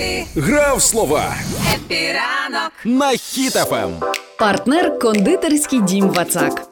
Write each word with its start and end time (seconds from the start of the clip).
Хеппі, 0.00 0.26
Гра 0.36 0.71
в 0.71 0.82
слова. 0.82 1.34
Хеппі 1.74 2.23
ранок. 2.23 2.72
на 2.84 3.10
Ем. 3.12 3.16
Хіт 3.18 3.59
FM. 3.59 3.90
Партнер 4.38 4.98
кондитерський 4.98 5.80
дім 5.80 6.08
Вацак. 6.08 6.62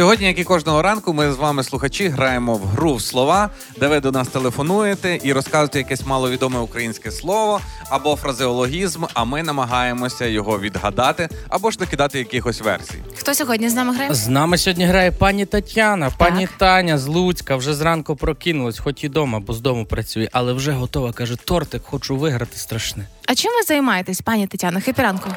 Сьогодні, 0.00 0.26
як 0.26 0.38
і 0.38 0.44
кожного 0.44 0.82
ранку, 0.82 1.12
ми 1.14 1.32
з 1.32 1.36
вами, 1.36 1.62
слухачі, 1.62 2.08
граємо 2.08 2.54
в 2.54 2.64
гру 2.64 2.94
в 2.94 3.02
слова, 3.02 3.50
де 3.80 3.88
ви 3.88 4.00
до 4.00 4.10
нас 4.12 4.28
телефонуєте 4.28 5.18
і 5.22 5.32
розказуєте 5.32 5.78
якесь 5.78 6.06
маловідоме 6.06 6.58
українське 6.58 7.10
слово 7.10 7.60
або 7.90 8.16
фразеологізм, 8.16 9.04
а 9.14 9.24
ми 9.24 9.42
намагаємося 9.42 10.26
його 10.26 10.58
відгадати 10.58 11.28
або 11.48 11.70
ж 11.70 11.80
накидати 11.80 12.18
якихось 12.18 12.60
версій. 12.62 12.98
Хто 13.18 13.34
сьогодні 13.34 13.68
з 13.68 13.74
нами 13.74 13.94
грає? 13.94 14.14
З 14.14 14.28
нами 14.28 14.56
сьогодні 14.56 14.84
грає 14.84 15.12
пані 15.12 15.46
Тетяна, 15.46 16.10
пані 16.18 16.48
Таня 16.58 16.98
з 16.98 17.06
Луцька. 17.06 17.56
Вже 17.56 17.74
зранку 17.74 18.16
прокинулась, 18.16 18.78
хоч 18.78 19.04
і 19.04 19.08
дома, 19.08 19.40
бо 19.46 19.52
з 19.52 19.60
дому 19.60 19.84
працює, 19.84 20.28
але 20.32 20.52
вже 20.52 20.72
готова. 20.72 21.12
каже, 21.12 21.36
тортик, 21.46 21.82
хочу 21.82 22.16
виграти 22.16 22.56
страшне. 22.56 23.04
А 23.28 23.34
чим 23.34 23.50
ви 23.50 23.62
займаєтесь, 23.62 24.20
пані 24.20 24.46
Тетяно? 24.46 24.80
Хепіранку. 24.80 25.30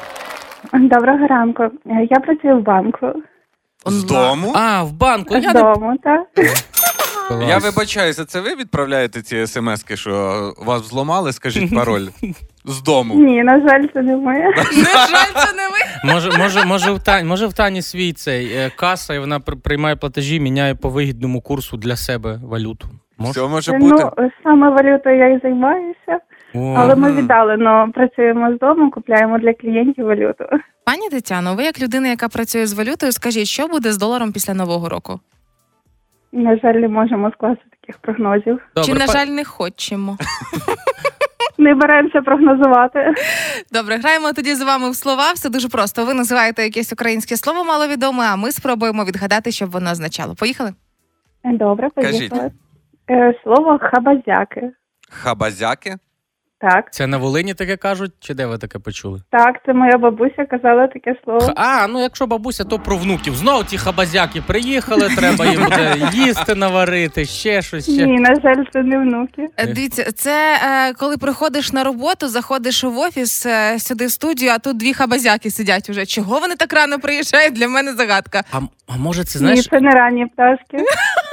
Доброго 0.72 1.26
ранку. 1.26 1.62
Е, 1.62 2.08
Я 2.10 2.20
працюю 2.20 2.58
в 2.58 2.62
банку. 2.62 3.06
З 3.86 4.04
дому? 4.04 4.52
А, 4.56 4.82
в 4.82 4.92
банку. 4.92 5.34
З 5.40 5.42
Я 5.44 5.52
не 5.52 5.60
дому, 5.60 5.96
так? 6.02 6.26
Я 7.48 7.58
вибачаюся, 7.58 8.24
це 8.24 8.40
ви 8.40 8.54
відправляєте 8.54 9.22
ці 9.22 9.46
смски, 9.46 9.96
що 9.96 10.52
вас 10.66 10.82
взломали, 10.82 11.32
скажіть 11.32 11.74
пароль 11.74 12.06
з 12.64 12.82
дому. 12.82 13.14
Ні, 13.14 13.42
на 13.42 13.68
жаль, 13.68 13.84
це 13.94 14.02
не 14.02 14.16
моє. 14.16 14.44
На 14.56 14.62
жаль, 15.06 15.32
це 15.46 15.52
не 15.52 15.68
ви. 15.68 16.12
Може, 16.14 16.30
може, 16.38 16.64
може, 16.64 16.92
в 16.92 17.02
Тані, 17.02 17.28
може 17.28 17.46
в 17.46 17.52
Тані 17.52 17.82
свій 17.82 18.12
цей 18.12 18.46
е, 18.56 18.70
каса, 18.76 19.14
і 19.14 19.18
вона 19.18 19.40
при- 19.40 19.56
приймає 19.56 19.96
платежі, 19.96 20.40
міняє 20.40 20.74
по 20.74 20.88
вигідному 20.88 21.40
курсу 21.40 21.76
для 21.76 21.96
себе 21.96 22.40
валюту. 22.44 22.88
Може? 23.18 23.30
Все 23.30 23.48
може 23.48 23.72
бути. 23.72 24.04
Ну, 24.18 24.30
саме 24.42 24.70
валютою 24.70 25.18
я 25.18 25.28
і 25.28 25.40
займаюся, 25.42 26.18
О, 26.54 26.74
але 26.78 26.94
ми 26.96 27.12
віддали, 27.12 27.56
но 27.56 27.88
працюємо 27.94 28.54
з 28.56 28.58
дому, 28.58 28.90
купляємо 28.90 29.38
для 29.38 29.52
клієнтів 29.54 30.04
валюту. 30.06 30.44
Пані 30.84 31.08
Тетяно, 31.10 31.54
ви 31.54 31.64
як 31.64 31.80
людина, 31.80 32.08
яка 32.08 32.28
працює 32.28 32.66
з 32.66 32.72
валютою, 32.72 33.12
скажіть, 33.12 33.46
що 33.48 33.66
буде 33.68 33.92
з 33.92 33.98
доларом 33.98 34.32
після 34.32 34.54
нового 34.54 34.88
року? 34.88 35.20
На 36.32 36.56
жаль, 36.58 36.74
не 36.74 36.88
можемо 36.88 37.30
скласти 37.30 37.64
таких 37.80 37.98
прогнозів. 37.98 38.58
добре, 38.74 38.92
Чи, 38.92 38.98
на 38.98 39.06
па- 39.06 39.12
жаль, 39.12 39.26
не 39.26 39.44
хочемо? 39.44 40.18
Не 41.58 41.74
беремося 41.74 42.20
прогнозувати. 42.22 43.14
Добре, 43.72 43.96
граємо 43.96 44.32
тоді 44.32 44.54
з 44.54 44.62
вами 44.62 44.90
в 44.90 44.96
слова. 44.96 45.32
Все 45.32 45.48
дуже 45.50 45.68
просто. 45.68 46.04
Ви 46.06 46.14
називаєте 46.14 46.62
якесь 46.62 46.92
українське 46.92 47.36
слово 47.36 47.64
маловідоме, 47.64 48.24
а 48.24 48.36
ми 48.36 48.52
спробуємо 48.52 49.04
відгадати, 49.04 49.50
щоб 49.52 49.70
воно 49.70 49.90
означало. 49.90 50.34
Поїхали? 50.34 50.72
Добре, 51.44 51.90
Кажіть. 51.94 52.30
поїхали. 52.30 52.52
Е, 53.10 53.34
Слово 53.44 53.78
хабазяки. 53.82 54.70
Хабазяки? 55.10 55.96
Так, 56.70 56.92
Це 56.92 57.06
на 57.06 57.16
Волині 57.16 57.54
таке 57.54 57.76
кажуть, 57.76 58.12
чи 58.20 58.34
де 58.34 58.46
ви 58.46 58.58
таке 58.58 58.78
почули? 58.78 59.20
так, 59.30 59.54
це 59.66 59.72
моя 59.74 59.98
бабуся 59.98 60.44
казала 60.50 60.86
таке 60.86 61.14
слово. 61.24 61.52
А, 61.56 61.86
ну 61.86 62.00
якщо 62.00 62.26
бабуся, 62.26 62.64
то 62.64 62.78
про 62.78 62.96
внуків. 62.96 63.34
Знову 63.36 63.64
ті 63.64 63.78
хабазяки 63.78 64.42
приїхали, 64.46 65.08
треба 65.16 65.46
їм 65.46 65.64
буде 65.64 66.10
їсти 66.12 66.54
наварити, 66.54 67.24
ще 67.24 67.62
щось. 67.62 67.84
Ще. 67.84 68.06
Ні, 68.06 68.20
на 68.20 68.34
жаль, 68.34 68.64
це 68.72 68.82
не 68.82 68.98
внуки. 68.98 69.48
Е, 69.56 69.66
Дивіться, 69.66 70.12
це 70.12 70.58
е, 70.88 70.92
коли 70.92 71.16
приходиш 71.16 71.72
на 71.72 71.84
роботу, 71.84 72.28
заходиш 72.28 72.84
в 72.84 72.98
офіс 72.98 73.46
е, 73.46 73.78
сюди 73.78 74.06
в 74.06 74.10
студію, 74.10 74.50
а 74.50 74.58
тут 74.58 74.76
дві 74.76 74.92
хабазяки 74.94 75.50
сидять 75.50 75.90
уже. 75.90 76.06
Чого 76.06 76.40
вони 76.40 76.54
так 76.56 76.72
рано 76.72 76.98
приїжджають? 76.98 77.54
Для 77.54 77.68
мене 77.68 77.92
загадка. 77.92 78.42
А, 78.52 78.58
а 78.86 78.96
може 78.96 79.24
це 79.24 79.38
Ні, 79.38 79.44
знаєш, 79.44 79.68
це 79.70 79.80
не 79.80 79.90
ранні 79.90 80.26
пташки. 80.26 80.84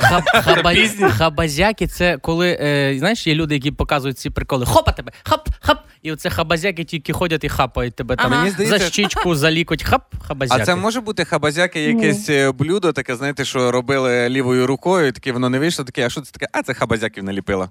хаб, 0.01 0.23
хаба, 0.43 0.73
хабазяки 1.17 1.87
це 1.87 2.17
коли 2.17 2.57
е, 2.61 2.95
знаєш, 2.97 3.27
є 3.27 3.35
люди, 3.35 3.53
які 3.55 3.71
показують 3.71 4.17
ці 4.19 4.29
приколи. 4.29 4.65
Хопа 4.65 4.91
тебе, 4.91 5.11
хап, 5.23 5.49
хап. 5.59 5.77
І 6.01 6.11
оце 6.11 6.29
хабазяки 6.29 6.83
тільки 6.83 7.13
ходять 7.13 7.43
і 7.43 7.49
хапають 7.49 7.95
тебе 7.95 8.15
там 8.15 8.33
Ага. 8.33 8.43
Мені 8.43 8.67
за 8.67 8.79
щічку, 8.79 9.35
за 9.35 9.51
лікоть, 9.51 9.83
хап, 9.83 10.15
хабазяки. 10.27 10.61
а 10.61 10.65
це 10.65 10.75
може 10.75 11.01
бути 11.01 11.25
хабазяки 11.25 11.83
якесь 11.83 12.29
е, 12.29 12.51
блюдо, 12.51 12.93
таке, 12.93 13.15
знаєте, 13.15 13.45
що 13.45 13.71
робили 13.71 14.29
лівою 14.29 14.67
рукою, 14.67 15.07
і 15.07 15.11
таке 15.11 15.31
воно 15.31 15.49
не 15.49 15.59
вийшло, 15.59 15.85
таке, 15.85 16.05
а 16.05 16.09
що 16.09 16.21
це 16.21 16.31
таке? 16.31 16.47
А 16.53 16.63
це 16.63 16.73
хабазяків 16.73 17.23
наліпила. 17.23 17.69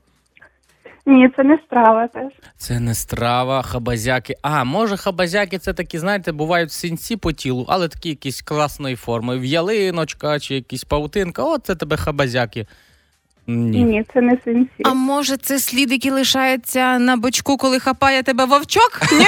Ні, 1.06 1.28
це 1.36 1.42
не 1.44 1.58
страва 1.66 2.08
теж. 2.08 2.32
Це 2.56 2.80
не 2.80 2.94
страва, 2.94 3.62
хабазяки. 3.62 4.34
А, 4.42 4.64
може, 4.64 4.96
хабазяки 4.96 5.58
це 5.58 5.72
такі, 5.72 5.98
знаєте, 5.98 6.32
бувають 6.32 6.72
синці 6.72 7.16
по 7.16 7.32
тілу, 7.32 7.66
але 7.68 7.88
такі 7.88 8.08
якісь 8.08 8.42
класної 8.42 8.96
форми. 8.96 9.38
В'ялиночка 9.38 10.40
чи 10.40 10.54
якісь 10.54 10.84
паутинка. 10.84 11.42
О, 11.44 11.58
це 11.58 11.74
тебе 11.74 11.96
хабазяки. 11.96 12.66
Ні. 13.46 13.82
Ні, 13.84 14.04
це 14.14 14.20
не 14.20 14.36
синці. 14.44 14.70
А 14.84 14.94
може, 14.94 15.36
це 15.36 15.58
слід, 15.58 15.92
який 15.92 16.10
лишається 16.10 16.98
на 16.98 17.16
бочку, 17.16 17.56
коли 17.56 17.78
хапає 17.80 18.22
тебе 18.22 18.44
вовчок? 18.44 19.00
Ні? 19.12 19.26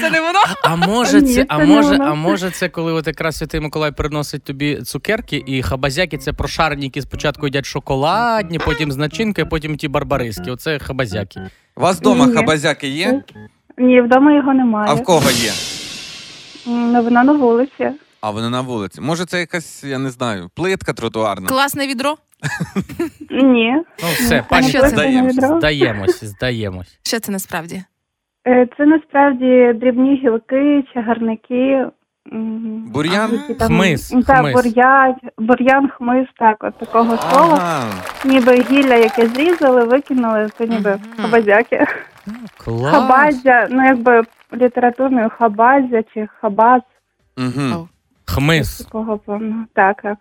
Це 0.00 0.10
не 0.10 0.20
воно? 0.20 0.38
А 0.64 0.76
може, 0.76 1.20
Ні, 1.22 1.28
це, 1.28 1.34
це 1.34 1.46
а 1.48 1.58
може, 1.64 1.88
воно. 1.88 2.04
а 2.04 2.14
може, 2.14 2.50
це 2.50 2.68
коли 2.68 2.92
от 2.92 3.06
якраз 3.06 3.36
Святий 3.36 3.60
Миколай 3.60 3.92
приносить 3.92 4.44
тобі 4.44 4.76
цукерки, 4.76 5.42
і 5.46 5.62
хабазяки 5.62 6.18
це 6.18 6.32
прошарені, 6.32 6.84
які 6.84 7.02
спочатку 7.02 7.46
їдять 7.46 7.64
шоколадні, 7.66 8.58
потім 8.58 8.92
з 8.92 8.96
начинкою, 8.96 9.48
потім 9.48 9.76
ті 9.76 9.88
барбариски. 9.88 10.50
Оце 10.50 10.78
хабазяки. 10.78 11.40
У 11.76 11.80
вас 11.80 11.96
вдома 11.96 12.26
Ні. 12.26 12.32
хабазяки 12.34 12.88
є? 12.88 13.22
Ні, 13.78 14.00
вдома 14.00 14.32
його 14.34 14.54
немає. 14.54 14.90
А 14.90 14.94
в 14.94 15.04
кого 15.04 15.30
є? 15.30 15.52
Ну, 16.66 17.02
Вона 17.02 17.24
на 17.24 17.32
вулиці. 17.32 17.90
А 18.20 18.30
вони 18.30 18.48
на 18.50 18.60
вулиці. 18.60 19.00
Може, 19.00 19.24
це 19.24 19.38
якась, 19.40 19.84
я 19.84 19.98
не 19.98 20.10
знаю, 20.10 20.50
плитка 20.54 20.92
тротуарна. 20.92 21.48
Класне 21.48 21.86
відро. 21.86 22.14
Ні. 23.30 23.72
Ну 24.02 24.08
все, 24.12 24.44
пані, 24.50 24.68
що 24.68 24.80
це? 24.80 24.90
плетене 24.90 25.30
здаємось, 25.32 26.24
здаємось. 26.24 26.98
Що 27.02 27.20
це 27.20 27.32
насправді? 27.32 27.82
Е, 28.48 28.68
Це 28.76 28.86
насправді 28.86 29.72
дрібні 29.80 30.20
гілки, 30.24 30.84
чагарники. 30.94 31.86
м, 32.32 32.84
Бур'ян? 32.92 33.32
які 33.32 33.54
там- 33.54 33.68
Хмиз, 33.68 34.12
М, 34.12 34.22
Так, 34.22 34.38
хмиз. 34.38 34.54
бур'ян, 34.54 35.14
бур'ян, 35.38 35.88
хмиз, 35.88 36.26
так, 36.38 36.56
от 36.60 36.78
такого 36.78 37.16
слова. 37.18 37.58
Ага. 37.62 37.84
Ніби 38.24 38.54
гілля, 38.70 38.94
яке 38.94 39.26
зрізали, 39.26 39.84
викинули, 39.84 40.48
це 40.58 40.66
ніби 40.66 40.90
Мгм. 40.90 41.00
хабазяки. 41.16 41.86
Клас. 42.56 42.94
Хабазя, 42.94 43.68
ну 43.70 43.84
якби 43.84 44.22
літературною 44.54 45.30
хабазя 45.38 46.02
чи 46.14 46.28
хабаз. 46.40 46.80
Хмиз. 48.34 48.78
такого 48.78 49.18
певно. 49.18 49.66
Так, 49.74 50.02
так. 50.02 50.18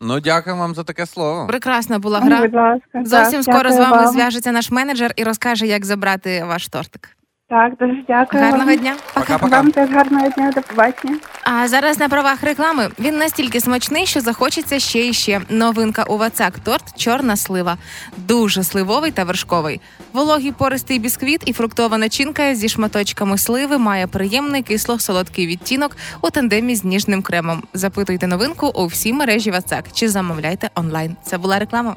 Ну, 0.00 0.20
дякую 0.20 0.56
вам 0.56 0.74
за 0.74 0.84
таке 0.84 1.06
слово. 1.06 1.46
Прекрасна 1.46 1.98
була 1.98 2.20
гра. 2.20 2.40
Будь 2.40 2.54
ласка. 2.54 3.04
Зовсім 3.04 3.42
так, 3.42 3.54
скоро 3.54 3.70
з 3.70 3.76
дякую 3.76 3.90
вами 3.90 4.02
вам. 4.02 4.12
зв'яжеться 4.12 4.52
наш 4.52 4.70
менеджер 4.70 5.12
і 5.16 5.24
розкаже, 5.24 5.66
як 5.66 5.84
забрати 5.84 6.44
ваш 6.44 6.68
тортик. 6.68 7.17
Так, 7.50 7.72
дуже 7.80 8.04
дякую. 8.08 8.42
Гарного 8.42 8.70
вам. 8.70 8.78
дня. 8.78 8.96
Пока-пока. 9.14 9.48
Вам 9.48 9.70
теж 9.72 9.90
гарного 9.90 10.28
дня, 10.28 10.52
до 10.54 10.62
побачення. 10.62 11.16
А 11.42 11.68
зараз 11.68 11.98
на 11.98 12.08
правах 12.08 12.42
реклами 12.42 12.88
він 12.98 13.18
настільки 13.18 13.60
смачний, 13.60 14.06
що 14.06 14.20
захочеться 14.20 14.78
ще 14.78 15.08
і 15.08 15.12
ще. 15.12 15.40
Новинка 15.48 16.02
у 16.02 16.16
Вацак 16.16 16.58
торт 16.58 16.96
чорна 16.96 17.36
слива. 17.36 17.76
Дуже 18.16 18.64
сливовий 18.64 19.10
та 19.10 19.24
вершковий. 19.24 19.80
Вологий 20.12 20.52
пористий 20.52 20.98
бісквіт 20.98 21.42
і 21.46 21.52
фруктова 21.52 21.98
начинка 21.98 22.54
зі 22.54 22.68
шматочками 22.68 23.38
сливи 23.38 23.78
має 23.78 24.06
приємний 24.06 24.62
кисло-солодкий 24.62 25.46
відтінок 25.46 25.96
у 26.20 26.30
тандемі 26.30 26.74
з 26.74 26.84
ніжним 26.84 27.22
кремом. 27.22 27.62
Запитуйте 27.74 28.26
новинку 28.26 28.66
у 28.74 28.86
всій 28.86 29.12
мережі 29.12 29.50
Вацак 29.50 29.84
чи 29.92 30.08
замовляйте 30.08 30.70
онлайн. 30.74 31.16
Це 31.22 31.38
була 31.38 31.58
реклама. 31.58 31.96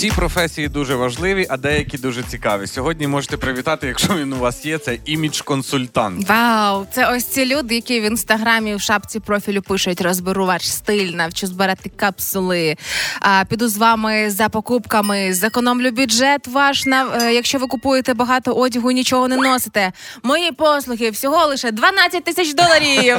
Всі 0.00 0.10
професії 0.10 0.68
дуже 0.68 0.94
важливі, 0.94 1.46
а 1.50 1.56
деякі 1.56 1.98
дуже 1.98 2.22
цікаві. 2.22 2.66
Сьогодні 2.66 3.06
можете 3.06 3.36
привітати, 3.36 3.86
якщо 3.86 4.14
він 4.14 4.32
у 4.32 4.38
вас 4.38 4.66
є, 4.66 4.78
це 4.78 4.98
імідж-консультант. 5.06 6.28
Вау, 6.28 6.86
це 6.92 7.12
ось 7.12 7.24
ці 7.24 7.46
люди, 7.46 7.74
які 7.74 8.00
в 8.00 8.04
інстаграмі 8.04 8.74
в 8.74 8.80
шапці 8.80 9.20
профілю 9.20 9.62
пишуть: 9.62 10.00
розберу 10.00 10.46
ваш 10.46 10.72
стиль, 10.72 11.12
навчу 11.12 11.46
збирати 11.46 11.90
капсули. 11.96 12.76
А, 13.20 13.44
піду 13.44 13.68
з 13.68 13.76
вами 13.76 14.30
за 14.30 14.48
покупками, 14.48 15.34
зекономлю 15.34 15.90
бюджет 15.90 16.46
ваш 16.46 16.86
на 16.86 17.06
е, 17.22 17.34
якщо 17.34 17.58
ви 17.58 17.66
купуєте 17.66 18.14
багато 18.14 18.52
одягу, 18.52 18.90
нічого 18.90 19.28
не 19.28 19.36
носите. 19.36 19.92
Мої 20.22 20.52
послуги 20.52 21.10
всього 21.10 21.46
лише 21.46 21.70
12 21.70 22.24
тисяч 22.24 22.54
доларів. 22.54 23.16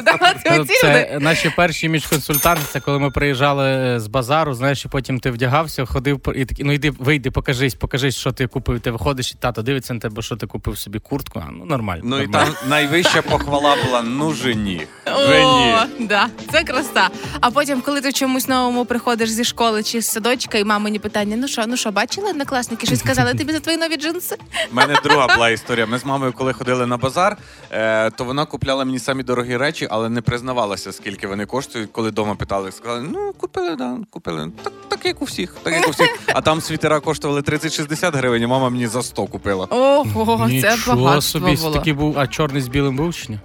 Це 0.81 1.17
наші 1.19 1.53
перші 1.55 1.89
міжконсультанти, 1.89 2.63
це 2.71 2.79
коли 2.79 2.99
ми 2.99 3.11
приїжджали 3.11 3.99
з 3.99 4.07
базару, 4.07 4.53
знаєш, 4.53 4.85
і 4.85 4.87
потім 4.87 5.19
ти 5.19 5.31
вдягався, 5.31 5.85
ходив 5.85 6.21
і 6.35 6.45
такі, 6.45 6.70
ну 6.71 6.75
йди, 6.75 6.91
вийди, 6.99 7.31
покажись, 7.31 7.75
покажись, 7.75 8.15
що 8.15 8.31
ти 8.31 8.47
купив. 8.47 8.79
Ти 8.79 8.91
виходиш, 8.91 9.31
і 9.31 9.35
тато 9.35 9.61
дивиться 9.61 9.93
на 9.93 9.99
тебе, 9.99 10.21
що 10.21 10.35
ти 10.35 10.47
купив 10.47 10.77
собі 10.77 10.99
куртку. 10.99 11.43
А, 11.47 11.51
ну 11.51 11.65
нормально. 11.65 12.01
Ну 12.05 12.19
і 12.19 12.27
там 12.27 12.47
найвища 12.67 13.21
похвала 13.21 13.75
була 13.85 14.01
ну 14.01 14.33
жені. 14.33 14.87
О, 15.07 15.85
да, 15.99 16.27
це 16.51 16.63
краса. 16.63 17.09
А 17.41 17.51
потім, 17.51 17.81
коли 17.81 18.01
ти 18.01 18.11
чомусь 18.11 18.47
новому 18.47 18.85
приходиш 18.85 19.29
зі 19.29 19.43
школи 19.43 19.83
чи 19.83 20.01
з 20.01 20.07
садочка, 20.07 20.57
і 20.57 20.63
мамині 20.63 20.99
питання: 20.99 21.37
ну 21.37 21.47
що, 21.47 21.63
ну 21.67 21.77
що, 21.77 21.91
бачили 21.91 22.29
однокласники? 22.29 22.87
Щось 22.87 22.99
сказали 22.99 23.33
тобі 23.33 23.53
за 23.53 23.59
твої 23.59 23.77
нові 23.77 23.97
джинси? 23.97 24.37
У 24.71 24.75
мене 24.75 24.95
друга 25.03 25.35
була 25.35 25.49
історія. 25.49 25.85
Ми 25.85 25.97
з 25.97 26.05
мамою, 26.05 26.33
коли 26.33 26.53
ходили 26.53 26.85
на 26.85 26.97
базар, 26.97 27.37
е, 27.71 28.09
то 28.09 28.23
вона 28.23 28.45
купляла 28.45 28.85
мені 28.85 28.99
самі 28.99 29.23
дорогі 29.23 29.57
речі, 29.57 29.87
але 29.91 30.09
не 30.09 30.21
признавалася, 30.21 30.91
скільки 30.91 31.27
вони 31.27 31.45
коштують. 31.45 31.91
Коли 31.91 32.09
вдома 32.09 32.35
питали, 32.35 32.71
сказали, 32.71 33.01
ну 33.01 33.33
купили, 33.37 33.75
да, 33.75 33.97
купили. 34.09 34.51
Так, 34.63 34.73
так 34.89 35.05
як 35.05 35.21
у 35.21 35.25
всіх, 35.25 35.55
так 35.63 35.73
як 35.73 35.87
у 35.87 35.91
всіх. 35.91 36.19
А 36.27 36.41
там 36.41 36.60
світера 36.61 36.99
коштували 36.99 37.41
30-60 37.41 38.17
гривень, 38.17 38.41
і 38.43 38.47
мама 38.47 38.69
мені 38.69 38.87
за 38.87 39.03
100 39.03 39.25
купила. 39.25 39.65
Ого, 39.69 40.37
це 40.47 40.53
Нічого 40.53 40.97
багатство 41.03 41.39
собі, 41.39 41.55
було. 41.55 41.71
такий 41.73 41.93
був, 41.93 42.19
а 42.19 42.27
чорний 42.27 42.61
з 42.61 42.67
білим 42.67 42.95
був 42.97 43.13
чи 43.15 43.25
ні? 43.31 43.39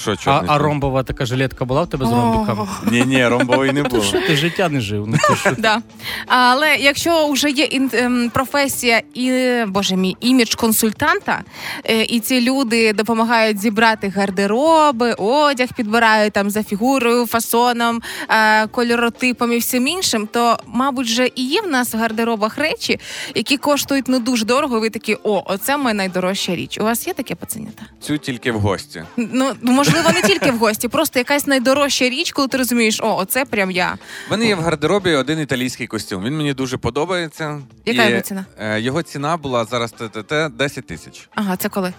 Що 0.00 0.12
А, 0.12 0.16
чорний? 0.16 0.50
а 0.50 0.58
ромбова 0.58 1.02
така 1.02 1.24
жилетка 1.26 1.64
була 1.64 1.82
в 1.82 1.88
тебе 1.88 2.06
з 2.06 2.10
ромбіками? 2.10 2.66
Ні, 2.90 3.02
ні, 3.06 3.28
ромбової 3.28 3.72
не 3.72 3.82
було. 3.82 4.02
Що 4.02 4.20
ти 4.20 4.36
життя 4.36 4.68
не 4.68 4.80
жив? 4.80 5.04
Ну, 5.08 5.36
що? 5.36 5.52
Да. 5.58 5.82
Але 6.26 6.76
якщо 6.76 7.28
вже 7.28 7.50
є 7.50 7.64
ін, 7.64 7.90
ем, 7.92 8.30
професія 8.34 9.02
і 9.14 9.54
боже 9.66 9.96
мій 9.96 10.16
імідж 10.20 10.54
консультанта, 10.54 11.42
е, 11.84 12.02
і 12.02 12.20
ці 12.20 12.40
люди 12.40 12.92
допомагають 12.92 13.58
зібрати 13.60 14.08
гардероби, 14.08 15.12
одяг 15.12 15.68
підбирають 15.76 16.32
там 16.32 16.50
за 16.50 16.62
фігурою, 16.62 17.26
фасоном, 17.26 18.02
е, 18.28 18.66
кольоротипом 18.66 19.52
і 19.52 19.58
всім 19.58 19.86
іншим, 19.88 20.28
то 20.32 20.58
мабуть 20.66 21.06
вже 21.06 21.28
і 21.34 21.48
є 21.48 21.60
в 21.62 21.68
нас 21.68 21.94
в 21.94 21.98
гардеробах 21.98 22.58
речі, 22.58 23.00
які 23.34 23.56
коштують 23.56 24.04
ну 24.08 24.18
дуже 24.18 24.44
дорого. 24.44 24.80
Ви 24.80 24.90
такі, 24.90 25.16
о, 25.22 25.42
оце 25.46 25.76
моя 25.76 25.94
найдорожча 25.94 26.54
річ. 26.56 26.78
У 26.80 26.84
вас 26.84 27.06
є 27.06 27.12
таке 27.14 27.34
пацанята? 27.34 27.82
Цю 28.00 28.18
тільки 28.18 28.52
в 28.52 28.60
гості. 28.60 29.02
Ну 29.16 29.52
можливо, 29.86 30.10
не 30.12 30.22
тільки 30.22 30.50
в 30.50 30.58
гості, 30.58 30.88
просто 30.88 31.18
якась 31.18 31.46
найдорожча 31.46 32.08
річ, 32.08 32.32
коли 32.32 32.48
ти 32.48 32.56
розумієш, 32.58 33.00
о, 33.02 33.16
оце 33.16 33.44
прям 33.44 33.70
я. 33.70 33.98
В 34.28 34.30
мене 34.30 34.46
є 34.46 34.54
в 34.54 34.60
гардеробі 34.60 35.14
один 35.14 35.40
італійський 35.40 35.86
костюм. 35.86 36.24
Він 36.24 36.36
мені 36.36 36.54
дуже 36.54 36.76
подобається. 36.76 37.60
Яка 37.86 38.04
його 38.08 38.20
ціна? 38.20 38.44
е, 38.60 38.80
Його 38.80 39.02
ціна 39.02 39.36
була 39.36 39.64
зараз 39.64 39.92
ТТТ 39.92 40.32
10 40.56 40.86
тисяч. 40.86 41.28
Ага, 41.34 41.56
це 41.56 41.68
коли? 41.68 41.92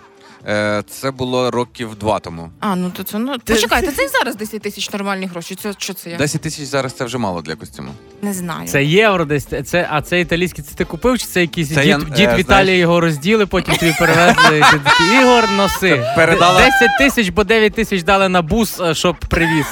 Е, 0.47 0.83
Це 0.89 1.11
було 1.11 1.51
років 1.51 1.95
два 1.95 2.19
тому. 2.19 2.49
А, 2.59 2.75
ну 2.75 2.91
то 2.97 3.03
це 3.03 3.19
ну 3.19 3.35
почекайте, 3.45 3.91
це 3.91 4.03
і 4.03 4.07
зараз 4.07 4.35
10 4.35 4.61
тисяч 4.61 4.91
нормальні 4.93 5.25
гроші. 5.25 5.55
Це 5.55 5.73
що 5.77 5.93
це 5.93 6.09
я 6.09 6.17
10 6.17 6.41
тисяч 6.41 6.65
зараз 6.65 6.93
це 6.93 7.05
вже 7.05 7.17
мало 7.17 7.41
для 7.41 7.55
костюму. 7.55 7.89
не 8.21 8.33
знаю. 8.33 8.67
Це 8.67 8.83
євро 8.83 9.25
десь. 9.25 9.47
Це, 9.65 9.87
а 9.91 10.01
це 10.01 10.19
італійський, 10.19 10.63
це 10.63 10.75
ти 10.75 10.85
купив, 10.85 11.17
чи 11.19 11.25
це 11.25 11.41
якийсь 11.41 11.69
Це 11.69 11.75
дід, 11.75 11.87
я, 11.87 11.97
дід 11.97 12.29
е, 12.29 12.35
в 12.35 12.39
Італії 12.39 12.45
знаєш- 12.65 12.79
його 12.79 12.99
розділи, 12.99 13.45
потім 13.45 13.75
тобі 13.75 13.95
перевезли. 13.99 14.57
і 14.59 14.61
Ти 14.71 14.79
такий, 14.83 15.21
Ігор, 15.21 15.49
носи. 15.51 16.05
передала- 16.17 16.57
10 16.65 16.97
тисяч, 16.99 17.29
бо 17.29 17.43
9 17.43 17.73
тисяч 17.73 18.03
дали 18.03 18.29
на 18.29 18.41
бус, 18.41 18.79
е, 18.79 18.93
щоб 18.95 19.15
привіз. 19.19 19.65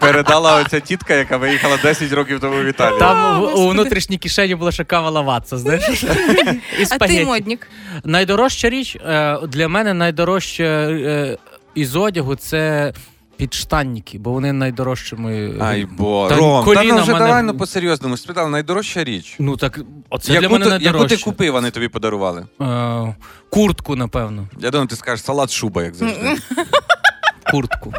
Передала 0.00 0.56
оця 0.56 0.80
тітка, 0.80 1.14
яка 1.14 1.36
виїхала 1.36 1.76
10 1.82 2.12
років 2.12 2.40
тому 2.40 2.56
в 2.62 2.64
Італію. 2.64 2.98
Там 2.98 3.40
в- 3.40 3.54
у 3.58 3.68
внутрішній 3.68 4.18
кишені 4.18 4.54
була 4.54 4.72
ще 4.72 4.84
кава 4.84 5.10
лаватса, 5.10 5.58
знаєш? 5.58 5.82
І 6.02 6.02
а 6.02 6.76
ти 6.78 6.86
спагетті. 6.86 7.24
модник. 7.24 7.66
Найдорожча 8.04 8.70
річ 8.70 8.96
е, 8.96 9.38
для 9.48 9.68
мене 9.68 9.94
найдорожче 10.00 10.64
е, 10.64 11.36
із 11.74 11.96
одягу 11.96 12.34
це 12.36 12.92
підштанники, 13.36 14.18
бо 14.18 14.32
вони 14.32 14.52
найдорожчими. 14.52 15.54
Ай, 15.60 15.86
бо 15.98 16.28
Та 16.28 16.36
Ром, 16.36 16.64
та 16.74 16.82
ну 16.84 16.96
вже 17.02 17.12
мене- 17.12 17.26
давай 17.26 17.42
ну 17.42 17.56
по-серйозному. 17.56 18.16
Спитав, 18.16 18.50
найдорожча 18.50 19.04
річ. 19.04 19.36
Ну 19.38 19.56
так, 19.56 19.80
оце 20.10 20.32
яку, 20.32 20.42
для 20.42 20.58
мене 20.58 20.78
ти, 20.78 20.84
яку 20.84 21.06
ти 21.06 21.16
купив, 21.16 21.52
вони 21.52 21.70
тобі 21.70 21.88
подарували? 21.88 22.46
Е, 22.60 23.14
куртку, 23.50 23.96
напевно. 23.96 24.48
Я 24.58 24.70
думаю, 24.70 24.88
ти 24.88 24.96
скажеш 24.96 25.24
салат 25.24 25.50
шуба, 25.50 25.82
як 25.82 25.94
завжди. 25.94 26.36
Куртку. 27.50 27.94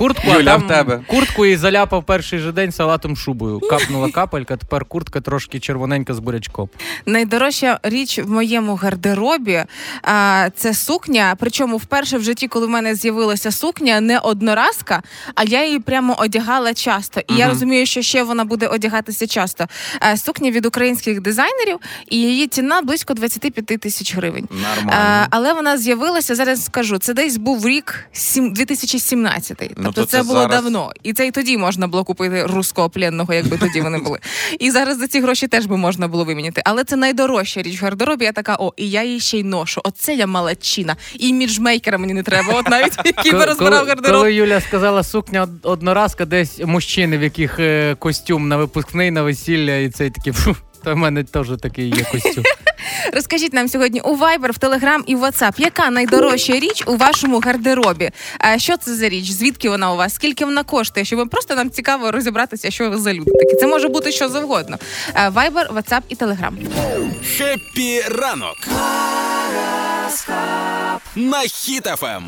Куртку, 0.00 0.30
Юля, 0.30 0.40
а 0.40 0.44
там 0.44 0.64
в 0.64 0.68
тебе? 0.68 1.00
куртку 1.06 1.46
і 1.46 1.56
заляпав 1.56 2.04
перший 2.04 2.38
же 2.38 2.52
день 2.52 2.72
салатом 2.72 3.16
шубою. 3.16 3.60
Капнула 3.60 4.10
капелька, 4.10 4.56
тепер 4.56 4.84
куртка 4.84 5.20
трошки 5.20 5.60
червоненька 5.60 6.14
з 6.14 6.18
бурячком. 6.18 6.68
Найдорожча 7.06 7.80
річ 7.82 8.18
в 8.18 8.30
моєму 8.30 8.74
гардеробі 8.74 9.64
а, 10.02 10.48
це 10.56 10.74
сукня. 10.74 11.36
Причому 11.38 11.76
вперше 11.76 12.18
в 12.18 12.22
житті, 12.22 12.48
коли 12.48 12.66
в 12.66 12.70
мене 12.70 12.94
з'явилася 12.94 13.50
сукня, 13.50 14.00
не 14.00 14.18
одноразка, 14.18 15.02
а 15.34 15.44
я 15.44 15.64
її 15.66 15.78
прямо 15.80 16.14
одягала 16.18 16.74
часто. 16.74 17.20
І 17.20 17.34
я 17.34 17.48
розумію, 17.48 17.86
що 17.86 18.02
ще 18.02 18.22
вона 18.22 18.44
буде 18.44 18.66
одягатися 18.66 19.26
часто. 19.26 19.66
А, 20.00 20.16
сукня 20.16 20.50
від 20.50 20.66
українських 20.66 21.20
дизайнерів, 21.20 21.78
і 22.08 22.16
її 22.16 22.46
ціна 22.46 22.82
близько 22.82 23.14
25 23.14 23.66
тисяч 23.80 24.16
гривень. 24.16 24.48
Нормально. 24.50 25.02
А, 25.02 25.26
але 25.30 25.52
вона 25.52 25.78
з'явилася 25.78 26.34
зараз. 26.34 26.64
Скажу, 26.64 26.98
це 26.98 27.14
десь 27.14 27.36
був 27.36 27.66
рік 27.66 28.04
сім- 28.12 28.52
2017. 28.52 29.72
Тобто 29.94 30.00
то 30.00 30.06
це, 30.10 30.16
це 30.18 30.22
було 30.22 30.40
зараз- 30.42 30.62
давно. 30.62 30.92
І 31.02 31.12
це 31.12 31.26
і 31.26 31.30
тоді 31.30 31.58
можна 31.58 31.86
було 31.88 32.04
купити 32.04 32.42
руського 32.46 32.90
пленного, 32.90 33.34
якби 33.34 33.56
тоді 33.58 33.80
вони 33.80 33.98
були. 33.98 34.18
І 34.58 34.70
зараз 34.70 34.98
за 34.98 35.06
ці 35.08 35.20
гроші 35.20 35.48
теж 35.48 35.66
би 35.66 35.76
можна 35.76 36.08
було 36.08 36.24
виміняти. 36.24 36.62
Але 36.64 36.84
це 36.84 36.96
найдорожча 36.96 37.62
річ 37.62 37.80
в 37.80 37.84
гардеробі. 37.84 38.24
Я 38.24 38.32
така, 38.32 38.56
о, 38.60 38.72
і 38.76 38.90
я 38.90 39.02
її 39.04 39.20
ще 39.20 39.38
й 39.38 39.44
ношу. 39.44 39.80
Оце 39.84 40.14
я 40.14 40.26
малачина. 40.26 40.96
І 41.18 41.28
іміджмейкера 41.28 41.98
мені 41.98 42.14
не 42.14 42.22
треба. 42.22 42.52
От 42.54 42.68
навіть 42.68 42.92
який 43.04 43.32
би 43.32 43.44
розбирав 43.44 43.86
гардероб. 43.86 44.20
Коли 44.20 44.34
Юля 44.34 44.60
сказала 44.60 45.02
сукня 45.02 45.48
одноразка, 45.62 46.24
десь 46.24 46.58
мужчини, 46.64 47.18
в 47.18 47.22
яких 47.22 47.58
е, 47.58 47.96
костюм 47.98 48.48
на 48.48 48.56
випускний, 48.56 49.10
на 49.10 49.22
весілля, 49.22 49.76
і 49.76 49.90
цей 49.90 50.10
такий. 50.10 50.32
«Фу, 50.32 50.56
То 50.84 50.94
в 50.94 50.96
мене 50.96 51.24
теж 51.24 51.46
такий 51.62 51.88
є 51.88 52.04
костюм. 52.12 52.44
Розкажіть 53.12 53.52
нам 53.52 53.68
сьогодні 53.68 54.00
у 54.00 54.16
Viber, 54.16 54.52
в 54.52 54.58
Telegram 54.58 55.02
і 55.06 55.14
в 55.16 55.24
WhatsApp, 55.24 55.52
яка 55.56 55.90
найдорожча 55.90 56.52
річ 56.52 56.84
у 56.86 56.96
вашому 56.96 57.38
гардеробі? 57.40 58.10
А 58.38 58.58
що 58.58 58.76
це 58.76 58.94
за 58.94 59.08
річ? 59.08 59.30
Звідки 59.30 59.68
вона 59.70 59.92
у 59.92 59.96
вас? 59.96 60.14
Скільки 60.14 60.44
вона 60.44 60.62
коштує? 60.62 61.04
Щоб 61.06 61.28
просто 61.30 61.54
нам 61.54 61.70
цікаво 61.70 62.10
розібратися, 62.10 62.70
що 62.70 62.90
ви 62.90 62.98
за 62.98 63.14
люди 63.14 63.30
такі. 63.30 63.56
Це 63.56 63.66
може 63.66 63.88
бути 63.88 64.12
що 64.12 64.28
завгодно. 64.28 64.78
Е, 65.14 65.28
Viber, 65.28 65.74
WhatsApp 65.74 66.02
і 66.08 66.14
Telegram. 66.14 66.52
Хеппі 67.36 68.00
ранок. 68.00 68.56
На 71.16 71.42
Ем. 71.42 71.48
Хіт 71.48 71.91
FM. 71.91 72.24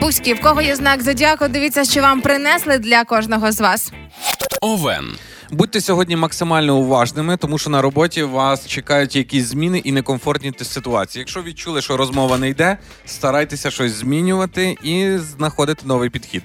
Пупські, 0.00 0.34
в 0.34 0.40
кого 0.40 0.62
є 0.62 0.76
знак 0.76 1.02
зодіаку, 1.02 1.48
дивіться, 1.48 1.84
що 1.84 2.02
вам 2.02 2.20
принесли 2.20 2.78
для 2.78 3.04
кожного 3.04 3.52
з 3.52 3.60
вас. 3.60 3.92
Овен. 4.60 5.04
Будьте 5.50 5.80
сьогодні 5.80 6.16
максимально 6.16 6.76
уважними, 6.76 7.36
тому 7.36 7.58
що 7.58 7.70
на 7.70 7.82
роботі 7.82 8.22
вас 8.22 8.66
чекають 8.66 9.16
якісь 9.16 9.44
зміни 9.44 9.78
і 9.78 9.92
некомфортні 9.92 10.52
ситуації. 10.62 11.20
Якщо 11.20 11.42
відчули, 11.42 11.82
що 11.82 11.96
розмова 11.96 12.38
не 12.38 12.48
йде, 12.48 12.78
старайтеся 13.06 13.70
щось 13.70 13.92
змінювати 13.92 14.76
і 14.82 15.18
знаходити 15.18 15.82
новий 15.86 16.10
підхід. 16.10 16.42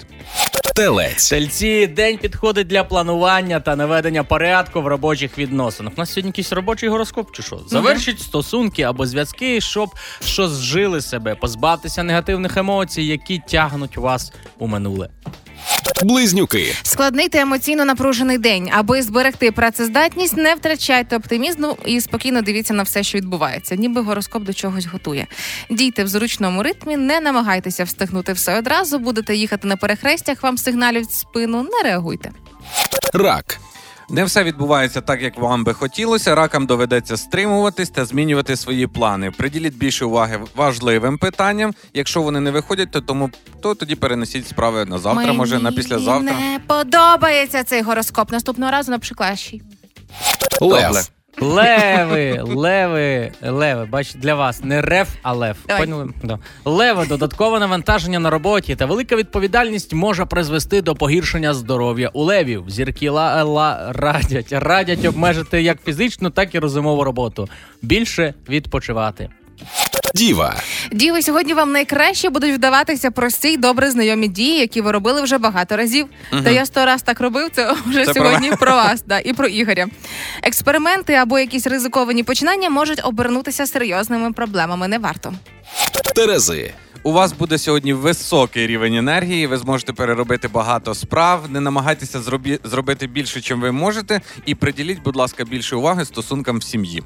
Телець. 0.76 1.30
Тельці 1.30 1.88
день 1.88 2.18
підходить 2.18 2.68
для 2.68 2.84
планування 2.84 3.60
та 3.60 3.76
наведення 3.76 4.24
порядку 4.24 4.82
в 4.82 4.88
робочих 4.88 5.38
відносинах. 5.38 5.94
У 5.98 6.02
нас 6.02 6.10
сьогодні 6.10 6.30
якийсь 6.30 6.52
робочий 6.52 6.90
гороскоп, 6.90 7.32
чи 7.32 7.44
що? 7.44 7.60
Завершіть 7.68 8.20
стосунки 8.20 8.82
або 8.82 9.06
зв'язки, 9.06 9.62
щоб 9.62 9.90
що 10.26 10.48
зжили 10.48 11.02
себе, 11.02 11.36
позбавтеся 11.36 12.04
негативних 12.04 12.58
емоцій, 12.58 13.04
які 13.04 13.42
тягнуть 13.48 13.98
вас 13.98 14.34
у 14.60 14.68
минуле. 14.68 15.10
Близнюки. 16.04 16.76
Складний 16.84 17.30
та 17.30 17.40
емоційно 17.40 17.86
напружений 17.86 18.38
день. 18.38 18.70
Аби 18.74 19.02
зберегти 19.02 19.52
працездатність, 19.52 20.38
не 20.38 20.56
втрачайте 20.56 21.18
оптимізму 21.18 21.78
і 21.86 22.02
спокійно 22.02 22.42
дивіться 22.42 22.74
на 22.74 22.84
все, 22.84 23.04
що 23.04 23.18
відбувається, 23.18 23.76
ніби 23.76 24.02
гороскоп 24.02 24.44
до 24.44 24.54
чогось 24.54 24.86
готує. 24.86 25.28
Дійте 25.70 26.04
в 26.04 26.08
зручному 26.08 26.64
ритмі, 26.64 26.98
не 26.98 27.20
намагайтеся 27.20 27.84
встигнути 27.84 28.34
все 28.34 28.58
одразу. 28.58 29.00
Будете 29.00 29.36
їхати 29.36 29.68
на 29.68 29.78
перехрестях, 29.78 30.44
вам 30.44 30.58
сигналюють 30.58 31.10
в 31.10 31.14
спину. 31.14 31.64
Не 31.64 31.90
реагуйте. 31.90 32.32
Рак. 33.14 33.60
Не 34.10 34.24
все 34.26 34.44
відбувається 34.44 35.02
так, 35.02 35.22
як 35.22 35.38
вам 35.38 35.64
би 35.64 35.74
хотілося. 35.74 36.36
Ракам 36.36 36.66
доведеться 36.66 37.18
стримуватись 37.18 37.90
та 37.90 38.06
змінювати 38.06 38.56
свої 38.56 38.88
плани. 38.88 39.32
Приділіть 39.32 39.76
більше 39.78 40.06
уваги 40.06 40.40
важливим 40.56 41.18
питанням. 41.18 41.74
Якщо 41.94 42.22
вони 42.22 42.40
не 42.40 42.52
виходять, 42.52 42.92
то 42.92 43.02
тому 43.02 43.30
то 43.62 43.76
тоді 43.76 43.96
перенесіть 43.96 44.48
справи 44.48 44.86
на 44.86 44.98
завтра, 44.98 45.34
може 45.34 45.60
на 45.60 45.72
післязавтра. 45.72 46.34
не 46.40 46.60
подобається 46.68 47.64
цей 47.64 47.82
гороскоп. 47.82 48.32
Наступного 48.32 48.72
разу 48.72 48.92
напиши 48.92 49.16
кращий. 49.16 49.62
Лев. 50.62 51.10
Леви, 51.42 52.42
леви, 52.42 53.32
леви. 53.42 53.86
Бач, 53.86 54.14
для 54.14 54.36
вас 54.36 54.64
не 54.64 54.82
рев, 54.82 55.08
а 55.24 55.34
лев. 55.34 55.58
Давай. 55.68 55.82
Поняли? 55.88 56.10
Да. 56.24 56.40
Леви, 56.66 57.06
додаткове 57.06 57.60
навантаження 57.60 58.20
на 58.20 58.30
роботі 58.30 58.76
та 58.76 58.86
велика 58.86 59.16
відповідальність 59.16 59.94
може 59.94 60.26
призвести 60.26 60.82
до 60.82 60.96
погіршення 60.96 61.54
здоров'я 61.54 62.10
у 62.14 62.24
левів. 62.24 62.64
Зірки 62.68 63.10
ла, 63.10 63.44
ла 63.44 63.92
радять, 63.96 64.52
радять 64.52 65.06
обмежити 65.06 65.62
як 65.62 65.84
фізичну, 65.84 66.30
так 66.30 66.56
і 66.56 66.60
розумову 66.60 67.04
роботу. 67.04 67.50
Більше 67.82 68.34
відпочивати. 68.50 69.30
Діва. 70.16 70.56
Діви, 70.92 71.22
сьогодні 71.22 71.54
вам 71.54 71.72
найкраще 71.72 72.30
будуть 72.30 72.56
вдаватися 72.56 73.12
прості 73.12 73.48
й 73.48 73.58
добре 73.58 73.92
знайомі 73.92 74.28
дії, 74.28 74.60
які 74.60 74.82
ви 74.82 74.92
робили 74.92 75.22
вже 75.22 75.38
багато 75.38 75.78
разів. 75.78 76.08
Та 76.44 76.50
я 76.50 76.66
сто 76.66 76.86
раз 76.86 77.02
так 77.02 77.20
робив. 77.22 77.50
Це 77.54 77.74
вже 77.86 78.06
Це 78.06 78.14
про 78.14 78.24
сьогодні 78.24 78.52
про 78.52 78.72
вас, 78.72 79.04
да, 79.08 79.20
і 79.20 79.34
про 79.34 79.48
Ігоря. 79.48 79.88
Експерименти 80.44 81.14
або 81.14 81.40
якісь 81.40 81.68
ризиковані 81.68 82.24
починання 82.24 82.70
можуть 82.70 83.02
обернутися 83.04 83.68
серйозними 83.68 84.32
проблемами. 84.32 84.88
Не 84.88 84.98
варто. 84.98 85.34
Терези. 86.16 86.74
У 87.04 87.12
вас 87.12 87.34
буде 87.34 87.58
сьогодні 87.58 87.94
високий 87.94 88.68
рівень 88.68 88.96
енергії. 88.96 89.48
Ви 89.48 89.58
зможете 89.58 89.94
переробити 89.94 90.48
багато 90.48 90.96
справ. 90.96 91.46
Не 91.50 91.60
намагайтеся 91.60 92.22
зробі... 92.22 92.60
зробити 92.64 93.08
більше, 93.08 93.42
чим 93.42 93.62
ви 93.62 93.72
можете, 93.72 94.22
і 94.46 94.56
приділіть, 94.56 95.02
будь 95.04 95.16
ласка, 95.16 95.46
більше 95.46 95.76
уваги 95.76 96.06
стосункам 96.06 96.58
в 96.58 96.64
сім'ї. 96.64 97.04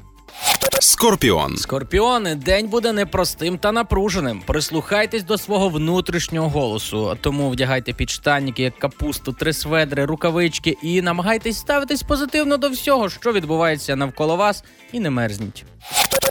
Скорпіон. 0.80 1.56
Скорпіони, 1.56 2.34
день 2.34 2.68
буде 2.68 2.92
непростим 2.92 3.58
та 3.58 3.72
напруженим. 3.72 4.42
Прислухайтесь 4.46 5.22
до 5.22 5.38
свого 5.38 5.68
внутрішнього 5.68 6.48
голосу. 6.48 7.16
Тому 7.20 7.50
вдягайте 7.50 7.92
підштанники, 7.92 8.62
як 8.62 8.78
капусту, 8.78 9.32
три 9.32 9.52
сведри, 9.52 10.04
рукавички 10.04 10.76
і 10.82 11.02
намагайтесь 11.02 11.58
ставитись 11.58 12.02
позитивно 12.02 12.56
до 12.56 12.68
всього, 12.68 13.10
що 13.10 13.32
відбувається 13.32 13.96
навколо 13.96 14.36
вас, 14.36 14.64
і 14.92 15.00
не 15.00 15.10
мерзніть. 15.10 15.64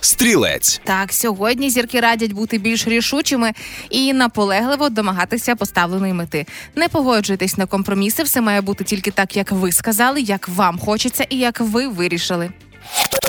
Стрілець. 0.01 0.81
Так, 0.83 1.13
сьогодні 1.13 1.69
зірки 1.69 1.99
радять 1.99 2.31
бути 2.31 2.57
більш 2.57 2.87
рішучими 2.87 3.53
і 3.89 4.13
наполегливо 4.13 4.89
домагатися 4.89 5.55
поставленої 5.55 6.13
мети. 6.13 6.45
Не 6.75 6.87
погоджуйтесь 6.89 7.57
на 7.57 7.65
компроміси, 7.65 8.23
все 8.23 8.41
має 8.41 8.61
бути 8.61 8.83
тільки 8.83 9.11
так, 9.11 9.37
як 9.37 9.51
ви 9.51 9.71
сказали, 9.71 10.21
як 10.21 10.49
вам 10.49 10.79
хочеться 10.79 11.25
і 11.29 11.37
як 11.37 11.59
ви 11.59 11.87
вирішили. 11.87 12.49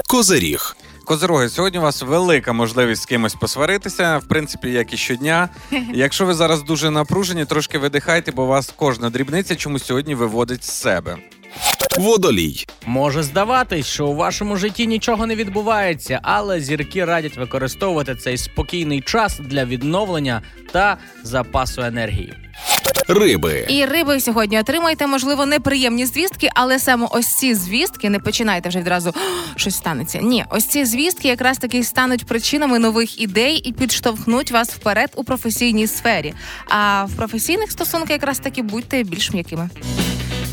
Козиріг. 0.08 0.76
Козироги, 1.08 1.48
сьогодні 1.48 1.78
у 1.78 1.82
вас 1.82 2.02
велика 2.02 2.52
можливість 2.52 3.02
з 3.02 3.06
кимось 3.06 3.34
посваритися, 3.34 4.18
в 4.18 4.24
принципі, 4.24 4.70
як 4.70 4.92
і 4.92 4.96
щодня. 4.96 5.48
Якщо 5.94 6.26
ви 6.26 6.34
зараз 6.34 6.62
дуже 6.62 6.90
напружені, 6.90 7.44
трошки 7.44 7.78
видихайте, 7.78 8.32
бо 8.32 8.46
вас 8.46 8.74
кожна 8.76 9.10
дрібниця 9.10 9.56
чомусь 9.56 9.84
сьогодні 9.84 10.14
виводить 10.14 10.64
з 10.64 10.70
себе. 10.70 11.16
Водолій. 11.98 12.66
Може 12.86 13.22
здаватись, 13.22 13.86
що 13.86 14.06
у 14.06 14.14
вашому 14.14 14.56
житті 14.56 14.86
нічого 14.86 15.26
не 15.26 15.34
відбувається, 15.34 16.20
але 16.22 16.60
зірки 16.60 17.04
радять 17.04 17.36
використовувати 17.36 18.14
цей 18.14 18.36
спокійний 18.36 19.00
час 19.00 19.38
для 19.38 19.64
відновлення 19.64 20.42
та 20.72 20.96
запасу 21.22 21.82
енергії. 21.82 22.34
Риби. 23.08 23.66
І 23.68 23.84
риби 23.84 24.20
сьогодні 24.20 24.60
отримаєте, 24.60 25.06
можливо, 25.06 25.46
неприємні 25.46 26.06
звістки, 26.06 26.50
але 26.54 26.78
саме 26.78 27.06
ось 27.10 27.26
ці 27.26 27.54
звістки 27.54 28.10
не 28.10 28.18
починайте 28.18 28.68
вже 28.68 28.78
відразу 28.78 29.14
щось 29.56 29.76
станеться. 29.76 30.18
Ні, 30.22 30.44
ось 30.50 30.66
ці 30.66 30.84
звістки 30.84 31.28
якраз 31.28 31.58
таки 31.58 31.84
стануть 31.84 32.26
причинами 32.26 32.78
нових 32.78 33.20
ідей 33.20 33.56
і 33.56 33.72
підштовхнуть 33.72 34.50
вас 34.50 34.68
вперед 34.70 35.10
у 35.16 35.24
професійній 35.24 35.86
сфері. 35.86 36.34
А 36.68 37.04
в 37.04 37.12
професійних 37.12 37.72
стосунках 37.72 38.10
якраз 38.10 38.38
таки 38.38 38.62
будьте 38.62 39.02
більш 39.02 39.32
м'якими. 39.32 39.68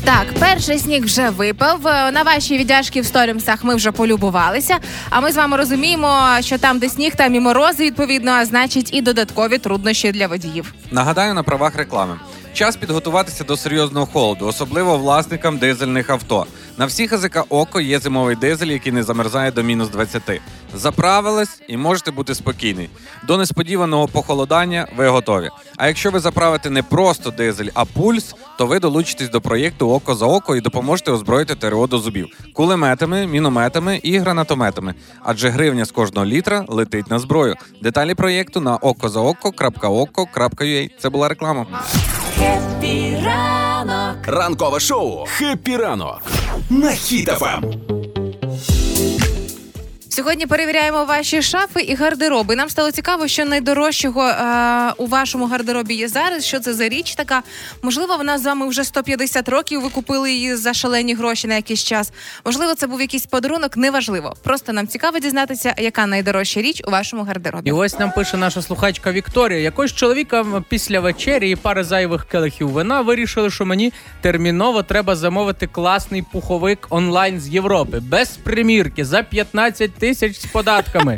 Так, 0.04 0.26
перший 0.40 0.78
сніг 0.78 1.04
вже 1.04 1.30
випав. 1.30 1.80
На 1.84 2.22
ваші 2.22 2.58
віддяжки 2.58 3.00
в 3.00 3.06
сторімсах 3.06 3.64
ми 3.64 3.74
вже 3.74 3.92
полюбувалися. 3.92 4.78
А 5.10 5.20
ми 5.20 5.32
з 5.32 5.36
вами 5.36 5.56
розуміємо, 5.56 6.18
що 6.40 6.58
там, 6.58 6.78
де 6.78 6.88
сніг, 6.88 7.16
там 7.16 7.34
і 7.34 7.40
морози, 7.40 7.84
відповідно, 7.84 8.30
а 8.30 8.44
значить 8.44 8.94
і 8.94 9.02
додаткові 9.02 9.58
труднощі 9.58 10.12
для 10.12 10.26
водіїв. 10.26 10.74
Нагадаю 10.90 11.34
на 11.34 11.42
правах 11.42 11.76
реклами. 11.76 12.18
Час 12.56 12.76
підготуватися 12.76 13.44
до 13.44 13.56
серйозного 13.56 14.06
холоду, 14.06 14.46
особливо 14.46 14.98
власникам 14.98 15.58
дизельних 15.58 16.10
авто. 16.10 16.46
На 16.78 16.86
всіх 16.86 17.12
АЗК 17.12 17.44
Око 17.48 17.80
є 17.80 17.98
зимовий 17.98 18.36
дизель, 18.36 18.66
який 18.66 18.92
не 18.92 19.02
замерзає 19.02 19.50
до 19.50 19.62
мінус 19.62 19.88
20. 19.88 20.22
Заправились 20.74 21.62
і 21.68 21.76
можете 21.76 22.10
бути 22.10 22.34
спокійні. 22.34 22.88
До 23.26 23.38
несподіваного 23.38 24.08
похолодання 24.08 24.88
ви 24.96 25.08
готові. 25.08 25.50
А 25.76 25.86
якщо 25.86 26.10
ви 26.10 26.20
заправите 26.20 26.70
не 26.70 26.82
просто 26.82 27.30
дизель, 27.30 27.68
а 27.74 27.84
пульс, 27.84 28.34
то 28.58 28.66
ви 28.66 28.80
долучитесь 28.80 29.30
до 29.30 29.40
проєкту 29.40 29.90
Око 29.90 30.14
за 30.14 30.26
око 30.26 30.56
і 30.56 30.60
допоможете 30.60 31.10
озброїти 31.10 31.54
ТРО 31.54 31.86
до 31.86 31.98
зубів 31.98 32.28
кулеметами, 32.54 33.26
мінометами 33.26 34.00
і 34.02 34.18
гранатометами. 34.18 34.94
Адже 35.22 35.48
гривня 35.48 35.84
з 35.84 35.90
кожного 35.90 36.26
літра 36.26 36.64
летить 36.68 37.10
на 37.10 37.18
зброю. 37.18 37.54
Деталі 37.82 38.14
проєкту 38.14 38.60
на 38.60 38.76
okozaoko.oko.ua. 38.76 40.90
Це 40.98 41.08
була 41.08 41.28
реклама. 41.28 41.66
Хеппі 42.38 43.16
ранок. 43.24 44.16
Ранкове 44.26 44.80
шоу. 44.80 45.24
Хеппі 45.26 45.76
ранок. 45.76 46.22
На 46.70 46.90
Ем. 46.90 48.05
Сьогодні 50.16 50.46
перевіряємо 50.46 51.04
ваші 51.04 51.42
шафи 51.42 51.80
і 51.80 51.94
гардероби. 51.94 52.56
Нам 52.56 52.68
стало 52.68 52.90
цікаво, 52.90 53.28
що 53.28 53.44
найдорожчого 53.44 54.28
е, 54.28 54.92
у 54.96 55.06
вашому 55.06 55.46
гардеробі 55.46 55.94
є 55.94 56.08
зараз. 56.08 56.44
Що 56.44 56.60
це 56.60 56.74
за 56.74 56.88
річ 56.88 57.14
така? 57.14 57.42
Можливо, 57.82 58.16
вона 58.16 58.38
з 58.38 58.44
вами 58.44 58.68
вже 58.68 58.84
150 58.84 59.48
років. 59.48 59.82
Ви 59.82 59.88
купили 59.88 60.32
її 60.32 60.56
за 60.56 60.74
шалені 60.74 61.14
гроші 61.14 61.48
на 61.48 61.54
якийсь 61.54 61.84
час. 61.84 62.12
Можливо, 62.44 62.74
це 62.74 62.86
був 62.86 63.00
якийсь 63.00 63.26
подарунок. 63.26 63.76
Неважливо. 63.76 64.34
Просто 64.42 64.72
нам 64.72 64.86
цікаво 64.88 65.18
дізнатися, 65.18 65.74
яка 65.78 66.06
найдорожча 66.06 66.60
річ 66.60 66.82
у 66.86 66.90
вашому 66.90 67.22
гардеробі. 67.22 67.68
І 67.68 67.72
ось 67.72 67.98
нам 67.98 68.12
пише 68.12 68.36
наша 68.36 68.62
слухачка 68.62 69.12
Вікторія. 69.12 69.60
Якось 69.60 69.92
чоловіка 69.92 70.62
після 70.68 71.00
вечері 71.00 71.50
і 71.50 71.56
пари 71.56 71.84
зайвих 71.84 72.24
келихів 72.24 72.68
вина 72.68 73.00
вирішили, 73.00 73.50
що 73.50 73.66
мені 73.66 73.92
терміново 74.20 74.82
треба 74.82 75.16
замовити 75.16 75.66
класний 75.66 76.22
пуховик 76.32 76.86
онлайн 76.90 77.40
з 77.40 77.48
Європи 77.48 78.00
без 78.00 78.28
примірки 78.28 79.04
за 79.04 79.22
15 79.22 79.94
тисяч 79.94 80.05
з 80.14 80.46
податками. 80.52 81.16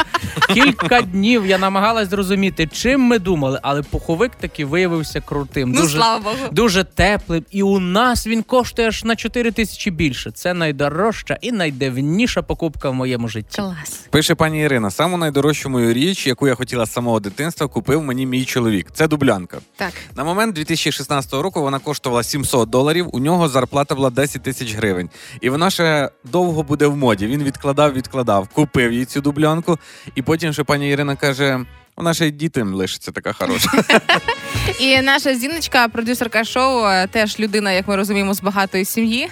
Кілька 0.55 1.03
днів 1.03 1.47
я 1.47 1.59
намагалась 1.59 2.09
зрозуміти, 2.11 2.69
чим 2.73 3.01
ми 3.01 3.19
думали, 3.19 3.61
але 3.63 3.83
пуховик 3.83 4.33
таки 4.35 4.65
виявився 4.65 5.21
крутим. 5.21 5.73
Ну, 5.73 5.89
слава 5.89 6.19
Богу. 6.25 6.53
дуже 6.53 6.85
теплим. 6.85 7.45
І 7.51 7.63
у 7.63 7.79
нас 7.79 8.27
він 8.27 8.43
коштує 8.43 8.89
аж 8.89 9.05
на 9.05 9.17
4 9.17 9.51
тисячі 9.51 9.91
більше. 9.91 10.31
Це 10.31 10.55
найдорожча 10.55 11.39
і 11.41 11.53
найдивніша 11.53 12.43
покупка 12.43 12.91
в 12.91 12.95
моєму 12.95 13.29
житті. 13.29 13.57
Клас. 13.57 14.01
Пише 14.11 14.35
пані 14.35 14.61
Ірина: 14.61 14.91
саму 14.91 15.17
найдорожчу 15.17 15.71
мою 15.71 15.93
річ, 15.93 16.27
яку 16.27 16.49
я 16.49 16.55
хотіла 16.55 16.87
з 16.87 16.93
самого 16.93 17.21
дитинства, 17.21 17.67
купив 17.67 18.03
мені 18.03 18.27
мій 18.27 18.45
чоловік. 18.45 18.87
Це 18.93 19.09
дублянка. 19.09 19.59
Так. 19.77 19.93
На 20.17 20.25
момент 20.25 20.55
2016 20.55 21.33
року 21.33 21.63
вона 21.63 21.79
коштувала 21.79 22.23
700 22.23 22.71
доларів. 22.71 23.09
У 23.13 23.19
нього 23.19 23.49
зарплата 23.49 23.95
була 23.95 24.11
10 24.11 24.43
тисяч 24.43 24.75
гривень. 24.75 25.11
І 25.41 25.51
вона 25.51 25.71
ще 25.71 26.11
довго 26.25 26.63
буде 26.63 26.87
в 26.87 26.97
моді. 26.97 27.27
Він 27.27 27.43
відкладав, 27.43 27.93
відкладав, 27.93 28.49
купив 28.49 28.78
їй 28.81 29.05
цю 29.05 29.21
дублянку. 29.21 29.79
І 30.15 30.23
потім 30.23 30.53
ще 30.53 30.65
пані 30.65 30.91
Ірина 30.91 31.17
каже: 31.17 31.61
вона 31.97 32.15
ще 32.15 32.27
й 32.27 32.31
дітям 32.31 32.75
лишиться 32.75 33.13
така 33.13 33.33
хороша. 33.33 33.71
І 34.81 35.01
наша 35.03 35.35
зіночка, 35.35 35.89
продюсерка 35.89 36.45
шоу, 36.45 36.85
е, 36.87 37.07
теж 37.07 37.39
людина, 37.41 37.73
як 37.73 37.89
ми 37.89 37.97
розуміємо, 37.97 38.35
з 38.35 38.41
багатої 38.41 38.85
сім'ї, 38.85 39.29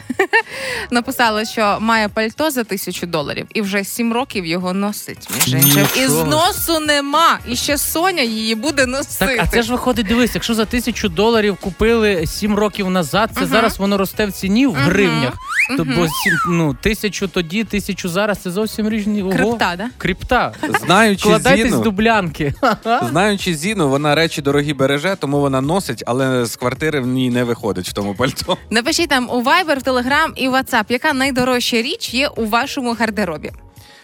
написала, 0.90 1.44
що 1.44 1.78
має 1.80 2.08
пальто 2.08 2.50
за 2.50 2.64
тисячу 2.64 3.06
доларів 3.06 3.46
і 3.54 3.62
вже 3.62 3.84
сім 3.84 4.12
років 4.12 4.46
його 4.46 4.72
носить. 4.72 5.28
Між 5.34 5.48
іншим. 5.54 5.86
І 5.96 6.00
Нічого. 6.00 6.24
зносу 6.24 6.80
нема. 6.80 7.38
І 7.48 7.56
ще 7.56 7.78
Соня 7.78 8.22
її 8.22 8.54
буде 8.54 8.86
носити. 8.86 9.26
Так, 9.26 9.36
а 9.40 9.46
це 9.46 9.62
ж 9.62 9.72
виходить, 9.72 10.06
дивись, 10.06 10.30
якщо 10.34 10.54
за 10.54 10.64
тисячу 10.64 11.08
доларів 11.08 11.56
купили 11.60 12.26
сім 12.26 12.54
років 12.54 12.90
назад, 12.90 13.30
це 13.34 13.40
Мгм. 13.40 13.50
зараз 13.50 13.78
воно 13.78 13.98
росте 13.98 14.26
в 14.26 14.32
ціні 14.32 14.66
в 14.66 14.70
Мгм. 14.72 14.82
гривнях. 14.82 15.34
То 15.68 15.84
бо 15.84 16.08
сім, 16.08 16.32
ну, 16.48 16.74
тисячу 16.74 17.28
тоді, 17.28 17.64
тисячу 17.64 18.08
зараз 18.08 18.38
це 18.38 18.50
зовсім 18.50 18.88
різні. 18.88 19.22
Ого. 19.22 19.32
Крипта, 19.32 19.76
да? 19.76 19.88
Крипта. 19.98 20.52
Знаючи 20.86 21.22
Кладайтесь 21.22 21.70
Зіну, 21.70 21.82
дублянки. 21.82 22.54
знаючи 23.10 23.54
Зіну, 23.54 23.88
вона 23.88 24.14
речі 24.14 24.42
дорогі 24.42 24.74
береже, 24.74 25.16
тому 25.20 25.40
вона 25.40 25.60
носить, 25.60 26.02
але 26.06 26.46
з 26.46 26.56
квартири 26.56 27.00
в 27.00 27.06
ній 27.06 27.30
не 27.30 27.44
виходить 27.44 27.88
в 27.88 27.92
тому 27.92 28.14
пальто. 28.14 28.56
Напишіть 28.70 29.10
нам 29.10 29.30
у 29.30 29.42
Viber, 29.42 29.78
в 29.78 29.82
Telegram 29.82 30.32
і 30.36 30.48
WhatsApp, 30.48 30.84
яка 30.88 31.12
найдорожча 31.12 31.76
річ 31.76 32.14
є 32.14 32.28
у 32.28 32.46
вашому 32.46 32.92
гардеробі. 32.92 33.52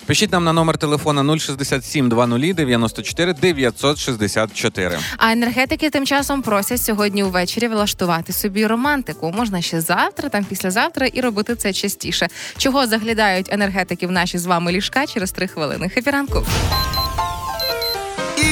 Пишіть 0.07 0.33
нам 0.33 0.45
на 0.45 0.53
номер 0.53 0.79
телефона 0.79 1.39
067 1.39 2.09
20 2.09 2.55
94 2.55 3.33
964. 3.33 4.99
А 5.17 5.33
енергетики 5.33 5.91
тим 5.91 6.07
часом 6.07 6.43
просять 6.43 6.83
сьогодні 6.83 7.25
увечері 7.25 7.69
влаштувати 7.69 8.33
собі 8.33 8.67
романтику. 8.67 9.33
Можна 9.37 9.63
ще 9.63 9.81
завтра, 9.81 10.29
там 10.29 10.45
післязавтра, 10.45 11.07
і 11.07 11.21
робити 11.21 11.57
це 11.57 11.73
частіше. 11.73 12.29
Чого 12.57 12.87
заглядають 12.87 13.49
енергетики 13.53 14.07
в 14.07 14.11
наші 14.11 14.39
з 14.39 14.47
вами 14.47 14.73
ліжка 14.73 15.07
через 15.07 15.33
три 15.33 15.49
хвилини. 15.49 15.89
Хепі 15.89 16.11
ранку. 16.11 16.47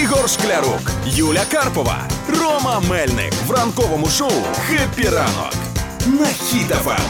Ігор 0.02 0.30
Шклярук, 0.30 0.90
Юля 1.06 1.44
Карпова, 1.50 2.08
Рома 2.40 2.82
Мельник 2.90 3.32
в 3.46 3.50
ранковому 3.50 4.08
шоу 4.08 4.32
Хеппі 4.66 5.08
ранок. 5.08 5.54
На 6.06 6.26
Хіт 6.26 6.69
FM. 6.69 7.00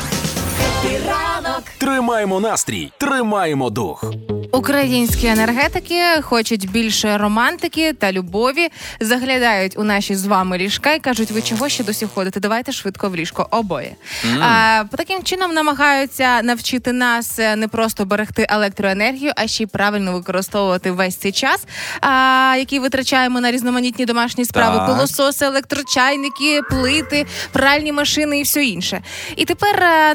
Ранок. 0.84 1.62
Тримаємо 1.78 2.40
настрій, 2.40 2.92
тримаємо 2.98 3.70
дух. 3.70 4.04
Українські 4.52 5.26
енергетики 5.26 6.02
хочуть 6.22 6.70
більше 6.70 7.18
романтики 7.18 7.92
та 7.92 8.12
любові, 8.12 8.68
заглядають 9.00 9.78
у 9.78 9.84
наші 9.84 10.14
з 10.14 10.26
вами 10.26 10.58
ліжка 10.58 10.92
і 10.94 11.00
кажуть, 11.00 11.30
ви 11.30 11.42
чого 11.42 11.68
ще 11.68 11.84
досі 11.84 12.06
ходите? 12.14 12.40
Давайте 12.40 12.72
швидко 12.72 13.08
в 13.08 13.16
ліжко. 13.16 13.48
Обоє. 13.50 13.96
А, 14.40 14.84
по 14.90 14.96
таким 14.96 15.22
чином 15.22 15.54
намагаються 15.54 16.42
навчити 16.42 16.92
нас 16.92 17.38
е, 17.38 17.56
не 17.56 17.68
просто 17.68 18.04
берегти 18.04 18.46
електроенергію, 18.50 19.32
а 19.36 19.46
ще 19.46 19.62
й 19.62 19.66
правильно 19.66 20.12
використовувати 20.12 20.90
весь 20.90 21.16
цей 21.16 21.32
час, 21.32 21.64
а, 22.00 22.54
який 22.58 22.78
витрачаємо 22.78 23.40
на 23.40 23.52
різноманітні 23.52 24.04
домашні 24.04 24.44
справи, 24.44 24.76
Так. 24.76 24.86
пилососи, 24.86 25.46
електрочайники, 25.46 26.60
плити, 26.70 27.26
пральні 27.52 27.92
машини 27.92 28.38
і 28.38 28.42
все 28.42 28.64
інше. 28.64 29.02
І 29.36 29.44
тепер 29.44 29.82
е, 29.82 30.14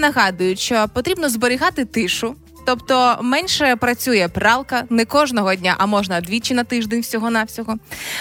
нагадують, 0.56 0.60
що 0.60 0.88
потрібно 0.94 1.30
зберігати 1.30 1.86
тишу. 1.86 2.36
Тобто 2.66 3.20
менше 3.22 3.76
працює 3.76 4.30
пралка 4.34 4.84
не 4.90 5.06
кожного 5.06 5.56
дня, 5.56 5.76
а 5.78 5.86
можна 5.86 6.22
двічі 6.22 6.54
на 6.54 6.64
тиждень 6.64 7.02
всього 7.02 7.32
навсього. 7.32 7.76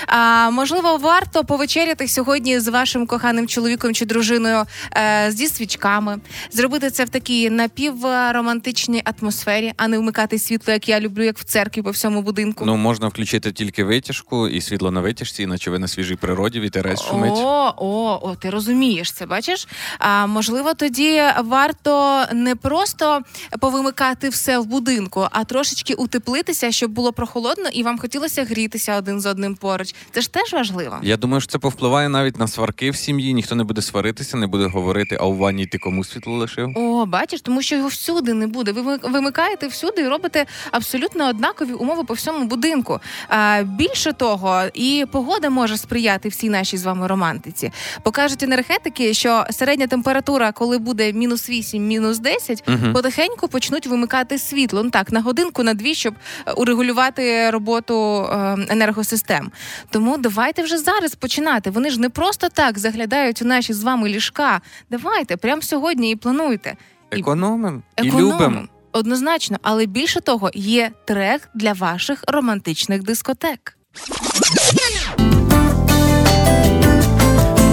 А 0.07 0.51
можливо, 0.51 0.97
варто 0.97 1.45
повечеряти 1.45 2.09
сьогодні 2.09 2.61
з 2.61 2.69
вашим 2.69 3.07
коханим 3.07 3.49
чоловіком 3.49 3.95
чи 3.95 4.07
дружиною 4.07 4.65
е, 4.97 5.31
зі 5.31 5.47
свічками, 5.47 6.19
зробити 6.51 6.91
це 6.91 7.05
в 7.05 7.09
такій 7.09 7.51
напівромантичній 7.51 9.03
атмосфері, 9.05 9.73
а 9.77 9.89
не 9.89 9.99
вмикати 9.99 10.39
світло, 10.39 10.73
як 10.73 10.89
я 10.89 11.01
люблю, 11.01 11.25
як 11.25 11.39
в 11.39 11.45
церкві 11.45 11.83
по 11.83 11.91
всьому 11.91 12.23
будинку. 12.23 12.65
Ну, 12.65 12.77
можна 12.77 13.09
включити 13.09 13.53
тільки 13.53 13.85
витяжку 13.85 14.49
і 14.49 14.61
світло 14.61 14.91
на 14.91 15.01
витяжці, 15.01 15.43
іначе 15.43 15.71
ви 15.71 15.79
на 15.79 15.89
свіжій 15.89 16.17
природі, 16.17 16.61
вітерець 16.61 17.03
шумить. 17.03 17.33
О, 17.35 17.75
о, 17.77 18.21
о, 18.23 18.35
ти 18.35 18.51
розумієш 18.51 19.13
це, 19.13 19.27
бачиш? 19.27 19.69
А 19.99 20.27
можливо, 20.27 20.75
тоді 20.75 21.23
варто 21.45 22.25
не 22.33 22.57
просто 22.57 23.21
повимикати 23.61 24.29
все 24.35 24.59
в 24.59 24.67
будинку, 24.67 25.27
а 25.31 25.45
трошечки 25.45 25.95
утеплитися, 25.95 26.73
щоб 26.73 26.91
було 26.91 27.13
прохолодно 27.13 27.69
і 27.73 27.83
вам 27.83 27.99
хотілося 27.99 28.45
грітися 28.45 28.97
один 28.97 29.21
з 29.21 29.27
одним 29.27 29.55
поруч. 29.55 29.95
Це 30.13 30.21
ж 30.21 30.33
теж 30.33 30.53
важливо. 30.53 30.97
Я 31.03 31.17
думаю, 31.17 31.41
що 31.41 31.53
це 31.53 31.59
повпливає 31.59 32.09
навіть 32.09 32.39
на 32.39 32.49
сварки 32.49 32.91
в 32.91 32.97
сім'ї. 32.97 33.35
Ніхто 33.35 33.55
не 33.55 33.65
буде 33.65 33.83
сваритися, 33.83 34.37
не 34.37 34.47
буде 34.47 34.67
говорити, 34.67 35.17
а 35.21 35.27
у 35.27 35.37
ванні 35.37 35.67
ти 35.67 35.79
кому 35.79 36.05
світло 36.05 36.37
лишив. 36.37 36.69
О, 36.77 37.07
бачиш, 37.07 37.41
тому 37.41 37.63
що 37.63 37.77
його 37.77 37.89
всюди 37.89 38.35
не 38.35 38.47
буде. 38.47 38.73
Ви 38.73 38.81
вимик- 38.83 39.11
вимикаєте 39.13 39.67
всюди 39.67 40.03
і 40.03 40.09
робите 40.09 40.47
абсолютно 40.71 41.29
однакові 41.29 41.73
умови 41.73 42.05
по 42.05 42.15
всьому 42.15 42.45
будинку. 42.45 43.01
А, 43.29 43.63
більше 43.63 44.13
того, 44.13 44.63
і 44.75 45.07
погода 45.13 45.51
може 45.51 45.77
сприяти 45.77 46.29
всій 46.29 46.49
нашій 46.49 46.77
з 46.77 46.85
вами 46.85 47.07
романтиці. 47.07 47.73
Покажуть 48.03 48.43
енергетики, 48.43 49.15
що 49.15 49.45
середня 49.51 49.87
температура, 49.87 50.53
коли 50.53 50.79
буде 50.79 51.13
мінус 51.13 51.51
8, 51.51 51.87
мінус 51.87 52.19
10, 52.19 52.63
Мгм. 52.69 52.93
потихеньку 52.93 53.49
почнуть 53.49 53.87
вимикати 53.87 54.24
світло. 54.39 54.83
Ну 54.83 54.91
так, 54.91 55.13
на 55.13 55.21
годинку, 55.21 55.63
на 55.63 55.75
дві, 55.75 55.95
щоб 55.95 56.15
е, 56.47 56.53
урегулювати 56.53 57.51
роботу 57.51 58.25
е, 58.25 58.57
енергосистем. 58.69 59.51
Тому 59.91 60.19
давайте 60.19 60.63
вже 60.63 60.79
зараз 60.79 61.15
починати. 61.15 61.71
Вони 61.71 61.91
ж 61.91 62.01
не 62.01 62.09
просто 62.09 62.49
так 62.49 62.79
заглядають 62.79 63.43
у 63.43 63.45
наші 63.45 63.73
з 63.73 63.83
вами 63.83 64.09
ліжка. 64.09 64.61
Давайте 64.91 65.37
прямо 65.37 65.63
сьогодні 65.63 66.11
і 66.11 66.17
плануйте. 66.17 66.77
І 67.13 67.21
Економим 67.21 67.83
і 68.03 68.11
любимо. 68.11 68.63
Однозначно, 68.93 69.59
але 69.63 69.87
більше 69.87 70.21
того, 70.21 70.51
є 70.55 70.91
трек 71.05 71.49
для 71.55 71.73
ваших 71.73 72.25
романтичних 72.29 73.03
дискотек. 73.03 73.77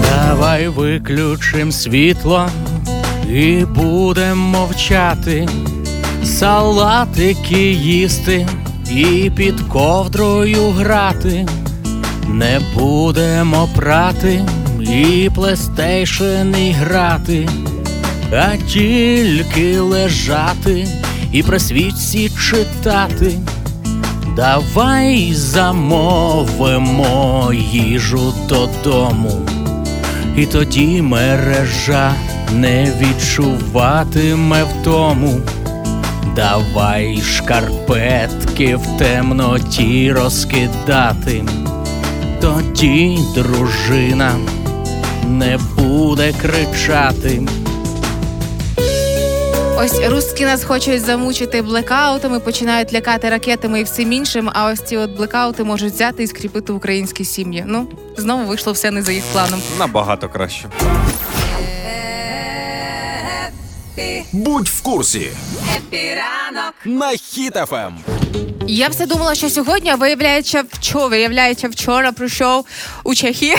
Давай 0.02 0.68
виключим 0.68 1.72
світло 1.72 2.50
і 3.28 3.64
будем 3.64 4.38
мовчати, 4.38 5.48
салатики 6.32 7.72
їсти 7.72 8.46
і 8.90 9.30
під 9.36 9.60
ковдрою 9.60 10.70
грати. 10.70 11.46
Не 12.28 12.60
будемо 12.74 13.68
прати 13.76 14.44
і 14.80 15.30
плейстейшени 15.34 16.72
грати, 16.72 17.48
а 18.32 18.56
тільки 18.56 19.80
лежати 19.80 20.88
і 21.32 21.42
про 21.42 21.58
свічці 21.58 22.30
читати. 22.50 23.38
Давай 24.36 25.34
замовимо 25.34 26.72
їжу 27.72 28.34
додому, 28.48 29.48
і 30.36 30.46
тоді 30.46 31.02
мережа 31.02 32.14
не 32.52 32.92
відчуватиме 33.00 34.64
втому. 34.64 35.40
Давай 36.36 37.22
шкарпетки 37.22 38.76
в 38.76 38.98
темноті 38.98 40.12
розкидати, 40.12 41.44
тоді 42.40 43.18
дружина 43.34 44.34
не 45.28 45.58
буде 45.76 46.34
кричати. 46.42 47.42
Ось 49.78 50.00
русські 50.08 50.44
нас 50.44 50.64
хочуть 50.64 51.02
замучити 51.02 51.62
блекаутами, 51.62 52.40
починають 52.40 52.92
лякати 52.92 53.30
ракетами 53.30 53.80
і 53.80 53.84
всім 53.84 54.12
іншим. 54.12 54.50
А 54.52 54.66
ось 54.66 54.80
ці 54.80 54.96
от 54.96 55.16
блекаути 55.16 55.64
можуть 55.64 55.92
взяти 55.92 56.22
і 56.22 56.26
скріпити 56.26 56.72
українські 56.72 57.24
сім'ї. 57.24 57.64
Ну 57.66 57.86
знову 58.16 58.44
вийшло 58.44 58.72
все 58.72 58.90
не 58.90 59.02
за 59.02 59.12
їх 59.12 59.24
планом. 59.32 59.60
Набагато 59.78 60.28
краще. 60.28 60.68
Будь 64.32 64.68
в 64.68 64.82
курсі. 64.82 65.30
Хеппі 65.76 66.29
ранок 66.29 66.74
на 66.84 67.10
Хіт 67.10 67.60
FM. 67.60 67.98
Я 68.66 68.88
все 68.88 69.06
думала, 69.06 69.34
що 69.34 69.50
сьогодні, 69.50 69.90
а 69.90 69.94
виявляється, 69.94 70.64
вчора, 70.72 71.06
виявляється, 71.06 71.68
вчора 71.68 72.12
прийшов 72.12 72.66
у 73.04 73.14
Чехії 73.14 73.56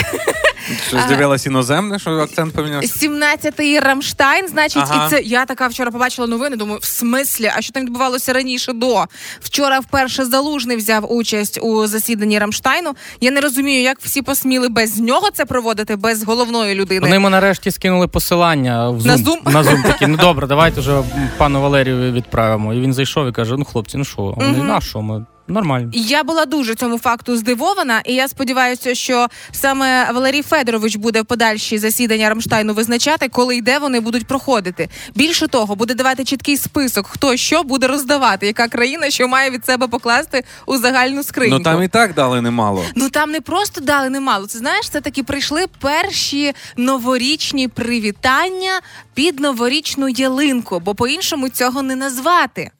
Щось 0.88 1.06
з'явилось 1.08 1.46
іноземне, 1.46 1.98
що 1.98 2.10
акцент 2.10 2.54
помінявся. 2.54 3.06
17-й 3.08 3.78
Рамштайн. 3.78 4.48
Значить, 4.48 4.82
Ага. 4.86 5.06
і 5.06 5.10
це 5.10 5.20
я 5.22 5.44
така 5.44 5.66
вчора 5.66 5.90
побачила 5.90 6.26
новини. 6.28 6.56
Думаю, 6.56 6.78
в 6.82 6.84
смислі, 6.84 7.50
а 7.56 7.62
що 7.62 7.72
там 7.72 7.82
відбувалося 7.84 8.32
раніше 8.32 8.72
до 8.72 9.04
вчора? 9.40 9.78
Вперше 9.80 10.24
залужний 10.24 10.76
взяв 10.76 11.12
участь 11.12 11.58
у 11.62 11.86
засіданні 11.86 12.38
Рамштайну. 12.38 12.94
Я 13.20 13.30
не 13.30 13.40
розумію, 13.40 13.82
як 13.82 13.98
всі 14.00 14.22
посміли 14.22 14.68
без 14.68 14.98
нього 15.00 15.30
це 15.34 15.44
проводити, 15.44 15.96
без 15.96 16.24
головної 16.24 16.74
людини. 16.74 17.00
Вони 17.00 17.14
йому 17.14 17.30
нарешті 17.30 17.70
скинули 17.70 18.08
посилання 18.08 18.88
в 18.90 18.96
Zoom. 19.00 19.06
На 19.06 19.16
Zoom? 19.16 19.52
На 19.52 19.62
Zoom 19.62 19.82
такі, 19.86 20.06
ну 20.06 20.16
добре, 20.16 20.46
давайте 20.46 20.80
вже 20.80 21.02
пану 21.38 21.62
Валерію 21.62 22.12
відправимо. 22.12 22.74
І 22.74 22.80
він 22.80 22.92
зайшов 22.94 23.28
і 23.28 23.32
каже: 23.32 23.54
ну 23.58 23.64
хлопці, 23.64 23.96
ну 23.98 24.04
що? 24.04 24.22
Вони, 24.22 24.58
Мгм. 24.58 24.66
на 24.66 24.80
що 24.80 25.02
ми? 25.02 25.24
Нормально. 25.48 25.90
Я 25.92 26.22
була 26.22 26.46
дуже 26.46 26.74
цьому 26.74 26.98
факту 26.98 27.36
здивована, 27.36 28.00
і 28.04 28.14
я 28.14 28.28
сподіваюся, 28.28 28.94
що 28.94 29.28
саме 29.52 30.12
Валерій 30.12 30.42
Федорович 30.42 30.96
буде 30.96 31.22
в 31.22 31.24
подальші 31.24 31.78
засідання 31.78 32.28
Рамштайну 32.28 32.74
визначати, 32.74 33.28
коли 33.28 33.56
і 33.56 33.60
де 33.60 33.78
вони 33.78 34.00
будуть 34.00 34.26
проходити. 34.26 34.88
Більше 35.14 35.48
того, 35.48 35.76
буде 35.76 35.94
давати 35.94 36.24
чіткий 36.24 36.56
список, 36.56 37.06
хто 37.06 37.36
що 37.36 37.62
буде 37.62 37.86
роздавати, 37.86 38.46
яка 38.46 38.68
країна 38.68 39.10
що 39.10 39.28
має 39.28 39.50
від 39.50 39.66
себе 39.66 39.88
покласти 39.88 40.44
у 40.66 40.76
загальну 40.76 41.22
скриньку. 41.22 41.58
Ну 41.58 41.64
там 41.64 41.82
і 41.82 41.88
так 41.88 42.14
дали 42.14 42.40
немало. 42.40 42.84
Ну 42.94 43.10
там 43.10 43.30
не 43.30 43.40
просто 43.40 43.80
дали 43.80 44.10
немало. 44.10 44.46
Це 44.46 44.58
знаєш, 44.58 44.88
це 44.88 45.00
таки 45.00 45.22
прийшли 45.22 45.64
перші 45.80 46.52
новорічні 46.76 47.68
привітання 47.68 48.80
під 49.14 49.40
новорічну 49.40 50.08
ялинку, 50.08 50.80
бо 50.80 50.94
по-іншому 50.94 51.48
цього 51.48 51.82
не 51.82 51.96
назвати. 51.96 52.70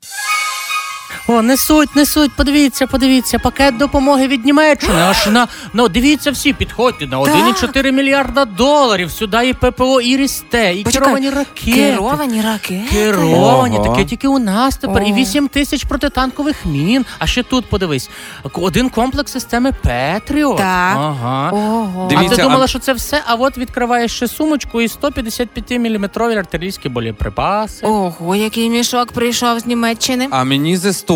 О, 1.27 1.43
несуть, 1.43 1.97
несуть, 1.97 2.33
подивіться, 2.33 2.87
подивіться, 2.87 3.39
пакет 3.39 3.77
допомоги 3.77 4.27
від 4.27 4.45
Німеччини. 4.45 5.01
Аж 5.01 5.27
на 5.27 5.49
ну 5.73 5.89
дивіться 5.89 6.31
всі, 6.31 6.53
підходьте 6.53 7.07
на 7.07 7.21
1,4 7.21 7.93
мільярда 7.93 8.45
доларів. 8.45 9.11
Сюди 9.11 9.49
і 9.49 9.53
ППО, 9.55 10.01
і 10.01 10.17
Рісте, 10.17 10.75
і 10.75 10.83
Почекай, 10.83 11.07
керовані 11.07 11.31
ракети. 11.31 11.73
Керовані 11.73 12.41
ракети. 12.43 12.83
Керовані, 12.91 13.77
Ого. 13.77 13.89
таке 13.89 14.05
тільки 14.05 14.29
у 14.29 14.39
нас 14.39 14.77
тепер. 14.77 15.03
І 15.03 15.13
О. 15.13 15.15
8 15.15 15.49
тисяч 15.49 15.85
протитанкових 15.85 16.67
мін. 16.67 17.07
А 17.19 17.27
ще 17.27 17.43
тут 17.43 17.67
подивись, 17.67 18.11
один 18.53 18.89
комплекс 18.89 19.33
системи 19.33 19.73
Петріот. 19.83 20.57
Так. 20.57 20.97
Ага. 20.97 21.51
Ого. 21.53 22.07
Дивіться, 22.11 22.33
а 22.33 22.37
ти 22.37 22.43
думала, 22.43 22.65
а- 22.65 22.69
що 22.69 22.79
це 22.79 22.93
все? 22.93 23.23
А 23.27 23.35
от 23.35 23.59
відкриваєш 23.59 24.13
ще 24.13 24.29
сумочку 24.29 24.81
і 24.81 24.89
155 24.89 25.79
мм 25.79 26.05
артилерійські 26.15 26.89
боєприпаси. 26.89 27.87
Ого, 27.87 28.37
який 28.37 28.71
мішок 28.71 29.13
прийшов 29.13 29.61
з 29.61 29.67
Німеччини. 29.67 30.29
А 30.31 30.45
мені 30.45 30.77
з 30.77 30.85
Естонії 30.85 31.14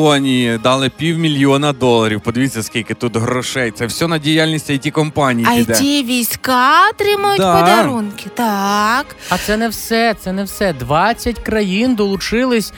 дали 0.62 0.90
півмільйона 0.90 1.72
доларів. 1.72 2.20
Подивіться, 2.20 2.62
скільки 2.62 2.94
тут 2.94 3.16
грошей. 3.16 3.70
Це 3.70 3.86
все 3.86 4.06
на 4.06 4.18
діяльність 4.18 4.70
it 4.70 4.90
компаній 4.90 5.44
А 5.48 5.56
піде. 5.56 5.72
ті 5.74 6.04
війська 6.04 6.88
отримують 6.90 7.38
Да. 7.38 7.60
подарунки. 7.60 8.30
Так. 8.34 9.16
А 9.28 9.38
це 9.38 9.56
не 9.56 9.68
все, 9.68 10.14
це 10.20 10.32
не 10.32 10.44
все. 10.44 10.72
20 10.72 11.38
країн 11.38 11.94
долучились 11.94 12.72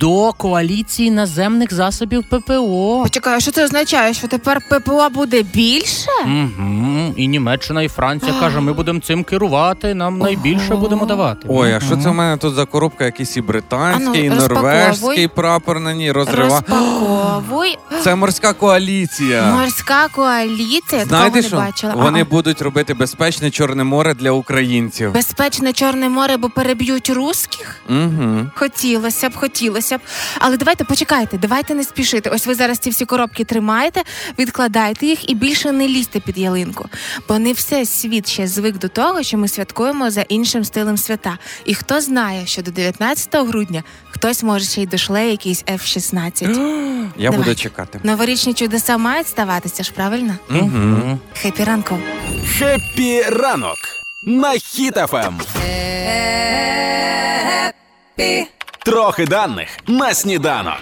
до 0.00 0.32
коаліції 0.32 1.10
наземних 1.10 1.74
засобів 1.74 2.24
ППО. 2.24 3.00
Почекай, 3.02 3.34
а 3.36 3.40
що 3.40 3.50
це 3.50 3.64
означає? 3.64 4.14
Що 4.14 4.28
тепер 4.28 4.60
ППО 4.70 5.08
буде 5.10 5.42
більше? 5.42 6.10
Угу. 6.24 7.14
І 7.16 7.28
Німеччина, 7.28 7.82
і 7.82 7.88
Франція 7.88 8.32
каже, 8.40 8.60
ми 8.60 8.72
будемо 8.72 9.00
цим 9.00 9.24
керувати, 9.24 9.94
нам 9.94 10.18
найбільше 10.18 10.74
будемо 10.74 11.06
давати. 11.06 11.46
Ой, 11.48 11.72
а 11.72 11.80
що 11.80 11.96
це 11.96 12.08
в 12.08 12.14
мене 12.14 12.36
тут 12.36 12.54
за 12.54 12.64
коробка? 12.64 13.04
Якийсь 13.04 13.36
і 13.36 13.40
британський, 13.40 14.24
і 14.24 14.30
норвежський 14.30 15.28
прапор 15.28 15.80
на 15.80 15.94
ній 15.94 16.12
розрива. 16.12 16.62
Розпаковуй. 16.68 17.78
Це 18.02 18.14
морська 18.14 18.52
коаліція. 18.52 19.46
Морська 19.46 20.08
коаліція. 20.08 21.04
Знаєте 21.04 21.42
що? 21.42 21.56
не 21.56 21.62
бачила. 21.62 21.94
Вони 21.94 22.18
А-а. 22.20 22.24
будуть 22.24 22.62
робити 22.62 22.94
безпечне 22.94 23.50
Чорне 23.50 23.84
море 23.84 24.14
для 24.14 24.30
українців. 24.30 25.12
Безпечне 25.12 25.72
Чорне 25.72 26.08
море, 26.08 26.36
бо 26.36 26.48
переб'ють 26.48 27.10
русських? 27.10 27.80
Угу. 27.90 28.46
Хотілося 28.54 29.28
б, 29.28 29.36
хотілося 29.36 29.85
б. 29.92 30.00
Але 30.38 30.56
давайте 30.56 30.84
почекайте, 30.84 31.38
давайте 31.38 31.74
не 31.74 31.84
спішити. 31.84 32.30
Ось 32.30 32.46
ви 32.46 32.54
зараз 32.54 32.78
ці 32.78 32.90
всі 32.90 33.04
коробки 33.04 33.44
тримаєте, 33.44 34.02
відкладайте 34.38 35.06
їх 35.06 35.30
і 35.30 35.34
більше 35.34 35.72
не 35.72 35.88
лізьте 35.88 36.20
під 36.20 36.38
ялинку. 36.38 36.88
Бо 37.28 37.38
не 37.38 37.52
все 37.52 37.86
світ 37.86 38.28
ще 38.28 38.46
звик 38.46 38.78
до 38.78 38.88
того, 38.88 39.22
що 39.22 39.38
ми 39.38 39.48
святкуємо 39.48 40.10
за 40.10 40.20
іншим 40.20 40.64
стилем 40.64 40.96
свята. 40.96 41.38
І 41.64 41.74
хто 41.74 42.00
знає, 42.00 42.46
що 42.46 42.62
до 42.62 42.70
19 42.70 43.34
грудня 43.34 43.82
хтось 44.10 44.42
може 44.42 44.64
ще 44.64 44.82
й 44.82 44.86
дошле 44.86 45.30
якийсь 45.30 45.64
F-16. 45.64 46.46
Я 47.16 47.30
Давай. 47.30 47.44
буду 47.44 47.54
чекати. 47.54 48.00
Новорічні 48.02 48.54
чудеса 48.54 48.98
мають 48.98 49.28
ставатися 49.28 49.82
ж, 49.82 49.92
правильно? 49.92 50.34
Угу. 50.50 51.18
Хепі 51.34 51.64
ранку. 51.64 51.98
Хеппі 52.58 53.22
ранок 53.22 53.76
на 54.22 54.52
Ем. 54.52 54.58
Хіт-ФМ. 54.58 55.32
Трохи 58.86 59.26
даних 59.26 59.68
на 59.86 60.14
сніданок. 60.14 60.78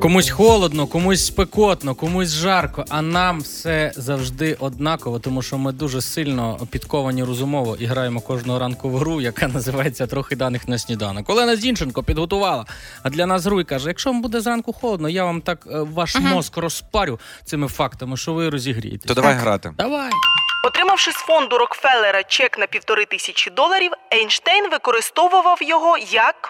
Комусь 0.00 0.30
холодно, 0.30 0.86
комусь 0.86 1.26
спекотно, 1.26 1.94
комусь 1.94 2.32
жарко, 2.32 2.84
а 2.88 3.02
нам 3.02 3.40
все 3.40 3.92
завжди 3.96 4.56
однаково, 4.60 5.18
тому 5.18 5.42
що 5.42 5.58
ми 5.58 5.72
дуже 5.72 6.00
сильно 6.00 6.58
підковані 6.70 7.24
розумово 7.24 7.76
і 7.80 7.86
граємо 7.86 8.20
кожного 8.20 8.58
ранку 8.58 8.88
в 8.88 8.96
гру, 8.96 9.20
яка 9.20 9.48
називається 9.48 10.06
Трохи 10.06 10.36
даних 10.36 10.68
на 10.68 10.78
сніданок. 10.78 11.30
Олена 11.30 11.56
Зінченко 11.56 12.02
підготувала. 12.02 12.66
А 13.02 13.10
для 13.10 13.26
нас 13.26 13.46
гру 13.46 13.60
і 13.60 13.64
каже: 13.64 13.88
якщо 13.88 14.10
вам 14.10 14.22
буде 14.22 14.40
зранку 14.40 14.72
холодно, 14.72 15.08
я 15.08 15.24
вам 15.24 15.40
так 15.40 15.66
е, 15.70 15.78
ваш 15.78 16.16
мозк 16.16 16.56
розпарю 16.56 17.20
цими 17.44 17.68
фактами, 17.68 18.16
що 18.16 18.32
ви 18.32 18.48
розігрієтесь. 18.48 19.08
То 19.08 19.14
давай 19.14 19.34
грати. 19.34 19.72
Давай. 19.78 20.10
Отримавши 20.64 21.12
з 21.12 21.14
фонду 21.14 21.58
Рокфеллера 21.58 22.22
чек 22.22 22.58
на 22.58 22.66
півтори 22.66 23.04
тисячі 23.04 23.50
доларів, 23.50 23.90
Ейнштейн 24.12 24.70
використовував 24.70 25.58
його 25.62 25.98
як 25.98 26.48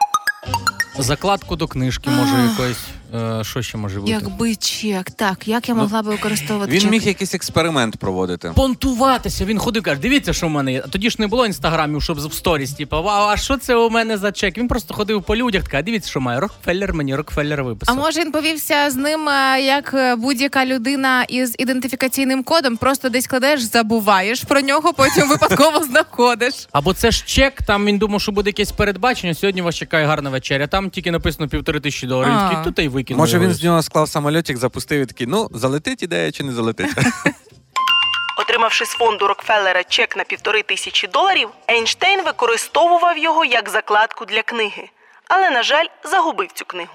Закладку 0.98 1.56
до 1.56 1.66
книжки, 1.66 2.10
може, 2.10 2.48
якоїсь. 2.50 2.78
Е, 3.14 3.44
що 3.44 3.62
ще 3.62 3.78
може 3.78 4.00
бути? 4.00 4.12
Якби 4.12 4.54
чек, 4.54 5.10
так, 5.10 5.48
як 5.48 5.68
я 5.68 5.74
могла 5.74 6.02
би 6.02 6.10
використовувати 6.10 6.72
Він 6.72 6.80
чек? 6.80 6.90
міг 6.90 7.06
якийсь 7.06 7.34
експеримент 7.34 7.96
проводити. 7.96 8.52
понтуватися. 8.56 9.44
Він 9.44 9.58
ходив, 9.58 9.82
каже, 9.82 10.00
дивіться, 10.00 10.32
що 10.32 10.46
в 10.46 10.50
мене 10.50 10.72
є. 10.72 10.80
Тоді 10.90 11.10
ж 11.10 11.16
не 11.18 11.26
було 11.26 11.46
інстаграмів, 11.46 12.02
щоб 12.02 12.28
в 12.28 12.32
сторіс, 12.32 12.72
типу, 12.72 12.96
а 13.08 13.36
що 13.36 13.56
це 13.56 13.76
у 13.76 13.90
мене 13.90 14.18
за 14.18 14.32
чек? 14.32 14.58
Він 14.58 14.68
просто 14.68 14.94
ходив 14.94 15.22
по 15.22 15.36
людях, 15.36 15.62
така, 15.62 15.82
дивіться, 15.82 16.10
що 16.10 16.20
має. 16.20 16.40
Рокфеллер 16.40 16.94
мені 16.94 17.16
Рокфеллер 17.16 17.64
А 17.86 17.94
може 17.94 18.20
він 18.20 18.32
повівся 18.32 18.90
з 18.90 18.96
ним 18.96 19.28
е, 19.28 19.60
як 19.62 19.94
е, 19.94 20.16
будь-яка 20.16 20.66
людина 20.66 21.24
із 21.24 21.54
ідентифікаційним 21.58 22.42
кодом, 22.42 22.76
просто 22.76 23.08
десь 23.08 23.26
кладеш, 23.26 23.60
забуваєш 23.60 24.42
про 24.44 24.60
нього, 24.60 24.92
потім 24.92 25.28
випадково 25.28 25.84
знаходиш. 25.84 26.68
Або 26.72 26.94
це 26.94 27.10
ж 27.10 27.24
чек, 27.26 27.62
там 27.62 27.86
він 27.86 27.98
думав, 27.98 28.20
що 28.20 28.32
буде 28.32 28.48
якесь 28.48 28.72
передбачення. 28.72 29.34
Сьогодні 29.34 29.62
вас 29.62 29.74
чекає 29.74 30.06
гарна 30.06 30.30
вечеря. 30.30 30.66
Там 30.66 30.90
тільки 30.90 31.10
написано 31.10 31.48
півтори 31.48 31.80
тисячі 31.80 32.06
доларів. 32.06 32.64
Тут 32.64 32.78
і 32.78 32.88
викинув. 32.98 33.18
Може 33.20 33.38
він 33.38 33.54
з 33.54 33.64
нього 33.64 33.82
склав 33.82 34.08
самольотик, 34.08 34.56
запустив 34.56 35.00
і 35.02 35.06
такий, 35.06 35.26
ну, 35.26 35.48
залетить 35.52 36.02
ідея 36.02 36.32
чи 36.32 36.42
не 36.44 36.52
залетить. 36.52 36.90
Отримавши 38.40 38.84
з 38.84 38.88
фонду 38.88 39.26
Рокфеллера 39.26 39.84
чек 39.84 40.16
на 40.16 40.24
півтори 40.24 40.62
тисячі 40.62 41.08
доларів, 41.08 41.48
Ейнштейн 41.70 42.24
використовував 42.24 43.18
його 43.18 43.44
як 43.44 43.68
закладку 43.70 44.24
для 44.24 44.42
книги. 44.42 44.88
Але, 45.28 45.50
на 45.50 45.62
жаль, 45.62 45.86
загубив 46.04 46.48
цю 46.54 46.64
книгу. 46.64 46.92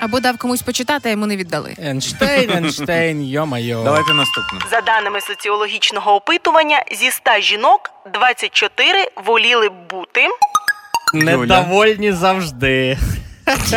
Або 0.00 0.20
дав 0.20 0.38
комусь 0.38 0.62
почитати, 0.62 1.08
а 1.08 1.12
йому 1.12 1.26
не 1.26 1.36
віддали. 1.36 1.74
Ейнштейн, 1.78 2.50
Ейнштейн, 2.56 3.22
йо-майо. 3.24 3.84
Давайте 3.84 4.14
наступне. 4.14 4.60
За 4.70 4.80
даними 4.80 5.20
соціологічного 5.20 6.14
опитування, 6.14 6.84
зі 6.92 7.10
100 7.10 7.30
жінок 7.40 7.90
24 8.12 9.10
воліли 9.26 9.68
бути. 9.68 10.26
Недовольні 11.14 12.12
завжди. 12.12 12.98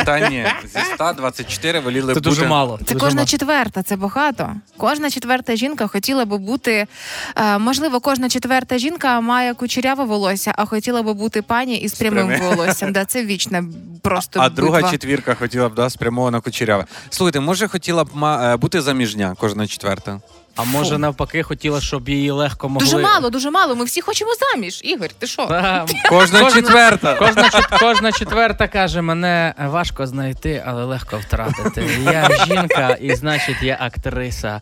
Та 0.06 0.30
ні, 0.30 0.46
зі 0.74 0.80
124 0.96 1.80
воліли 1.80 2.14
Це 2.14 2.20
бути. 2.20 2.30
дуже 2.30 2.48
мало. 2.48 2.80
Це 2.86 2.94
дуже 2.94 3.06
кожна 3.06 3.16
мало. 3.22 3.28
четверта, 3.28 3.84
це 3.84 3.96
багато. 3.96 4.50
Кожна 4.78 5.10
четверта 5.10 5.56
жінка 5.56 5.88
хотіла 5.88 6.26
би 6.26 6.38
бути. 6.38 6.88
Е, 7.36 7.58
можливо, 7.58 8.00
кожна 8.00 8.30
четверта 8.30 8.78
жінка 8.78 9.22
має 9.22 9.54
кучеряве 9.54 10.04
волосся, 10.06 10.54
а 10.58 10.66
хотіла 10.66 11.04
би 11.04 11.14
бути 11.14 11.42
пані 11.42 11.78
із 11.78 11.94
прямим 11.94 12.40
волоссям. 12.42 12.94
Да, 12.94 13.06
це 13.06 13.26
вічна 13.26 13.64
просто 14.02 14.40
А 14.40 14.50
друга 14.50 14.92
четвірка 14.92 15.36
хотіла 15.36 15.70
б 15.70 15.76
да, 15.76 15.90
спрямована 15.90 16.40
кучеряве. 16.42 16.86
Слухайте, 17.10 17.40
може 17.40 17.68
хотіла 17.68 18.04
б 18.04 18.10
ма- 18.14 18.54
е, 18.54 18.58
бути 18.58 18.82
заміжня 18.82 19.36
кожна 19.40 19.68
четверта? 19.68 20.20
А 20.56 20.64
може 20.64 20.98
навпаки 20.98 21.44
хотіла, 21.44 21.82
щоб 21.82 22.10
її 22.10 22.32
легко 22.32 22.70
могли. 22.70 22.86
Дуже 22.92 22.98
мало, 23.04 23.30
дуже 23.30 23.52
мало. 23.52 23.76
Ми 23.76 23.86
всі 23.86 24.02
хочемо 24.02 24.32
заміж. 24.40 24.82
Ігор, 24.84 25.08
ти 25.20 25.28
що? 25.28 25.46
Та, 25.46 25.86
Кожна 26.10 26.52
четверта. 26.52 27.16
Кожна, 27.16 27.44
чет- 27.50 27.80
кожна 27.80 28.12
четверта 28.12 28.68
каже, 28.68 29.02
мене 29.02 29.54
важко 29.60 30.08
знайти, 30.08 30.64
але 30.68 30.84
легко 30.84 31.18
втратити. 31.18 31.90
Я 32.04 32.30
жінка, 32.46 32.98
і 33.02 33.16
значить 33.16 33.62
я 33.62 33.78
актриса. 33.82 34.62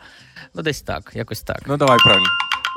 Ну, 0.53 0.61
десь 0.61 0.81
так, 0.81 1.11
якось 1.13 1.41
так. 1.41 1.59
Ну 1.65 1.77
давай 1.77 1.97
правильно. 1.97 2.27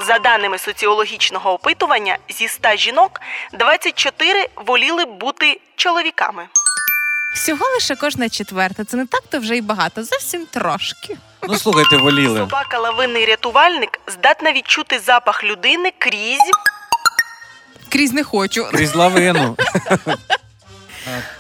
За 0.07 0.19
даними 0.19 0.59
соціологічного 0.59 1.53
опитування, 1.53 2.19
зі 2.39 2.49
100 2.49 2.77
жінок 2.77 3.21
24 3.53 4.47
воліли 4.67 5.05
б 5.05 5.19
бути 5.19 5.61
чоловіками. 5.77 6.43
Всього 7.35 7.67
лише 7.75 7.97
кожна 7.97 8.29
четверта. 8.29 8.85
Це 8.85 8.97
не 8.97 9.07
так 9.07 9.23
то 9.31 9.39
вже 9.39 9.57
й 9.57 9.61
багато, 9.61 10.05
зовсім 10.05 10.47
трошки. 10.47 11.17
Ну 11.49 11.57
слухайте, 11.57 11.97
воліли. 11.97 12.39
Собака 12.39 12.79
лавинний 12.79 13.25
рятувальник 13.25 14.01
здатна 14.07 14.53
відчути 14.53 14.99
запах 14.99 15.45
людини 15.45 15.93
крізь. 15.99 16.51
Крізь 17.89 18.13
не 18.13 18.25
хочу. 18.25 18.67
Крізь 18.71 18.95
лавину. 18.95 19.57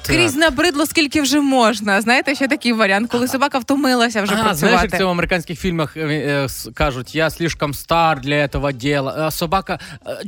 Крізь 0.06 0.36
набридло, 0.36 0.86
скільки 0.86 1.22
вже 1.22 1.40
можна. 1.40 2.00
Знаєте, 2.00 2.34
ще 2.34 2.48
такий 2.48 2.72
варіант, 2.72 3.10
коли 3.10 3.28
собака 3.28 3.58
втомилася 3.58 4.22
вже 4.22 4.32
А, 4.32 4.36
знаєш, 4.36 4.60
як 4.62 4.70
працювати. 4.70 4.98
це 4.98 5.04
в 5.04 5.08
американських 5.08 5.60
фільмах 5.60 5.96
е, 5.96 6.00
е, 6.00 6.48
кажуть, 6.74 7.14
я 7.14 7.30
слишком 7.30 7.74
стар 7.74 8.20
для 8.20 8.34
этого 8.34 8.72
діла. 8.72 9.14
А 9.18 9.30
собака 9.30 9.78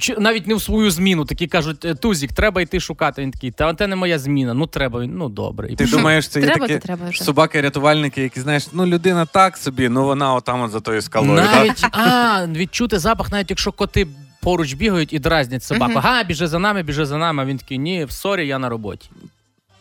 е, 0.08 0.14
навіть 0.18 0.46
не 0.46 0.54
в 0.54 0.62
свою 0.62 0.90
зміну. 0.90 1.24
Такі 1.24 1.46
кажуть, 1.46 1.84
«Е, 1.84 1.94
Тузік, 1.94 2.32
треба 2.32 2.60
йти 2.62 2.80
шукати. 2.80 3.22
Він 3.22 3.30
такий, 3.30 3.50
та 3.50 3.74
це 3.74 3.86
не 3.86 3.96
моя 3.96 4.18
зміна. 4.18 4.54
Ну 4.54 4.66
треба. 4.66 5.06
Ну 5.06 5.28
добре. 5.28 5.76
Ти 5.76 5.86
думаєш, 5.86 6.28
це 6.28 6.40
є 6.40 6.46
Треба, 6.46 6.68
такі 6.68 6.92
собаки-рятувальники, 7.24 8.22
які 8.22 8.40
знаєш, 8.40 8.68
ну 8.72 8.86
людина 8.86 9.26
так 9.26 9.56
собі, 9.56 9.88
ну 9.88 10.04
вона 10.04 10.34
отам 10.34 10.60
от 10.62 10.70
за 10.70 10.80
тою 10.80 11.02
скалою. 11.02 11.34
Навіть 11.54 11.84
а, 11.92 12.46
відчути 12.46 12.98
запах, 12.98 13.32
навіть 13.32 13.50
якщо 13.50 13.72
коти 13.72 14.06
поруч 14.46 14.72
бігають 14.72 15.12
і 15.12 15.18
дразнять 15.18 15.62
собаку. 15.64 15.92
Мгм. 15.92 16.02
Ага, 16.04 16.22
біжи 16.22 16.46
за 16.46 16.58
нами, 16.58 16.82
біжи 16.82 17.06
за 17.06 17.16
нами. 17.16 17.42
А 17.42 17.46
він 17.46 17.58
такий, 17.58 17.78
ні, 17.78 18.06
sorry, 18.10 18.46
я 18.46 18.58
на 18.58 18.68
роботі. 18.68 19.10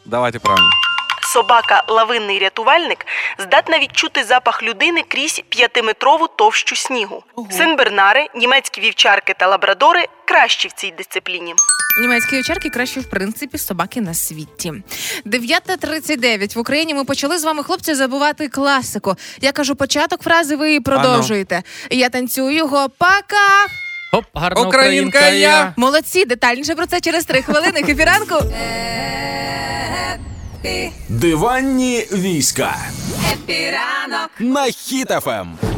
Давайте 0.05 0.39
правильно. 0.39 0.69
Собака 1.33 1.83
лавинний 1.87 2.39
рятувальник 2.39 3.05
здатна 3.39 3.79
відчути 3.79 4.23
запах 4.23 4.63
людини 4.63 5.03
крізь 5.07 5.43
п'ятиметрову 5.49 6.27
товщу 6.27 6.75
снігу. 6.75 7.23
Сенбернари, 7.51 8.27
німецькі 8.35 8.81
вівчарки 8.81 9.35
та 9.39 9.47
лабрадори 9.47 10.07
кращі 10.25 10.67
в 10.67 10.71
цій 10.71 10.93
дисципліні. 10.97 11.53
Німецькі 12.01 12.37
овчарки 12.37 12.69
кращі, 12.69 12.99
в 12.99 13.09
принципі, 13.09 13.57
собаки 13.57 14.01
на 14.01 14.13
світі. 14.13 14.73
9.39. 15.25 16.55
В 16.55 16.59
Україні 16.59 16.93
ми 16.93 17.03
почали 17.05 17.37
з 17.37 17.43
вами, 17.43 17.63
хлопці, 17.63 17.93
забувати 17.93 18.49
класику. 18.49 19.15
Я 19.41 19.51
кажу 19.51 19.75
початок 19.75 20.21
фрази, 20.21 20.55
ви 20.55 20.67
її 20.67 20.79
продовжуєте. 20.79 21.63
Я 21.89 22.09
танцюю 22.09 22.67
гопака. 22.67 23.67
Хоп, 24.15 24.25
гарна 24.33 24.61
Українка 24.61 25.19
українка, 25.19 25.27
я. 25.29 25.49
я. 25.49 25.73
Молодці, 25.77 26.25
детальніше 26.25 26.75
про 26.75 26.85
це 26.85 27.01
через 27.01 27.25
три 27.25 27.41
хвилини. 27.41 27.83
Хепіранку. 27.83 28.35
Диванні 31.09 32.07
війська 32.11 32.75
Епіранок 33.33 34.29
на 34.39 34.67
Ем. 35.27 35.74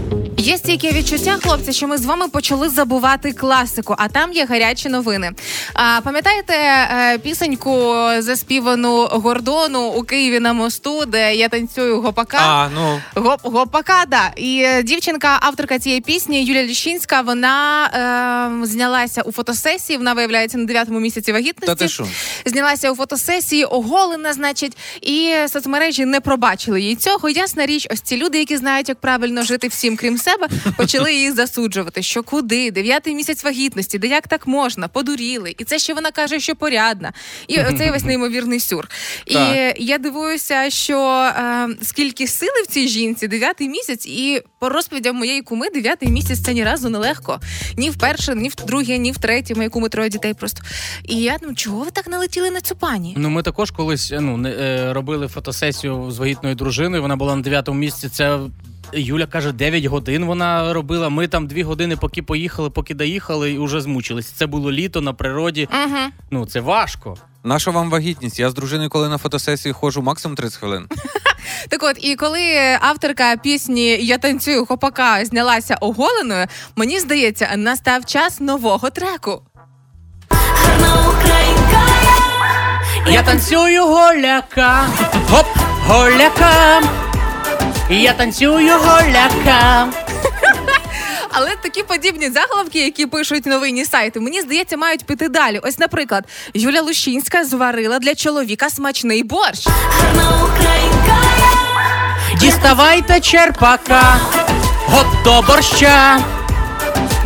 Є 0.48 0.58
стійке 0.58 0.92
відчуття, 0.92 1.38
хлопці, 1.44 1.74
що 1.74 1.88
ми 1.88 1.98
з 1.98 2.06
вами 2.06 2.28
почали 2.28 2.70
забувати 2.70 3.34
класику, 3.34 3.96
а 3.98 4.08
там 4.08 4.34
є 4.34 4.46
гарячі 4.46 4.90
новини. 4.90 5.32
А 5.74 6.02
пам'ятаєте 6.04 6.54
е, 6.54 7.18
пісеньку 7.18 7.96
заспівану 8.20 9.08
Гордону 9.12 9.88
у 9.88 10.04
Києві 10.04 10.40
на 10.40 10.54
мосту, 10.54 11.06
де 11.06 11.36
я 11.36 11.50
танцюю 11.50 12.02
гопака? 12.02 12.38
А, 12.42 12.70
ну 12.76 13.02
Гоп, 13.16 13.40
гопака, 13.44 14.04
да. 14.08 14.32
І 14.36 14.62
е, 14.66 14.84
дівчинка, 14.84 15.38
авторка 15.42 15.80
цієї 15.80 16.02
пісні 16.02 16.44
Юлія 16.46 16.64
Ліщинська, 16.64 17.22
вона 17.22 17.86
е, 18.64 18.66
знялася 18.66 19.22
у 19.22 19.32
фотосесії. 19.32 19.98
Вона 19.98 20.14
виявляється 20.14 20.58
на 20.58 20.66
9-му 20.74 21.00
місяці 21.00 21.32
вагітності. 21.32 21.76
Та 21.76 21.76
ти 21.76 21.90
що? 21.90 22.08
Знялася 22.46 22.92
у 22.92 22.96
фотосесії, 22.96 23.66
оголена, 23.66 24.34
значить, 24.34 24.78
і 25.02 25.34
соцмережі 25.54 26.06
не 26.06 26.20
пробачили 26.20 26.82
їй 26.82 26.96
цього. 26.96 27.30
Ясна 27.30 27.66
річ, 27.66 27.88
ось 27.92 28.02
ці 28.02 28.18
люди, 28.18 28.40
які 28.40 28.58
знають, 28.58 28.90
як 28.90 29.00
правильно 29.00 29.44
жити 29.44 29.68
всім, 29.68 29.98
крім 29.98 30.18
себе, 30.18 30.37
почали 30.78 31.14
її 31.14 31.32
засуджувати. 31.32 32.02
Що 32.02 32.24
куди? 32.24 32.72
Дев'ятий 32.72 33.16
місяць 33.16 33.44
вагітності, 33.44 33.98
де 33.98 34.08
як 34.08 34.28
так 34.28 34.48
можна? 34.48 34.88
Подуріли. 34.88 35.56
І 35.58 35.64
це 35.64 35.80
ще 35.80 35.94
вона 35.94 36.12
каже, 36.12 36.40
що 36.40 36.56
порядна. 36.56 37.14
І 37.48 37.60
оцей 37.60 37.92
весь 37.92 38.04
неймовірний 38.04 38.60
сюр. 38.60 38.90
І 39.26 39.34
Так. 39.34 39.76
я 39.80 39.98
дивуюся, 39.98 40.70
що 40.70 41.00
е, 41.00 41.68
скільки 41.82 42.28
сили 42.28 42.62
в 42.64 42.68
цій 42.68 42.88
жінці, 42.88 43.28
дев'ятий 43.28 43.70
місяць, 43.70 44.06
і 44.06 44.42
по 44.60 44.70
розповідям 44.70 45.16
моєї 45.16 45.42
куми, 45.42 45.70
дев'ятий 45.70 46.10
місяць 46.10 46.44
це 46.44 46.54
ні 46.54 46.64
разу 46.64 46.90
не 46.90 46.98
легко. 46.98 47.40
Ні 47.78 47.90
вперше, 47.90 48.36
ні 48.36 48.50
в 48.50 48.56
друге, 48.56 48.98
ні 48.98 49.12
в 49.12 49.18
третє. 49.18 49.56
Моєї 49.56 49.70
куми 49.70 49.90
троє 49.90 50.10
дітей 50.10 50.34
просто. 50.34 50.62
І 51.04 51.16
я 51.16 51.38
думаю, 51.38 51.56
чого 51.56 51.84
ви 51.84 51.92
так 51.92 52.08
налетіли 52.08 52.52
на 52.52 52.62
цю 52.62 52.76
пані? 52.76 53.14
Ну, 53.18 53.30
ми 53.30 53.44
також 53.44 53.72
колись 53.72 54.14
ну, 54.20 54.38
не, 54.38 54.50
е, 54.50 54.94
робили 54.94 55.28
фотосесію 55.28 56.12
з 56.12 56.18
вагітною 56.18 56.56
дружиною. 56.56 57.02
Вона 57.02 57.16
була 57.16 57.36
на 57.36 57.42
дев'ятому 57.42 57.80
місці. 57.80 58.10
Це 58.10 58.40
Юля 58.94 59.26
каже, 59.26 59.52
9 59.52 59.86
годин 59.86 60.26
вона 60.26 60.74
робила. 60.74 61.10
Ми 61.10 61.28
там 61.28 61.48
2 61.48 61.64
години, 61.64 61.98
поки 61.98 62.24
поїхали, 62.24 62.70
поки 62.70 62.94
доїхали, 62.94 63.52
і 63.52 63.60
вже 63.60 63.82
змучились. 63.82 64.28
Це 64.28 64.48
було 64.48 64.72
літо 64.72 65.02
на 65.02 65.14
природі. 65.14 65.70
Угу. 65.74 66.00
Ну, 66.32 66.46
це 66.46 66.60
важко. 66.60 67.18
наша 67.44 67.72
вам 67.72 67.90
вагітність? 67.90 68.40
Я 68.40 68.50
з 68.50 68.54
дружиною, 68.54 68.90
коли 68.90 69.10
на 69.10 69.18
фотосесії 69.18 69.74
ходжу, 69.74 70.02
максимум 70.02 70.36
30 70.36 70.60
хвилин. 70.60 70.88
Так 71.70 71.84
от, 71.84 72.06
і 72.06 72.16
коли 72.16 72.78
авторка 72.82 73.38
пісні 73.38 74.06
Я 74.06 74.18
танцюю 74.18 74.66
хопака 74.66 75.26
знялася 75.26 75.76
оголеною, 75.76 76.48
мені 76.76 77.00
здається, 77.00 77.54
настав 77.58 78.06
час 78.06 78.40
нового 78.40 78.90
треку. 78.90 79.42
Я 83.12 83.24
танцюю 83.24 83.86
голяка, 83.86 84.86
гоп, 85.30 85.46
голяка. 85.88 86.82
Я 87.90 88.14
танцюю 88.14 88.74
голяка. 88.74 89.88
Але 91.32 91.56
такі 91.62 91.84
подібні 91.84 92.30
заголовки, 92.30 92.80
які 92.80 93.06
пишуть 93.06 93.46
новинні 93.46 93.86
сайти, 93.86 94.20
мені 94.20 94.42
здається, 94.42 94.78
мають 94.78 95.06
піти 95.06 95.30
далі. 95.30 95.60
Ось, 95.64 95.80
наприклад, 95.80 96.24
Юля 96.54 96.82
Лущинська 96.82 97.44
зварила 97.46 98.00
для 98.00 98.16
чоловіка 98.16 98.70
смачний 98.70 99.24
борщ. 99.24 99.68
Діставайте 102.40 103.20
черпака, 103.20 104.20
гоп 104.88 105.08
до 105.24 105.42
борща. 105.42 106.20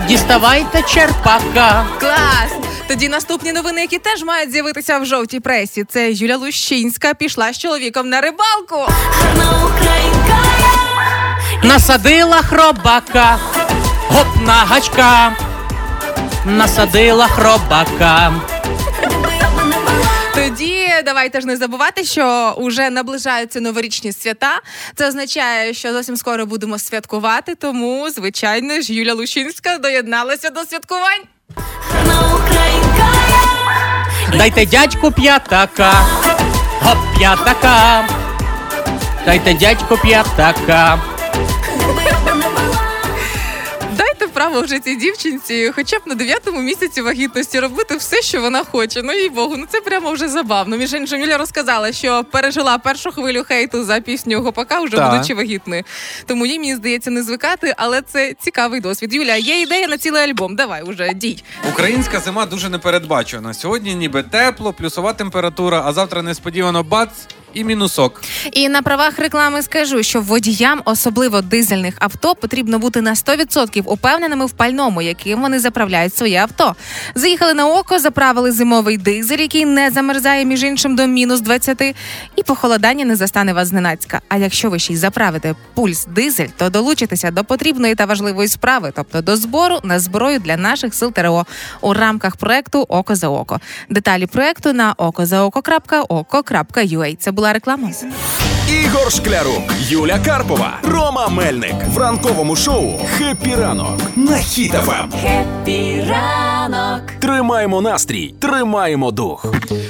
Діставайте 0.08 0.82
черпака. 0.82 1.86
Клас! 2.00 2.52
Тоді 2.88 3.10
наступні 3.10 3.54
новини, 3.54 3.82
які 3.82 4.00
теж 4.00 4.24
мають 4.24 4.52
з'явитися 4.52 4.98
в 5.00 5.06
жовтій 5.06 5.40
пресі. 5.40 5.84
Це 5.90 6.12
Юля 6.12 6.38
Лущинська 6.38 7.14
пішла 7.14 7.54
з 7.54 7.58
чоловіком 7.58 8.10
на 8.10 8.22
рибалку. 8.22 8.92
Насадила 11.64 12.42
хробака, 12.42 13.40
гоп 14.10 14.28
на 14.46 14.54
гачка. 14.54 15.36
Насадила 16.46 17.28
хробака. 17.28 18.34
Тоді 20.36 20.88
давайте 21.06 21.42
ж 21.42 21.48
не 21.48 21.58
забувати, 21.58 22.04
що 22.04 22.56
вже 22.58 22.90
наближаються 22.90 23.62
новорічні 23.62 24.14
свята. 24.14 24.62
Це 24.96 25.08
означає, 25.08 25.74
що 25.74 25.94
зовсім 25.94 26.18
скоро 26.18 26.46
будемо 26.46 26.80
святкувати. 26.80 27.56
Тому, 27.56 28.10
звичайно 28.10 28.82
ж, 28.82 28.94
Юля 28.94 29.14
Лущинська 29.14 29.78
доєдналася 29.78 30.50
до 30.50 30.60
святкувань. 30.66 31.22
Дайте 34.38 34.66
дядьку 34.66 35.12
п'ятака, 35.12 35.94
гоп 36.82 36.98
п'ятака. 37.18 38.08
Дайте 39.26 39.54
дядьку 39.54 39.98
п'ятака. 39.98 41.00
Право 44.42 44.62
вже 44.62 44.80
цій 44.80 44.96
дівчинці, 44.96 45.72
хоча 45.76 45.98
б 45.98 46.02
на 46.06 46.16
дев'ятому 46.16 46.62
місяці 46.62 47.02
вагітності 47.02 47.60
робити 47.60 47.96
все, 47.96 48.22
що 48.22 48.42
вона 48.42 48.64
хоче. 48.64 49.02
Ну 49.04 49.14
їй 49.14 49.30
богу, 49.30 49.56
ну 49.58 49.66
це 49.70 49.82
прямо 49.82 50.12
вже 50.12 50.30
забавно. 50.30 50.78
Між 50.78 50.94
іншим, 50.94 51.22
Юля 51.22 51.38
розказала, 51.38 51.92
що 51.92 52.24
пережила 52.24 52.78
першу 52.78 53.12
хвилю 53.12 53.44
хейту 53.48 53.84
за 53.84 54.00
пісню 54.00 54.42
Гопака, 54.42 54.82
вже 54.82 54.98
Так. 54.98 55.12
будучи 55.12 55.34
вагітною. 55.34 55.84
Тому 56.26 56.46
їй 56.46 56.60
мені 56.60 56.76
здається 56.76 57.12
не 57.12 57.24
звикати, 57.24 57.74
але 57.78 58.02
це 58.02 58.34
цікавий 58.40 58.82
досвід. 58.82 59.14
Юля, 59.14 59.36
є 59.36 59.62
ідея 59.62 59.88
на 59.88 59.98
цілий 59.98 60.24
альбом. 60.24 60.56
Давай 60.56 60.84
уже 60.84 61.14
дій. 61.14 61.44
Українська 61.70 62.20
зима 62.20 62.46
дуже 62.46 62.70
непередбачена. 62.70 63.54
Сьогодні 63.54 63.96
ніби 63.96 64.24
тепло, 64.24 64.74
плюсова 64.74 65.14
температура, 65.14 65.84
а 65.86 65.94
завтра 65.94 66.22
несподівано 66.22 66.84
бац 66.84 67.10
і 67.54 67.64
мінусок. 67.64 68.22
І 68.52 68.70
на 68.70 68.82
правах 68.82 69.20
реклами 69.20 69.62
скажу, 69.62 70.04
що 70.04 70.22
водіям, 70.22 70.82
особливо 70.86 71.42
дизельних 71.42 71.96
авто, 72.00 72.36
потрібно 72.36 72.80
бути 72.80 73.02
на 73.02 73.14
100% 73.14 73.84
упевненими 73.86 74.46
в 74.46 74.52
пальному, 74.52 75.02
яким 75.02 75.42
вони 75.42 75.60
заправляють 75.60 76.16
своє 76.16 76.42
авто. 76.42 76.76
Заїхали 77.16 77.54
на 77.54 77.68
око, 77.68 78.00
заправили 78.00 78.52
зимовий 78.52 78.98
дизель, 78.98 79.38
який 79.38 79.66
не 79.66 79.92
замерзає 79.92 80.46
між 80.46 80.64
іншим 80.64 80.96
до 80.96 81.08
мінус 81.08 81.42
20, 81.42 81.96
і 82.36 82.44
похолодання 82.44 83.06
не 83.06 83.16
застане 83.16 83.54
вас 83.54 83.68
зненацька. 83.68 84.22
А 84.30 84.38
якщо 84.38 84.70
ви 84.70 84.80
ще 84.80 84.94
й 84.94 84.98
заправите 84.98 85.56
пульс 85.74 86.06
дизель, 86.06 86.48
то 86.58 86.70
долучитеся 86.70 87.32
до 87.32 87.44
потрібної 87.44 87.96
та 87.96 88.06
важливої 88.06 88.48
справи, 88.48 88.92
тобто 88.96 89.22
до 89.22 89.36
збору 89.36 89.80
на 89.84 90.00
зброю 90.00 90.40
для 90.40 90.58
наших 90.58 90.94
сил 90.94 91.14
ТРО 91.14 91.46
у 91.82 91.94
рамках 91.94 92.36
проекту 92.36 92.86
Око 92.90 93.16
за 93.16 93.28
око. 93.28 93.60
Деталі 93.90 94.26
проекту 94.26 94.74
на 94.74 94.94
okozaoko.oko.ua. 94.94 97.18
Це 97.20 97.32
була 97.42 97.54
реклама. 97.54 97.92
Ігор 98.72 99.12
Шклярук, 99.12 99.74
Юля 99.80 100.20
Карпова, 100.26 100.80
Рома 100.84 101.28
Мельник 101.28 101.76
в 101.88 101.98
ранковому 101.98 102.56
шоу 102.56 103.00
«Хеппі 103.18 103.56
ранок» 103.56 104.02
на 104.16 104.36
Ем. 104.36 104.42
Хіт-ФМ. 104.44 105.08
Тримаємо 107.20 107.82
настрій, 107.82 108.34
тримаємо 108.40 109.12
дух. 109.12 109.46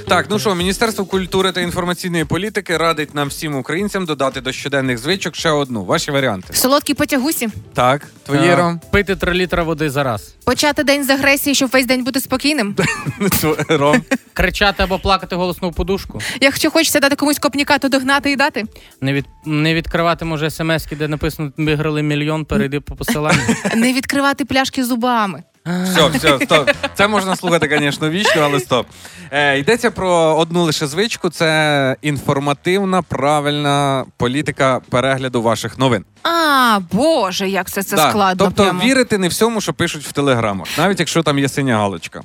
Так, 0.08 0.26
ну 0.30 0.40
що, 0.40 0.56
Міністерство 0.56 1.06
культури 1.06 1.52
та 1.52 1.62
інформаційної 1.62 2.26
політики 2.26 2.78
радить 2.78 3.16
нам 3.16 3.28
всім 3.28 3.56
українцям 3.56 4.06
додати 4.06 4.42
до 4.42 4.52
щоденних 4.52 4.98
звичок 4.98 5.36
ще 5.36 5.50
одну. 5.50 5.86
Ваші 5.86 6.12
варіанти. 6.12 6.54
Солодкі 6.54 6.94
потягусі. 6.94 7.50
Так, 7.74 8.08
твої 8.26 8.50
Е, 8.50 8.56
Ром. 8.56 8.82
Пити 8.92 9.16
3 9.16 9.34
літра 9.34 9.64
води 9.64 9.90
за 9.90 10.04
раз. 10.04 10.36
Почати 10.44 10.84
день 10.84 11.04
з 11.06 11.10
агресії, 11.10 11.56
щоб 11.56 11.70
весь 11.70 11.86
день 11.86 12.04
бути 12.04 12.20
спокійним. 12.20 12.76
Ром. 13.70 14.02
Кричати 14.34 14.84
або 14.84 15.00
плакати 15.00 15.36
голосно 15.36 15.70
в 15.70 15.74
подушку. 15.76 16.22
Якщо 16.42 16.72
хочеться 16.72 17.00
дати 17.00 17.16
комусь 17.16 17.40
копніка, 17.40 17.78
то 17.78 17.90
догнати 17.90 18.32
і 18.32 18.36
дати. 18.36 18.66
Не, 19.02 19.14
від... 19.14 19.26
не 19.46 19.74
відкривати 19.74 20.26
може 20.26 20.50
смс-ки, 20.50 20.96
де 20.96 21.08
написано 21.08 21.52
виграли 21.58 22.02
мільйон, 22.04 22.46
перейди 22.46 22.80
по 22.80 22.96
посиланню. 22.96 23.40
Не 23.76 23.94
відкривати 23.94 24.46
пляшки 24.46 24.84
зубами. 24.84 25.44
Все, 25.84 26.08
все, 26.08 26.40
стоп. 26.46 26.70
Це 26.94 27.08
можна 27.08 27.36
слухати, 27.36 27.78
звісно, 27.80 28.10
вічно, 28.10 28.42
але 28.42 28.60
стоп. 28.60 28.88
Е, 29.32 29.60
йдеться 29.60 29.92
про 29.92 30.10
одну 30.36 30.64
лише 30.64 30.88
звичку: 30.88 31.30
це 31.30 31.96
інформативна, 32.02 33.02
правильна 33.02 34.06
політика 34.18 34.82
перегляду 34.90 35.42
ваших 35.42 35.78
новин. 35.78 36.06
А, 36.24 36.80
боже, 36.92 37.50
як 37.50 37.68
все 37.68 37.84
це 37.84 37.96
Да, 37.96 38.10
складно. 38.10 38.46
Тобто 38.46 38.64
прямо. 38.64 38.84
вірити 38.84 39.18
не 39.18 39.28
всьому, 39.28 39.62
що 39.62 39.74
пишуть 39.74 40.04
в 40.04 40.12
телеграмах, 40.12 40.68
навіть 40.78 41.00
якщо 41.00 41.24
там 41.24 41.40
є 41.40 41.50
синя 41.50 41.78
галочка. 41.78 42.22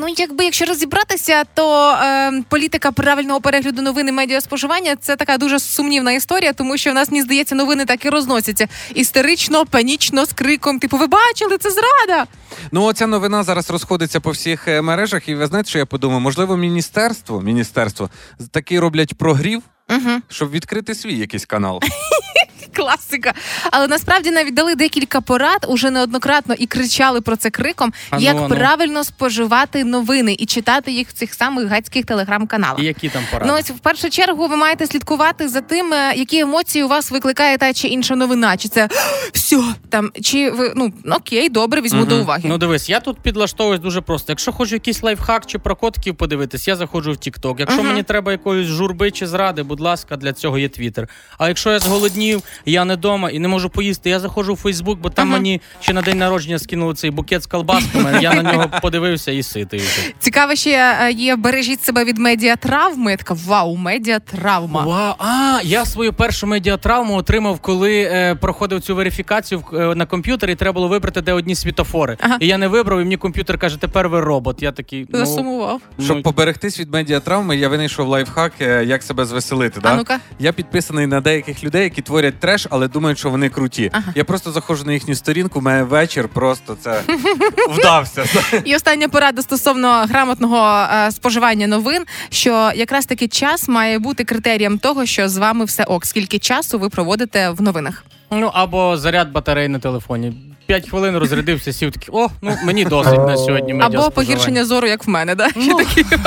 Ну, 0.00 0.06
якби 0.16 0.44
якщо 0.44 0.64
розібратися, 0.64 1.44
то 1.54 1.90
е, 1.92 2.42
політика 2.48 2.92
правильного 2.92 3.40
перегляду 3.40 3.82
новин 3.82 4.08
і 4.08 4.12
медіаспоживання 4.12 4.96
це 4.96 5.16
така 5.16 5.38
дуже 5.38 5.58
сумнівна 5.58 6.12
історія, 6.12 6.52
тому 6.52 6.76
що 6.76 6.90
в 6.90 6.94
нас 6.94 7.10
мені 7.10 7.22
здається, 7.22 7.54
новини 7.54 7.84
так 7.84 8.04
і 8.04 8.10
розносяться 8.10 8.68
істерично, 8.94 9.66
панічно, 9.66 10.26
з 10.26 10.32
криком. 10.32 10.78
Типу, 10.78 10.96
ви 10.96 11.06
бачили, 11.06 11.58
це 11.58 11.70
зрада. 11.70 12.26
Ну, 12.72 12.84
оця 12.84 13.06
новина 13.06 13.42
зараз 13.42 13.70
розходиться 13.70 14.20
по 14.20 14.30
всіх 14.30 14.68
е, 14.68 14.82
мережах, 14.82 15.28
і 15.28 15.34
ви 15.34 15.46
знаєте, 15.46 15.70
що 15.70 15.78
я 15.78 15.86
подумав? 15.86 16.20
Можливо, 16.20 16.56
міністерство, 16.56 17.40
міністерство 17.40 18.10
таки 18.50 18.80
роблять 18.80 19.14
прогрів, 19.14 19.62
Угу. 19.90 20.20
щоб 20.28 20.50
відкрити 20.50 20.94
свій 20.94 21.14
якийсь 21.14 21.46
канал. 21.46 21.80
Класика. 22.76 23.34
Але 23.70 23.88
насправді 23.88 24.30
навіть 24.30 24.54
дали 24.54 24.74
декілька 24.74 25.20
порад 25.20 25.66
уже 25.68 25.90
неоднократно 25.90 26.54
і 26.58 26.66
кричали 26.66 27.20
про 27.20 27.36
це 27.36 27.50
криком, 27.50 27.92
А 28.10 28.16
ну, 28.16 28.22
як 28.22 28.36
а 28.36 28.40
ну. 28.40 28.48
правильно 28.48 29.04
споживати 29.04 29.84
новини 29.84 30.36
і 30.38 30.46
читати 30.46 30.92
їх 30.92 31.08
в 31.08 31.12
цих 31.12 31.34
самих 31.34 31.68
гацьких 31.68 32.04
телеграм-каналах. 32.04 32.82
І 32.82 32.84
які 32.84 33.08
там 33.08 33.22
поради? 33.30 33.52
Ну 33.52 33.58
ось 33.58 33.70
в 33.70 33.78
першу 33.78 34.10
чергу 34.10 34.46
ви 34.48 34.56
маєте 34.56 34.86
слідкувати 34.86 35.48
за 35.48 35.60
тим, 35.60 35.92
е, 35.92 36.14
які 36.16 36.38
емоції 36.38 36.84
у 36.84 36.88
вас 36.88 37.10
викликає 37.10 37.58
та 37.58 37.72
чи 37.72 37.88
інша 37.88 38.16
новина. 38.16 38.56
Чи 38.56 38.68
це 38.68 38.88
все 39.32 39.62
там, 39.88 40.10
чи 40.22 40.50
ви 40.50 40.72
ну 40.76 40.92
окей, 41.10 41.48
добре, 41.48 41.80
візьму 41.80 42.04
до 42.04 42.20
уваги. 42.20 42.42
Ну 42.44 42.58
дивись, 42.58 42.88
я 42.88 43.00
тут 43.00 43.18
підлаштовуюсь 43.20 43.80
дуже 43.80 44.00
просто. 44.00 44.32
Якщо 44.32 44.52
хочу 44.52 44.74
якийсь 44.74 45.02
лайфхак 45.02 45.46
чи 45.46 45.58
про 45.58 45.76
котків 45.76 46.16
подивитись, 46.16 46.68
я 46.68 46.76
заходжу 46.76 47.12
в 47.12 47.14
TikTok. 47.14 47.54
Якщо 47.58 47.78
Мгм. 47.78 47.88
мені 47.88 48.02
треба 48.02 48.32
якоїсь 48.32 48.66
журби 48.66 49.10
чи 49.10 49.26
зради, 49.26 49.62
будь 49.62 49.80
ласка, 49.80 50.16
для 50.16 50.32
цього 50.32 50.58
є 50.58 50.68
Twitter. 50.68 51.08
А 51.38 51.48
якщо 51.48 51.72
я 51.72 51.78
зголоднів, 51.78 52.42
я 52.66 52.84
не 52.84 52.94
вдома 52.94 53.30
і 53.30 53.38
не 53.38 53.48
можу 53.48 53.70
поїсти, 53.70 54.10
я 54.10 54.20
заходжу 54.20 54.54
в 54.54 54.60
Facebook, 54.64 54.96
бо 54.96 55.10
там 55.10 55.28
Ага. 55.28 55.36
мені 55.36 55.60
ще 55.80 55.92
на 55.92 56.02
день 56.02 56.18
народження 56.18 56.58
скинули 56.58 56.94
цей 56.94 57.10
букет 57.10 57.42
з 57.42 57.46
колбасками. 57.46 58.18
Я 58.22 58.34
на 58.42 58.52
нього 58.52 58.66
подивився 58.82 59.32
і 59.32 59.42
ситий. 59.42 59.82
Цікаво, 60.18 60.54
ще 60.54 60.96
е, 61.00 61.12
є 61.12 61.36
бережіть 61.36 61.82
себе 61.82 62.04
від 62.04 62.18
медіатравми. 62.18 63.10
Я 63.10 63.16
така 63.16 63.34
вау, 63.46 63.76
медіатравма. 63.76 64.84
Вау, 64.84 65.14
а 65.18 65.60
я 65.64 65.84
свою 65.84 66.12
першу 66.12 66.46
медіатравму 66.46 67.16
отримав, 67.16 67.58
коли 67.60 68.02
е, 68.02 68.34
проходив 68.34 68.80
цю 68.80 68.94
верифікацію 68.96 69.62
в- 69.70 69.76
е, 69.76 69.94
на 69.94 70.06
комп'ютері, 70.06 70.52
і 70.52 70.54
треба 70.54 70.72
було 70.72 70.88
вибрати, 70.88 71.20
де 71.20 71.32
одні 71.32 71.54
світофори. 71.54 72.16
Ага. 72.20 72.36
І 72.40 72.46
я 72.46 72.58
не 72.58 72.68
вибрав, 72.68 73.00
і 73.00 73.02
мені 73.04 73.16
комп'ютер 73.16 73.58
каже, 73.58 73.76
тепер 73.80 74.08
ви 74.08 74.20
робот. 74.20 74.62
Я 74.62 74.72
такий 74.72 75.06
ну, 75.08 75.18
Засумував. 75.18 75.80
Щоб 76.04 76.16
ну, 76.16 76.22
поберегтись 76.22 76.80
від 76.80 76.92
медіатравми, 76.92 77.56
я 77.56 77.68
винайшов 77.68 78.08
лайфхак, 78.08 78.52
е, 78.60 78.84
як 78.84 79.02
себе 79.02 79.24
звеселити. 79.24 79.80
А 79.82 79.82
Да? 79.82 79.96
ну-ка. 79.96 80.18
Я 80.38 80.52
підписаний 80.52 81.06
на 81.06 81.20
деяких 81.20 81.64
людей, 81.64 81.82
які 81.82 82.02
творять 82.02 82.34
треш, 82.50 82.66
але 82.70 82.88
думають, 82.88 83.18
що 83.18 83.30
вони 83.30 83.48
круті. 83.48 83.90
Ага. 83.92 84.12
Я 84.14 84.24
просто 84.24 84.52
заходжу 84.52 84.84
на 84.84 84.92
їхню 84.92 85.14
сторінку, 85.14 85.58
у 85.58 85.62
мене 85.62 85.82
вечір 85.82 86.28
просто 86.28 86.76
це 86.80 87.00
вдався. 87.70 88.24
І 88.64 88.76
остання 88.76 89.08
порада 89.08 89.42
стосовно 89.42 90.06
грамотного 90.08 90.86
е, 90.92 91.10
споживання 91.10 91.66
новин, 91.66 92.04
що 92.30 92.72
якраз 92.74 93.06
таки 93.06 93.28
час 93.28 93.68
має 93.68 93.98
бути 93.98 94.24
критерієм 94.24 94.78
того, 94.78 95.06
що 95.06 95.28
з 95.28 95.36
вами 95.36 95.64
все 95.64 95.84
ок. 95.84 96.06
Скільки 96.06 96.38
часу 96.38 96.78
ви 96.78 96.88
проводите 96.88 97.50
в 97.50 97.62
новинах? 97.62 98.04
Ну 98.30 98.50
або 98.54 98.96
заряд 98.96 99.32
батареї 99.32 99.68
на 99.68 99.78
телефоні. 99.78 100.32
П'ять 100.66 100.88
хвилин 100.88 101.16
розрядився, 101.16 101.72
сів 101.72 101.92
такий, 101.92 102.08
о, 102.12 102.28
ну 102.42 102.56
мені 102.64 102.84
досить 102.84 103.18
на 103.18 103.36
сьогодні 103.36 103.80
Або 103.80 104.10
погіршення 104.10 104.64
зору, 104.64 104.86
як 104.86 105.06
в 105.06 105.08
мене, 105.08 105.34
да? 105.34 105.48
Ну, 105.56 105.80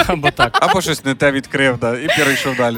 або 0.07 0.31
так. 0.31 0.57
Або 0.62 0.81
щось 0.81 1.05
не 1.05 1.15
те 1.15 1.31
відкрив, 1.31 1.77
да, 1.77 1.97
і 1.97 2.07
перейшов 2.07 2.55
далі. 2.55 2.77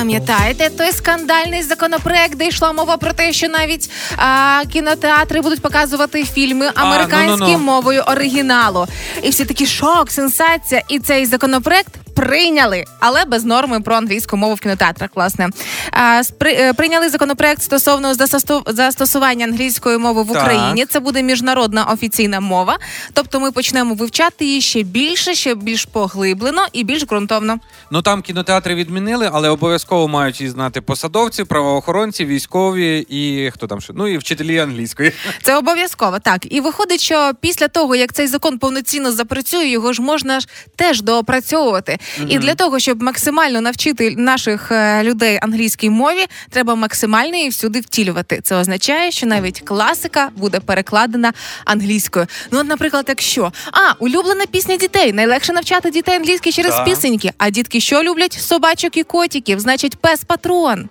Пам'ятаєте 0.00 0.70
той 0.78 0.92
скандальний 0.92 1.62
законопроект, 1.62 2.36
де 2.36 2.46
йшла 2.46 2.72
мова 2.72 2.96
про 2.96 3.12
те, 3.12 3.32
що 3.32 3.48
навіть 3.48 3.90
а, 4.16 4.62
кінотеатри 4.72 5.40
будуть 5.40 5.60
показувати 5.60 6.24
фільми 6.24 6.70
американською 6.74 7.36
ну-ну-ну. 7.38 7.58
мовою 7.58 8.02
оригіналу. 8.06 8.86
І 9.22 9.30
всі 9.30 9.44
такі 9.44 9.66
шок, 9.66 10.10
сенсація. 10.10 10.82
І 10.88 10.98
цей 10.98 11.26
законопроект 11.26 11.94
прийняли, 12.14 12.84
але 13.00 13.24
без 13.24 13.44
норми 13.44 13.80
про 13.80 13.94
англійську 13.94 14.36
мову 14.36 14.54
в 14.54 14.60
кінотеатрах. 14.60 15.10
Власне 15.14 15.48
а, 15.92 16.00
спри- 16.22 16.56
е, 16.60 16.72
прийняли 16.72 17.08
законопроект 17.08 17.62
стосовно 17.62 18.12
застосу- 18.12 18.72
застосування 18.72 19.44
англійської 19.46 19.98
мови 19.98 20.22
в 20.22 20.32
Так. 20.32 20.42
Україні. 20.42 20.86
Це 20.86 21.00
буде 21.00 21.22
міжнародна 21.22 21.84
офіційна 21.84 22.40
мова. 22.40 22.78
Тобто, 23.12 23.40
ми 23.40 23.52
почнемо 23.52 23.94
вивчати 23.94 24.44
її 24.44 24.60
ще 24.60 24.82
більше, 24.82 25.34
ще 25.34 25.54
більш 25.54 25.84
поглиблено 25.84 26.66
і 26.72 26.84
більш 26.84 27.04
ґрунтовно. 27.06 27.58
Ну 27.90 28.02
там 28.02 28.22
кінотеатри 28.22 28.74
відмінили, 28.74 29.30
але 29.32 29.48
обов'язково 29.48 29.89
мають 29.92 30.40
її 30.40 30.50
знати 30.50 30.80
посадовці, 30.80 31.44
правоохоронці, 31.44 32.24
військові 32.24 33.06
і 33.08 33.50
хто 33.50 33.66
там 33.66 33.80
ще? 33.80 33.92
Ну 33.96 34.08
і 34.08 34.18
вчителі 34.18 34.58
англійської. 34.58 35.12
Це 35.42 35.56
обов'язково 35.56 36.18
так. 36.18 36.52
І 36.52 36.60
виходить, 36.60 37.00
що 37.00 37.32
після 37.40 37.68
того, 37.68 37.96
як 37.96 38.12
цей 38.12 38.26
закон 38.26 38.58
повноцінно 38.58 39.12
запрацює, 39.12 39.66
його 39.66 39.92
ж 39.92 40.02
можна 40.02 40.40
ж 40.40 40.48
теж 40.76 41.02
доопрацьовувати. 41.02 41.98
І 42.28 42.38
для 42.38 42.54
того, 42.54 42.78
щоб 42.78 43.02
максимально 43.02 43.60
навчити 43.60 44.14
наших 44.16 44.72
е, 44.72 45.02
людей 45.04 45.38
англійській 45.42 45.90
мові, 45.90 46.26
треба 46.50 46.74
максимально 46.74 47.36
її 47.36 47.48
всюди 47.48 47.80
втілювати. 47.80 48.40
Це 48.42 48.56
означає, 48.56 49.10
що 49.10 49.26
навіть 49.26 49.60
класика 49.60 50.30
буде 50.36 50.60
перекладена 50.60 51.32
англійською. 51.64 52.26
Ну, 52.50 52.60
от, 52.60 52.66
наприклад, 52.66 53.04
якщо 53.08 53.52
а 53.72 53.92
улюблена 53.98 54.46
пісня 54.46 54.76
дітей, 54.76 55.12
найлегше 55.12 55.52
навчати 55.52 55.90
дітей 55.90 56.16
англійській 56.16 56.52
через 56.52 56.72
Так. 56.74 56.84
пісеньки. 56.84 57.32
А 57.38 57.50
дітки 57.50 57.80
що 57.80 58.02
люблять? 58.02 58.32
Собачок 58.32 58.96
і 58.96 59.02
котиків, 59.02 59.60
значить, 59.60 59.79
пес 59.88 60.24
патрон. 60.24 60.90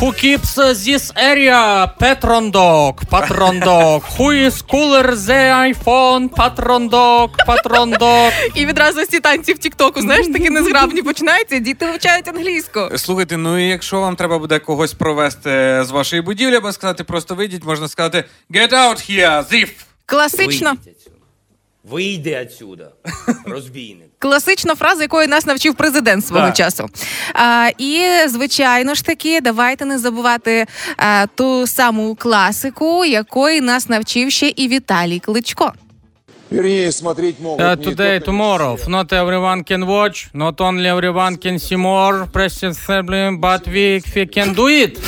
Who 0.00 0.12
keeps 0.12 0.58
uh, 0.58 0.74
this 0.74 1.10
area? 1.16 1.90
Patron 1.98 2.50
dog, 2.50 2.94
patron 3.08 3.60
dog. 3.60 4.02
Who 4.18 4.30
is 4.30 4.60
cooler 4.60 5.06
the 5.28 5.40
iPhone? 5.72 6.28
Patron 6.28 6.88
dog, 6.88 7.30
patron 7.46 7.98
dog. 7.98 8.32
І 8.54 8.66
відразу 8.66 9.06
ці 9.06 9.20
танці 9.20 9.52
в 9.52 9.58
Тіктоку, 9.58 10.00
знаєш, 10.00 10.26
такі 10.26 10.50
незграбні 10.50 11.02
починаються. 11.02 11.58
Діти 11.58 11.86
вивчають 11.86 12.28
англійську. 12.28 12.80
Слухайте, 12.96 13.36
ну 13.36 13.58
і 13.58 13.68
якщо 13.68 14.00
вам 14.00 14.16
треба 14.16 14.38
буде 14.38 14.58
когось 14.58 14.92
провести 14.94 15.84
з 15.84 15.90
вашої 15.90 16.22
будівлі, 16.22 16.56
або 16.56 16.72
сказати, 16.72 17.04
просто 17.04 17.34
вийдіть, 17.34 17.64
можна 17.64 17.88
сказати 17.88 18.24
Get 18.50 18.72
out 18.72 19.10
here, 19.10 19.52
thief! 19.52 19.68
Класично. 20.06 20.74
Вийди 21.84 22.46
отсюда, 22.46 22.90
розбійник. 23.46 24.05
Класична 24.26 24.74
фраза, 24.74 25.02
якої 25.02 25.28
нас 25.28 25.46
навчив 25.46 25.74
президент 25.74 26.26
свого 26.26 26.46
Так. 26.46 26.56
часу. 26.56 26.88
А, 27.34 27.68
і 27.78 28.02
звичайно 28.28 28.94
ж 28.94 29.04
таки, 29.04 29.40
давайте 29.40 29.84
не 29.84 29.98
забувати 29.98 30.66
а, 30.96 31.26
ту 31.34 31.66
саму 31.66 32.14
класику, 32.14 33.04
якої 33.04 33.60
нас 33.60 33.88
навчив 33.88 34.30
ще 34.30 34.52
і 34.56 34.68
Віталій 34.68 35.18
Кличко. 35.18 35.72
Вернее, 36.50 36.92
смотреть 36.92 37.40
могут 37.40 37.60
Uh, 37.60 37.76
today, 37.76 38.20
tomorrow. 38.20 38.76
все. 38.76 38.88
Not 38.90 39.12
everyone 39.12 39.64
can 39.64 39.84
watch. 39.86 40.28
Not 40.32 40.56
only 40.60 40.86
everyone 40.86 41.36
can 41.36 41.58
see 41.58 41.76
more. 41.76 42.26
Precisely, 42.32 43.36
but 43.40 43.66
we, 43.66 44.00
we 44.14 44.26
can 44.26 44.54
do 44.54 44.68
it. 44.68 44.98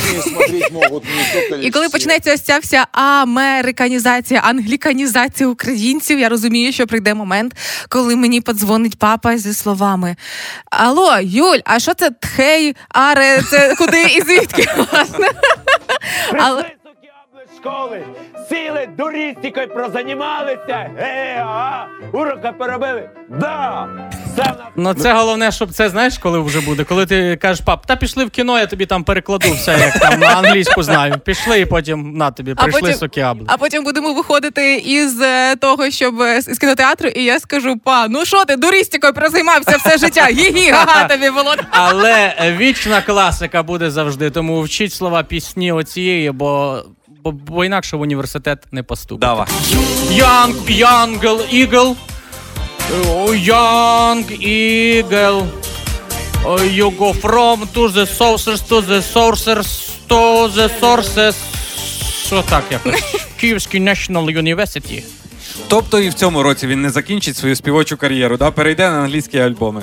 І 1.63 1.71
коли 1.75 1.89
почнеться 1.89 2.35
ось 2.35 2.41
ця 2.41 2.59
вся 2.59 2.87
американізація, 2.93 4.41
англіканізація 4.41 5.49
українців, 5.49 6.19
я 6.19 6.29
розумію, 6.29 6.73
що 6.73 6.87
прийде 6.87 7.15
момент, 7.15 7.53
коли 7.89 8.17
мені 8.17 8.41
подзвонить 8.41 8.99
папа 8.99 9.39
зі 9.39 9.55
словами: 9.55 10.17
Алло, 10.71 11.19
Юль, 11.23 11.59
а 11.65 11.79
що 11.79 11.95
це 11.95 12.11
тхей, 12.11 12.77
аре, 12.89 13.43
це 13.51 13.75
куди 13.79 14.03
і 14.03 14.21
звідки? 14.21 14.67
власне?» 14.93 15.29
Але 16.39 16.65
школи, 17.69 18.03
сіли 18.49 18.89
дурістикою 18.99 19.69
прозанімалися, 19.69 20.91
ге, 20.99 21.37
ага, 21.41 21.87
урока 22.13 22.53
поробили. 22.53 23.11
Да! 23.29 23.89
Все 24.35 24.55
Ну 24.77 24.95
це 24.95 25.13
головне, 25.13 25.53
щоб 25.53 25.73
це 25.73 25.89
знаєш, 25.89 26.19
коли 26.19 26.39
вже 26.39 26.61
буде. 26.61 26.85
Коли 26.85 27.07
ти 27.07 27.37
кажеш, 27.37 27.65
пап, 27.65 27.87
та 27.87 27.97
пішли 27.97 28.25
в 28.25 28.31
кіно, 28.31 28.59
я 28.59 28.67
тобі 28.67 28.87
там 28.87 29.05
перекладу 29.05 29.51
все, 29.53 29.79
як 29.79 29.99
там 29.99 30.21
на 30.21 30.27
англійську 30.27 30.83
знаю. 30.83 31.15
Пішли 31.25 31.61
і 31.61 31.67
потім 31.67 32.17
на 32.17 32.31
тобі, 32.31 32.55
А 32.57 32.63
прийшли 32.63 32.81
потім- 32.81 32.97
сокіабли. 32.97 33.45
А 33.49 33.57
потім 33.57 33.85
будемо 33.85 34.13
виходити 34.13 34.77
із 34.77 35.21
е, 35.23 35.57
того, 35.57 35.91
щоб 35.91 36.21
е, 36.21 36.41
з 36.43 36.59
кінотеатру, 36.59 37.09
і 37.09 37.25
я 37.25 37.41
скажу: 37.41 37.77
па, 37.85 38.09
ну 38.09 38.25
що 38.25 38.45
ти 38.45 38.57
дурістикою 38.57 39.13
прозаймався 39.13 39.77
все 39.77 39.99
життя? 39.99 40.27
Гі-гі, 40.31 40.75
тобі 41.09 41.31
було. 41.31 41.55
Але 41.71 42.35
вічна 42.59 43.03
класика 43.03 43.63
буде 43.63 43.91
завжди, 43.91 44.31
тому 44.31 44.63
вчіть 44.63 44.93
слова 44.93 45.23
пісні 45.23 45.73
оцієї, 45.73 46.31
бо, 46.31 46.83
бо, 47.33 47.53
бо 47.55 47.65
інакше 47.65 47.97
в 47.97 48.01
університет 48.01 48.59
не 48.73 48.83
поступите. 48.83 49.27
Давай. 49.27 49.47
Young, 50.11 50.55
young 50.67 51.21
eagle. 51.53 51.97
Oh, 52.91 53.35
Young 53.35 54.25
eagle. 54.41 55.47
You 56.79 56.91
go 56.99 57.13
from 57.13 57.67
to 57.75 57.89
the 57.89 58.07
sources, 58.07 58.59
to 58.71 58.81
the 58.81 59.03
sources, 59.03 59.67
to 60.09 60.49
the 60.49 60.81
sources. 60.81 61.35
Що 62.27 62.43
так 62.43 62.65
якось? 62.71 63.15
Київський 63.37 63.81
National 63.81 64.39
University. 64.43 65.03
Тобто 65.69 66.01
і 66.01 66.09
в 66.09 66.15
цьому 66.15 66.43
році 66.43 66.67
він 66.67 66.83
не 66.83 66.91
закінчить 66.91 67.37
свою 67.37 67.57
співочу 67.57 67.97
кар'єру, 67.97 68.37
да? 68.37 68.51
перейде 68.51 68.91
на 68.91 68.97
англійські 69.01 69.39
альбоми. 69.39 69.83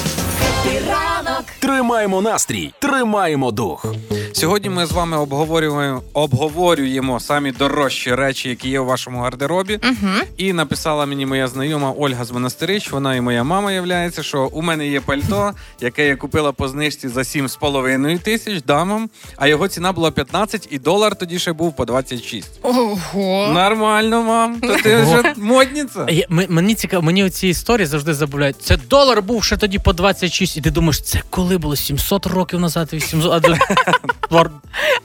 Ранок. 1.41 1.51
Тримаємо 1.59 2.21
настрій, 2.21 2.73
тримаємо 2.79 3.51
дух. 3.51 3.85
Сьогодні 4.33 4.69
ми 4.69 4.85
з 4.85 4.91
вами 4.91 5.17
обговорюємо, 5.17 6.01
обговорюємо 6.13 7.19
самі 7.19 7.51
дорожчі 7.51 8.15
речі, 8.15 8.49
які 8.49 8.69
є 8.69 8.79
у 8.79 8.85
вашому 8.85 9.19
гардеробі. 9.19 9.79
Угу. 9.83 10.11
І 10.37 10.53
написала 10.53 11.05
мені 11.05 11.25
моя 11.25 11.47
знайома 11.47 11.93
Ольга 11.97 12.25
з 12.25 12.31
Монастирич. 12.31 12.91
Вона 12.91 13.15
і 13.15 13.21
моя 13.21 13.43
мама 13.43 13.71
являється, 13.71 14.23
що 14.23 14.45
у 14.53 14.61
мене 14.61 14.87
є 14.87 15.01
пальто, 15.01 15.51
яке 15.81 16.07
я 16.07 16.15
купила 16.15 16.51
по 16.51 16.67
знижці 16.67 17.07
за 17.07 17.19
7,5 17.21 18.19
тисяч 18.19 18.63
дамам, 18.63 19.09
а 19.37 19.47
його 19.47 19.67
ціна 19.67 19.91
була 19.91 20.11
15, 20.11 20.67
і 20.71 20.79
долар 20.79 21.15
тоді 21.15 21.39
ще 21.39 21.53
був 21.53 21.75
по 21.75 21.85
26. 21.85 22.59
Ого. 22.61 23.47
Нормально, 23.53 24.21
мам. 24.23 24.59
То 24.61 24.75
ти 24.75 24.95
вже 24.97 25.33
модниця. 25.37 26.05
Я- 26.09 26.25
м- 26.31 26.45
Мені 26.49 26.75
цікаво, 26.75 27.03
мені 27.03 27.29
ці 27.29 27.47
історії 27.47 27.85
завжди 27.85 28.13
забавляють. 28.13 28.55
Це 28.61 28.77
долар 28.89 29.21
був 29.21 29.43
ще 29.43 29.57
тоді 29.57 29.79
по 29.79 29.93
26, 29.93 30.57
і 30.57 30.61
ти 30.61 30.71
думаєш, 30.71 31.01
це 31.01 31.21
коли 31.31 31.57
було 31.57 31.75
700 31.75 32.25
років 32.25 32.59
назад, 32.59 32.89
800, 32.93 33.31
а 33.33 33.39
до 33.39 33.55
пар- 34.29 34.51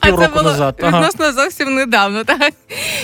А 0.00 0.06
це 0.06 0.28
було 0.28 0.42
назад. 0.42 0.80
Відносно 0.82 1.32
зовсім 1.32 1.74
недавно, 1.74 2.24
так. 2.24 2.52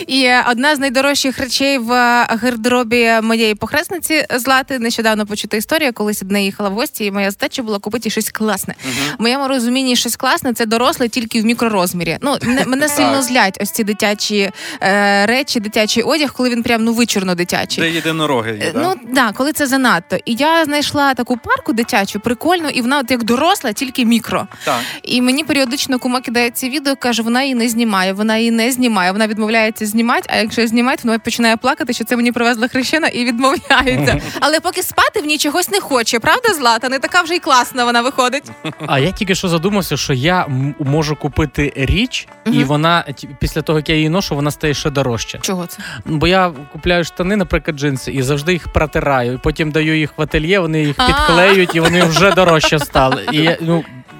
І 0.06 0.22
е, 0.24 0.44
одна 0.50 0.76
з 0.76 0.78
найдорожчих 0.78 1.38
речей 1.38 1.78
в 1.78 1.92
е, 1.92 2.26
гардеробі 2.30 3.10
моєї 3.22 3.54
похресниці 3.54 4.26
Злати 4.36 4.78
нещодавно 4.78 5.26
почута 5.26 5.56
історія, 5.56 5.92
колись 5.92 6.20
до 6.20 6.32
неї 6.32 6.46
їхала 6.46 6.68
в 6.68 6.72
гості, 6.72 7.04
і 7.04 7.10
моя 7.10 7.30
задача 7.30 7.62
була 7.62 7.78
купити 7.78 8.10
щось 8.10 8.30
класне. 8.30 8.74
В 9.18 9.22
моєму 9.22 9.48
розумінні 9.48 9.96
щось 9.96 10.16
класне 10.16 10.52
це 10.54 10.66
доросле 10.66 11.08
тільки 11.08 11.42
в 11.42 11.44
мікророзмірі. 11.44 12.18
Ну 12.20 12.36
мене 12.66 12.88
сильно 12.88 13.22
злять 13.22 13.58
ось 13.62 13.70
ці 13.70 13.84
дитячі 13.84 14.50
е, 14.82 15.26
речі, 15.26 15.60
дитячий 15.60 16.02
одяг, 16.02 16.32
коли 16.32 16.50
він 16.50 16.62
прям 16.62 16.84
ну 16.84 16.92
вичурно 16.92 17.34
дитячий. 17.34 17.84
Де 17.84 17.90
єдинороги 17.90 18.50
є, 18.64 18.72
да? 18.72 18.80
Ну 18.80 18.94
да, 19.14 19.32
коли 19.32 19.52
це 19.52 19.66
занадто. 19.66 20.16
І 20.24 20.34
я 20.34 20.64
знайшла 20.64 21.14
таку 21.14 21.36
парку 21.36 21.72
дитячу, 21.72 22.20
прикольну, 22.20 22.68
і 22.68 22.82
вона 22.82 23.01
от 23.02 23.10
як 23.10 23.24
доросла, 23.24 23.72
тільки 23.72 24.04
мікро. 24.04 24.46
Так. 24.64 24.80
І 25.02 25.22
мені 25.22 25.44
періодично 25.44 25.98
кума 25.98 26.20
кидає 26.20 26.50
ці 26.50 26.68
відео, 26.70 26.96
каже, 26.96 27.22
вона 27.22 27.42
її 27.42 27.54
не 27.54 27.68
знімає, 27.68 28.12
вона 28.12 28.36
її 28.36 28.50
не 28.50 28.72
знімає. 28.72 29.12
Вона 29.12 29.26
відмовляється 29.26 29.86
знімати. 29.86 30.22
А 30.32 30.36
якщо 30.36 30.66
знімати, 30.66 31.00
вона 31.04 31.18
починає 31.18 31.56
плакати, 31.56 31.92
що 31.92 32.04
це 32.04 32.16
мені 32.16 32.32
привезла 32.32 32.68
хрещена 32.68 33.08
і 33.08 33.24
відмовляється. 33.24 34.20
Але 34.40 34.60
поки 34.60 34.82
спати 34.82 35.20
в 35.20 35.26
ній 35.26 35.38
чогось 35.38 35.70
не 35.70 35.80
хоче, 35.80 36.18
правда, 36.18 36.54
Злата? 36.54 36.88
Не 36.88 36.98
така 36.98 37.22
вже 37.22 37.34
й 37.34 37.38
класна 37.38 37.84
вона 37.84 38.02
виходить. 38.02 38.44
А 38.86 38.98
я 38.98 39.10
тільки 39.12 39.34
що 39.34 39.48
задумався, 39.48 39.96
що 39.96 40.12
я 40.12 40.44
м- 40.44 40.74
можу 40.80 41.16
купити 41.16 41.72
річ, 41.76 42.28
і 42.46 42.64
вона 42.64 43.02
ті- 43.02 43.28
після 43.40 43.62
того, 43.62 43.78
як 43.78 43.88
я 43.88 43.94
її 43.94 44.08
ношу, 44.08 44.34
вона 44.34 44.50
стає 44.50 44.74
ще 44.74 44.90
дорожча. 44.90 45.38
Чого 45.38 45.66
це? 45.66 45.78
Бо 46.06 46.26
я 46.26 46.52
купляю 46.72 47.04
штани, 47.04 47.36
наприклад, 47.36 47.76
джинси, 47.78 48.12
і 48.12 48.22
завжди 48.22 48.52
їх 48.52 48.72
протираю. 48.72 49.32
І 49.32 49.38
потім 49.38 49.70
даю 49.70 49.98
їх 49.98 50.10
в 50.16 50.22
ательє, 50.22 50.58
вони 50.58 50.84
їх 50.84 50.96
підклеюють, 50.96 51.74
і 51.74 51.80
вони 51.80 52.02
вже 52.04 52.30
дорожче 52.32 52.78
стали. 52.92 53.26
І 53.32 53.36
я, 53.36 53.58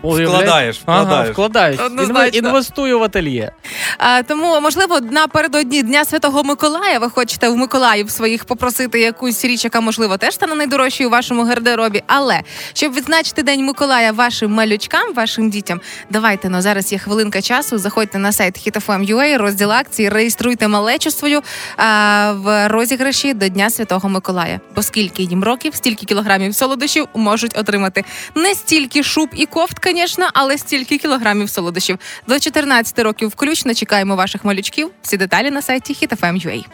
уявляєш? 0.02 0.32
Вкладаєш, 0.42 0.80
Ага, 0.86 1.02
вкладаєш. 1.02 1.32
вкладаєш. 1.32 1.80
Однозначно. 1.80 2.24
Інве- 2.24 2.36
Інвестую 2.48 2.98
в 2.98 3.02
ательє. 3.02 3.52
А, 3.98 4.22
тому, 4.22 4.60
можливо, 4.60 5.00
напередодні 5.10 5.82
Дня 5.82 6.04
Святого 6.04 6.44
Миколая 6.44 6.98
ви 6.98 7.10
хочете 7.10 7.48
в 7.48 7.56
Миколаїв 7.56 8.10
своїх 8.10 8.44
попросити 8.44 9.00
якусь 9.00 9.44
річ, 9.44 9.64
яка 9.64 9.80
можливо 9.80 10.16
теж 10.16 10.34
стане 10.34 10.54
найдорожчою 10.54 11.08
у 11.08 11.12
вашому 11.12 11.44
гардеробі. 11.44 12.02
Але 12.06 12.40
щоб 12.74 12.94
відзначити 12.94 13.42
День 13.42 13.64
Миколая 13.64 14.12
вашим 14.12 14.52
малючкам, 14.52 15.14
вашим 15.14 15.50
дітям, 15.50 15.80
давайте 16.10 16.48
ну 16.48 16.60
зараз 16.62 16.92
є 16.92 16.98
хвилинка 16.98 17.42
часу. 17.42 17.78
Заходьте 17.78 18.18
на 18.18 18.32
сайт 18.32 18.66
HitFM.ua, 18.66 19.36
розділ 19.38 19.72
акції, 19.72 20.08
реєструйте 20.08 20.68
малечу 20.68 21.10
свою 21.10 21.42
а, 21.76 22.32
в 22.36 22.68
розіграші 22.68 23.34
до 23.34 23.48
Дня 23.48 23.70
Святого 23.70 24.08
Миколая. 24.08 24.60
Бо 24.76 24.82
скільки 24.82 25.22
їм 25.22 25.44
років, 25.44 25.74
стільки 25.74 26.06
кілограмів 26.06 26.54
солодощів 26.54 27.08
можуть 27.14 27.58
отримати. 27.58 28.04
Не 28.34 28.54
стільки 28.54 29.02
шуб 29.02 29.28
і 29.36 29.46
кофт, 29.46 29.78
звісно, 29.92 30.28
але 30.34 30.58
стільки 30.58 30.98
кілограмів 30.98 31.50
солодощів. 31.50 31.98
До 32.26 32.40
14 32.40 32.98
років 32.98 33.28
включно 33.28 33.74
чекаємо 33.74 34.16
ваших 34.16 34.44
малючків. 34.44 34.90
Всі 35.02 35.16
деталі 35.16 35.50
на 35.50 35.62
сайті 35.62 35.92
HitFM.ua. 35.92 36.64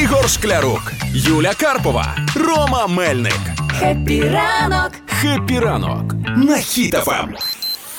Ігор 0.00 0.30
Шклярук, 0.30 0.92
Юля 1.14 1.54
Карпова, 1.54 2.16
Рома 2.34 2.86
Мельник. 2.86 3.38
Хеппі 3.78 4.22
ранок! 4.22 4.92
Хеппі 5.20 5.58
ранок 5.58 6.12
на 6.36 6.56
Хіт-ФМ. 6.56 7.28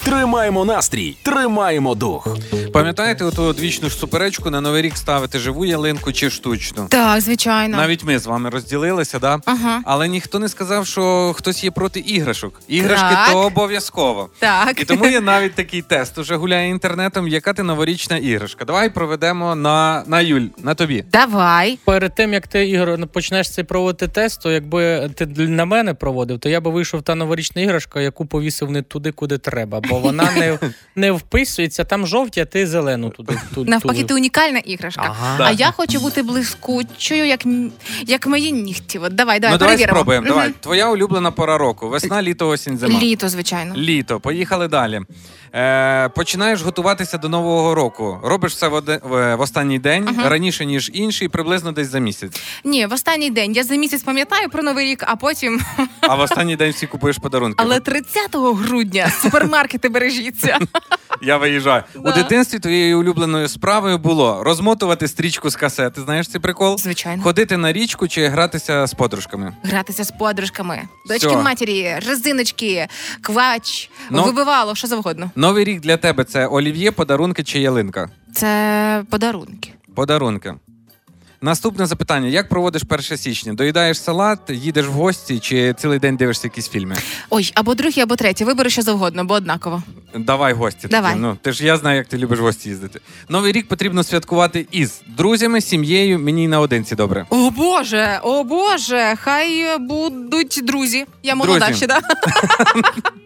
Тримаємо 0.08 0.66
настрій, 0.66 1.18
тримаємо 1.24 1.96
дух. 1.96 2.38
Пам'ятаєте 2.74 3.26
оту 3.26 3.44
одвічну 3.44 3.90
ж 3.90 3.96
суперечку 3.96 4.50
на 4.50 4.62
Новий 4.62 4.82
рік 4.82 4.98
ставити 4.98 5.40
живу 5.40 5.66
ялинку 5.66 6.12
чи 6.12 6.30
штучну? 6.30 6.88
Так, 6.90 7.22
звичайно. 7.22 7.78
Навіть 7.78 8.04
ми 8.04 8.20
з 8.20 8.26
вами 8.26 8.50
розділилися, 8.50 9.20
да? 9.20 9.40
Ага. 9.46 9.82
але 9.86 10.08
ніхто 10.08 10.40
не 10.40 10.50
сказав, 10.50 10.88
що 10.88 11.34
хтось 11.38 11.64
є 11.64 11.72
проти 11.72 12.00
іграшок. 12.00 12.62
Іграшки 12.68 13.16
Так. 13.16 13.32
то 13.32 13.40
обов'язково. 13.40 14.30
Так. 14.40 14.82
І 14.82 14.86
тому 14.86 15.08
є 15.08 15.22
навіть 15.22 15.56
такий 15.56 15.82
тест. 15.82 16.18
Уже 16.18 16.36
гуляє 16.36 16.70
інтернетом, 16.70 17.28
яка 17.28 17.54
ти 17.54 17.64
новорічна 17.64 18.18
іграшка. 18.18 18.66
Давай 18.66 18.90
проведемо 18.90 19.56
на, 19.56 20.04
на 20.08 20.22
Юль, 20.22 20.48
на 20.64 20.76
тобі. 20.76 21.06
Давай. 21.12 21.80
Перед 21.86 22.16
тим 22.16 22.34
як 22.34 22.48
ти 22.48 22.70
Ігор 22.70 23.08
почнеш 23.08 23.52
цей 23.52 23.64
проводити 23.64 24.08
тест, 24.08 24.42
то 24.42 24.52
якби 24.52 25.10
ти 25.16 25.26
на 25.26 25.66
мене 25.66 25.94
проводив, 25.94 26.40
то 26.40 26.50
я 26.50 26.62
би 26.62 26.72
вийшов 26.72 27.02
та 27.02 27.16
новорічна 27.16 27.62
іграшка, 27.62 28.02
яку 28.02 28.26
повісив 28.26 28.72
не 28.72 28.82
туди, 28.82 29.12
куди 29.12 29.38
треба, 29.38 29.80
бо 29.90 29.97
вона 30.00 30.32
не, 30.32 30.60
не 30.96 31.12
вписується. 31.12 31.84
Там 31.84 32.08
жовті, 32.08 32.40
а 32.40 32.46
ти 32.46 32.68
зелену 32.68 33.10
туди. 33.10 33.40
туди 33.56 33.72
Навпаки, 33.72 34.04
ти 34.04 34.14
унікальна 34.14 34.60
іграшка. 34.60 35.02
Ага. 35.06 35.38
А 35.40 35.52
я 35.52 35.72
хочу 35.72 36.00
бути 36.00 36.24
блискучою, 36.24 37.26
як, 37.26 37.44
як 38.08 38.28
мої 38.28 38.52
нігті. 38.52 39.00
От 39.00 39.16
давай, 39.16 39.40
давай, 39.40 39.54
ну 39.54 39.58
давай 39.60 39.76
перевіримо. 39.76 39.96
спробуємо. 39.96 40.22
Мгм. 40.26 40.34
Давай. 40.34 40.54
Твоя 40.60 40.90
улюблена 40.90 41.32
пора 41.32 41.58
року. 41.58 41.90
Весна, 41.90 42.22
літо, 42.22 42.50
осінь, 42.50 42.78
зима. 42.78 43.00
Літо, 43.00 43.30
звичайно. 43.30 43.76
Літо, 43.76 44.20
поїхали 44.20 44.68
далі. 44.68 45.02
Е, 45.56 46.10
починаєш 46.10 46.62
готуватися 46.62 47.18
до 47.18 47.30
нового 47.30 47.76
року. 47.76 48.20
Робиш 48.24 48.58
це 48.58 48.68
в, 48.68 48.74
оде- 48.74 49.00
в, 49.04 49.36
в 49.36 49.42
останній 49.42 49.80
день 49.80 50.08
Ага. 50.20 50.30
раніше 50.30 50.66
ніж 50.66 50.92
інший, 50.94 51.28
приблизно 51.28 51.72
десь 51.72 51.88
за 51.92 52.00
місяць. 52.00 52.42
Ні, 52.64 52.86
в 52.86 52.94
останній 52.94 53.30
день. 53.30 53.54
Я 53.54 53.64
за 53.64 53.76
місяць 53.76 54.04
пам'ятаю 54.04 54.50
про 54.50 54.64
новий 54.64 54.86
рік, 54.86 55.04
а 55.08 55.16
потім. 55.16 55.62
А 56.02 56.16
в 56.16 56.20
останній 56.20 56.56
день 56.56 56.72
всі 56.72 56.88
купуєш 56.88 57.18
подарунки. 57.18 57.56
Але 57.64 57.80
30 57.80 58.30
грудня 58.36 59.10
супермаркети 59.22 59.90
бережіться. 59.90 60.60
Я 61.22 61.38
виїжджаю. 61.38 61.84
У 61.96 62.12
дитинстві 62.12 62.60
твоєю 62.60 63.00
улюбленою 63.00 63.48
справою 63.48 63.98
було 63.98 64.44
розмотувати 64.44 65.08
стрічку 65.08 65.50
з 65.50 65.56
касети. 65.56 66.02
Знаєш 66.02 66.28
цей 66.28 66.42
прикол? 66.42 66.78
Звичайно. 66.78 67.24
Ходити 67.24 67.58
на 67.58 67.74
річку 67.74 68.08
чи 68.08 68.28
гратися 68.28 68.88
з 68.88 68.94
подружками. 68.94 69.54
Гратися 69.64 70.04
з 70.04 70.12
подружками, 70.12 70.82
дочки 71.08 71.36
матері, 71.38 71.96
резиночки, 72.08 72.88
квач, 73.22 73.90
Ну. 74.10 74.24
вибивало, 74.24 74.76
що 74.76 74.88
завгодно. 74.88 75.32
Новий 75.38 75.64
рік 75.64 75.82
для 75.82 75.98
тебе 75.98 76.24
це 76.24 76.48
олів'є, 76.48 76.92
подарунки 76.92 77.44
чи 77.44 77.60
ялинка? 77.60 78.10
Це 78.34 79.04
подарунки. 79.10 79.72
Подарунки. 79.96 80.54
Наступне 81.42 81.86
запитання: 81.86 82.28
як 82.28 82.50
проводиш 82.50 82.82
1 82.90 83.18
січня? 83.18 83.54
Доїдаєш 83.54 84.02
салат, 84.02 84.40
їдеш 84.50 84.86
в 84.88 84.92
гості 84.92 85.40
чи 85.40 85.74
цілий 85.74 86.00
день 86.00 86.18
дивишся 86.18 86.48
якісь 86.48 86.70
фільми? 86.70 86.96
Ой, 87.30 87.52
або 87.56 87.76
другий, 87.76 88.04
або 88.04 88.16
третій. 88.16 88.46
Вибери 88.46 88.70
що 88.70 88.82
завгодно, 88.82 89.26
бо 89.26 89.34
однаково. 89.34 89.84
Давай 90.16 90.54
гості. 90.54 90.88
Давай. 90.88 91.12
Такі. 91.12 91.22
Ну 91.22 91.38
ти 91.42 91.52
ж 91.52 91.66
я 91.66 91.78
знаю, 91.78 91.98
як 91.98 92.08
ти 92.08 92.18
любиш 92.18 92.40
в 92.40 92.42
гості 92.42 92.70
їздити. 92.70 93.00
Новий 93.30 93.52
рік 93.52 93.68
потрібно 93.68 94.04
святкувати 94.04 94.68
із 94.72 95.02
друзями, 95.18 95.62
сім'єю. 95.62 96.20
Мені 96.20 96.48
наодинці 96.48 96.96
добре. 96.96 97.26
О 97.30 97.50
Боже, 97.50 98.20
о 98.24 98.44
Боже, 98.44 99.14
хай 99.18 99.78
будуть 99.80 100.62
друзі. 100.64 101.06
Я 101.24 101.36
молода 101.36 101.66
Друзі. 101.66 101.78
ще, 101.78 101.88
да? 101.88 102.02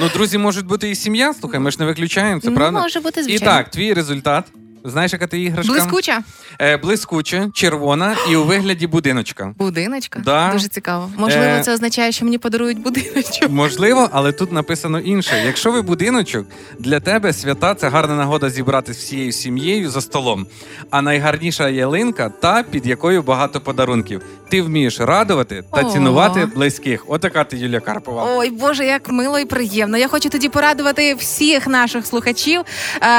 Ну, 0.00 0.08
друзі, 0.14 0.38
можуть 0.38 0.66
бути 0.66 0.90
і 0.90 0.94
сім'я. 0.94 1.34
Слухай, 1.34 1.60
ми 1.60 1.70
ж 1.70 1.76
не 1.80 1.86
виключаємо 1.86 2.40
це, 2.40 2.50
Ну, 2.50 2.56
правда? 2.56 2.80
може 2.80 3.00
бути, 3.00 3.20
І 3.20 3.24
звичайно. 3.24 3.52
так, 3.54 3.70
твій 3.70 3.92
результат. 3.94 4.44
Знаєш, 4.86 5.12
яка 5.12 5.26
ти 5.26 5.40
іграшка? 5.42 5.72
Блискуча 5.72 6.22
Е, 6.60 6.76
блискуча, 6.76 7.48
червона 7.54 8.16
і 8.30 8.36
у 8.36 8.44
вигляді 8.44 8.86
будиночка. 8.86 9.54
будиночка. 9.58 10.20
Да. 10.24 10.52
Дуже 10.52 10.68
цікаво. 10.68 11.10
Можливо, 11.16 11.44
Е. 11.44 11.60
це 11.64 11.72
означає, 11.74 12.12
що 12.12 12.24
мені 12.24 12.38
подарують 12.38 12.78
будиночок. 12.78 13.50
Можливо, 13.50 14.08
але 14.12 14.32
тут 14.32 14.52
написано 14.52 15.00
інше. 15.00 15.42
Якщо 15.46 15.72
ви 15.72 15.82
будиночок, 15.82 16.46
для 16.78 17.00
тебе 17.00 17.32
свята 17.32 17.74
це 17.74 17.88
гарна 17.88 18.14
нагода 18.16 18.50
зібратися 18.50 19.00
всією 19.00 19.32
сім'єю 19.32 19.90
за 19.90 20.00
столом. 20.00 20.46
А 20.90 21.02
найгарніша 21.02 21.68
ялинка 21.68 22.28
та, 22.28 22.62
під 22.62 22.86
якою 22.86 23.22
багато 23.22 23.60
подарунків. 23.60 24.22
Ти 24.48 24.62
вмієш 24.62 25.00
радувати 25.00 25.62
та 25.72 25.80
О. 25.80 25.92
цінувати 25.92 26.46
близьких. 26.46 27.04
Отака 27.08 27.44
ти 27.44 27.56
Юлія 27.56 27.80
Карпова. 27.80 28.26
Ой, 28.36 28.50
Боже, 28.50 28.84
як 28.86 29.08
мило 29.10 29.38
і 29.38 29.44
приємно. 29.44 29.96
Я 29.98 30.08
хочу 30.08 30.28
тоді 30.28 30.48
порадувати 30.48 31.14
всіх 31.14 31.66
наших 31.66 32.06
слухачів. 32.06 32.60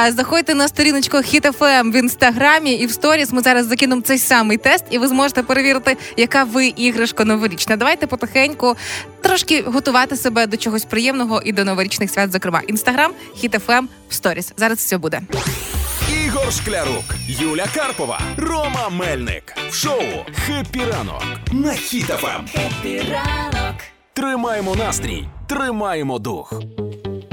Е, 0.08 0.12
Заходьте 0.12 0.56
на 0.56 0.68
сторіночку 0.68 1.18
HitFM 1.60 1.92
в 1.92 1.96
інстаграмі 1.96 2.74
і 2.74 2.86
в 2.86 2.92
сторіс. 2.92 3.32
Ми 3.34 3.42
зараз 3.42 3.66
закинемо 3.66 4.02
цей 4.02 4.18
самий 4.18 4.58
тест, 4.58 4.84
і 4.90 4.98
ви 4.98 5.08
зможете 5.08 5.44
перевірити, 5.44 5.98
яка 6.18 6.44
ви 6.44 6.68
іграшка 6.68 7.26
новорічна. 7.26 7.76
Давайте 7.76 8.08
потихеньку 8.08 8.76
трошки 9.22 9.62
готувати 9.62 10.16
себе 10.16 10.48
до 10.48 10.58
чогось 10.58 10.86
приємного 10.86 11.42
і 11.42 11.52
до 11.52 11.66
новорічних 11.66 12.12
свят. 12.12 12.32
Зокрема, 12.32 12.62
інстаграм, 12.68 13.12
HitFM, 13.44 13.84
в 14.10 14.14
сторіс. 14.14 14.54
Зараз 14.58 14.78
все 14.78 14.98
буде. 14.98 15.22
Ігор 16.26 16.54
Шклярук, 16.54 17.04
Юля 17.28 17.66
Карпова, 17.76 18.20
Рома 18.38 18.90
Мельник. 18.90 19.54
В 19.70 19.74
шоу 19.74 20.02
«Хеппі 20.46 20.80
ранок» 20.80 21.24
на 21.52 21.72
Хіт-ФМ. 21.72 22.48
Хеппі 22.52 23.00
ранок! 23.12 23.76
Тримаємо 24.14 24.76
настрій, 24.76 25.28
тримаємо 25.48 26.20
дух. 26.20 26.54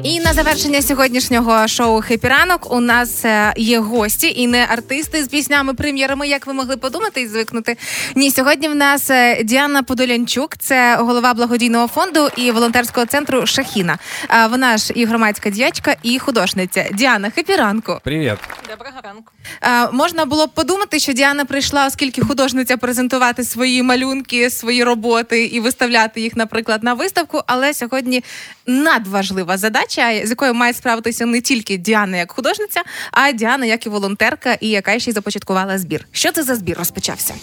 І 0.03 0.21
на 0.21 0.33
завершення 0.33 0.83
сьогоднішнього 0.83 1.69
шоу 1.69 2.01
«Хепіранок» 2.01 2.73
у 2.73 2.81
нас 2.81 3.25
е, 3.25 3.53
є 3.57 3.79
гості 3.79 4.33
і 4.37 4.47
не 4.47 4.67
артисти 4.71 5.25
з 5.25 5.29
піснями 5.29 5.75
прем'єрами, 5.75 6.29
як 6.29 6.47
ви 6.47 6.53
могли 6.53 6.77
подумати 6.77 7.21
і 7.21 7.27
звикнути. 7.27 7.77
Ні, 8.15 8.31
сьогодні 8.31 8.69
в 8.69 8.75
нас 8.75 9.11
е, 9.11 9.43
Діана 9.45 9.83
Подолянчук, 9.83 10.57
це 10.57 10.97
голова 10.97 11.35
благодійного 11.35 11.89
фонду 11.89 12.29
і 12.37 12.51
волонтерського 12.51 13.07
центру 13.07 13.47
Шахіна. 13.47 13.99
А 14.29 14.47
Вона 14.47 14.77
ж 14.77 14.93
і 14.97 15.05
громадська 15.05 15.51
діячка, 15.51 15.97
і 16.03 16.19
художниця. 16.19 16.89
Діана, 16.93 17.31
хепіранку. 17.31 17.99
Привіт. 18.05 18.39
Доброго 18.71 18.97
ранку. 19.05 19.33
А, 19.61 19.91
можна 19.91 20.25
було 20.25 20.47
б 20.47 20.51
подумати, 20.51 20.99
що 20.99 21.13
Діана 21.13 21.45
прийшла, 21.45 21.87
оскільки 21.87 22.23
художниця 22.23 22.77
презентувати 22.77 23.45
свої 23.45 23.83
малюнки, 23.83 24.51
свої 24.51 24.85
роботи 24.85 25.45
і 25.45 25.61
виставляти 25.61 26.21
їх, 26.21 26.37
наприклад, 26.37 26.83
на 26.83 26.95
виставку. 26.95 27.43
Але 27.47 27.75
сьогодні 27.75 28.25
надважлива 28.67 29.59
задача, 29.59 30.27
з 30.27 30.31
якою 30.31 30.55
має 30.55 30.75
справитися 30.75 31.27
не 31.27 31.41
тільки 31.41 31.77
Діана 31.77 32.17
як 32.17 32.33
художниця, 32.33 32.83
а 33.13 33.33
Діана 33.33 33.67
як 33.67 33.87
і 33.87 33.89
волонтерка, 33.89 34.53
і 34.61 34.69
яка 34.69 34.99
ще 34.99 35.11
й 35.11 35.15
започаткувала 35.15 35.79
збір. 35.79 36.07
Що 36.13 36.33
це 36.33 36.43
за 36.43 36.55
збір 36.55 36.79
розпочався? 36.79 37.35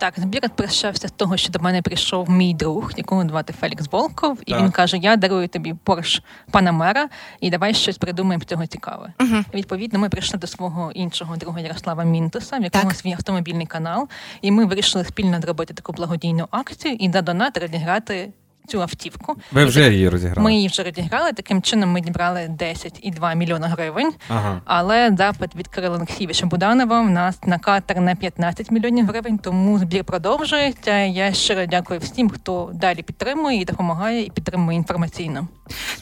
Так, 0.00 0.14
збір 0.16 0.50
почався 0.54 1.08
з 1.08 1.10
того, 1.10 1.36
що 1.36 1.52
до 1.52 1.58
мене 1.58 1.82
прийшов 1.82 2.30
мій 2.30 2.54
друг, 2.54 2.92
якого 2.96 3.22
звати 3.28 3.52
Фелікс 3.52 3.92
Волков, 3.92 4.38
і 4.46 4.52
Так. 4.52 4.62
він 4.62 4.70
каже: 4.70 4.96
Я 4.96 5.16
дарую 5.16 5.48
тобі 5.48 5.74
Порш 5.84 6.22
Панамера, 6.50 7.08
і 7.40 7.50
давай 7.50 7.74
щось 7.74 7.98
придумаємо 7.98 8.42
з 8.42 8.46
цього 8.46 8.66
цікаве. 8.66 9.12
Угу. 9.20 9.44
Відповідно, 9.54 9.98
ми 9.98 10.08
прийшли 10.08 10.38
до 10.38 10.46
свого 10.46 10.92
іншого 10.92 11.36
друга 11.36 11.60
Ярослава 11.60 12.04
Мінтуса, 12.04 12.58
в 12.58 12.62
якого 12.62 12.90
свій 12.90 13.12
автомобільний 13.12 13.66
канал, 13.66 14.08
і 14.40 14.50
ми 14.50 14.64
вирішили 14.64 15.04
спільно 15.04 15.40
зробити 15.40 15.74
таку 15.74 15.92
благодійну 15.92 16.46
акцію 16.50 16.94
і 16.94 17.12
за 17.12 17.22
донат 17.22 17.58
розіграти 17.58 18.32
цю 18.68 18.82
автівку. 18.82 19.36
Ви 19.52 19.64
вже 19.64 19.90
її 19.92 20.08
розіграли? 20.08 20.44
Ми 20.44 20.54
її 20.54 20.68
вже 20.68 20.82
розіграли. 20.82 21.32
Таким 21.32 21.62
чином 21.62 21.90
ми 21.90 22.02
зібрали 22.06 22.40
10,2 22.40 23.36
мільйона 23.36 23.68
гривень. 23.68 24.12
Ага. 24.28 24.60
Але 24.64 25.14
запит 25.18 25.56
від 25.56 25.68
Кирила 25.68 25.96
Олексійовича 25.96 26.46
Буданова 26.46 27.00
в 27.00 27.10
нас 27.10 27.38
на 27.46 27.58
катер 27.58 28.00
на 28.00 28.14
15 28.14 28.70
мільйонів 28.70 29.06
гривень, 29.06 29.38
тому 29.38 29.78
збір 29.78 30.04
продовжується. 30.04 30.98
Я 30.98 31.32
щиро 31.32 31.66
дякую 31.66 32.00
всім, 32.00 32.30
хто 32.30 32.70
далі 32.74 33.02
підтримує 33.02 33.60
і 33.60 33.64
допомагає, 33.64 34.24
і 34.24 34.30
підтримує 34.30 34.76
інформаційно. 34.78 35.48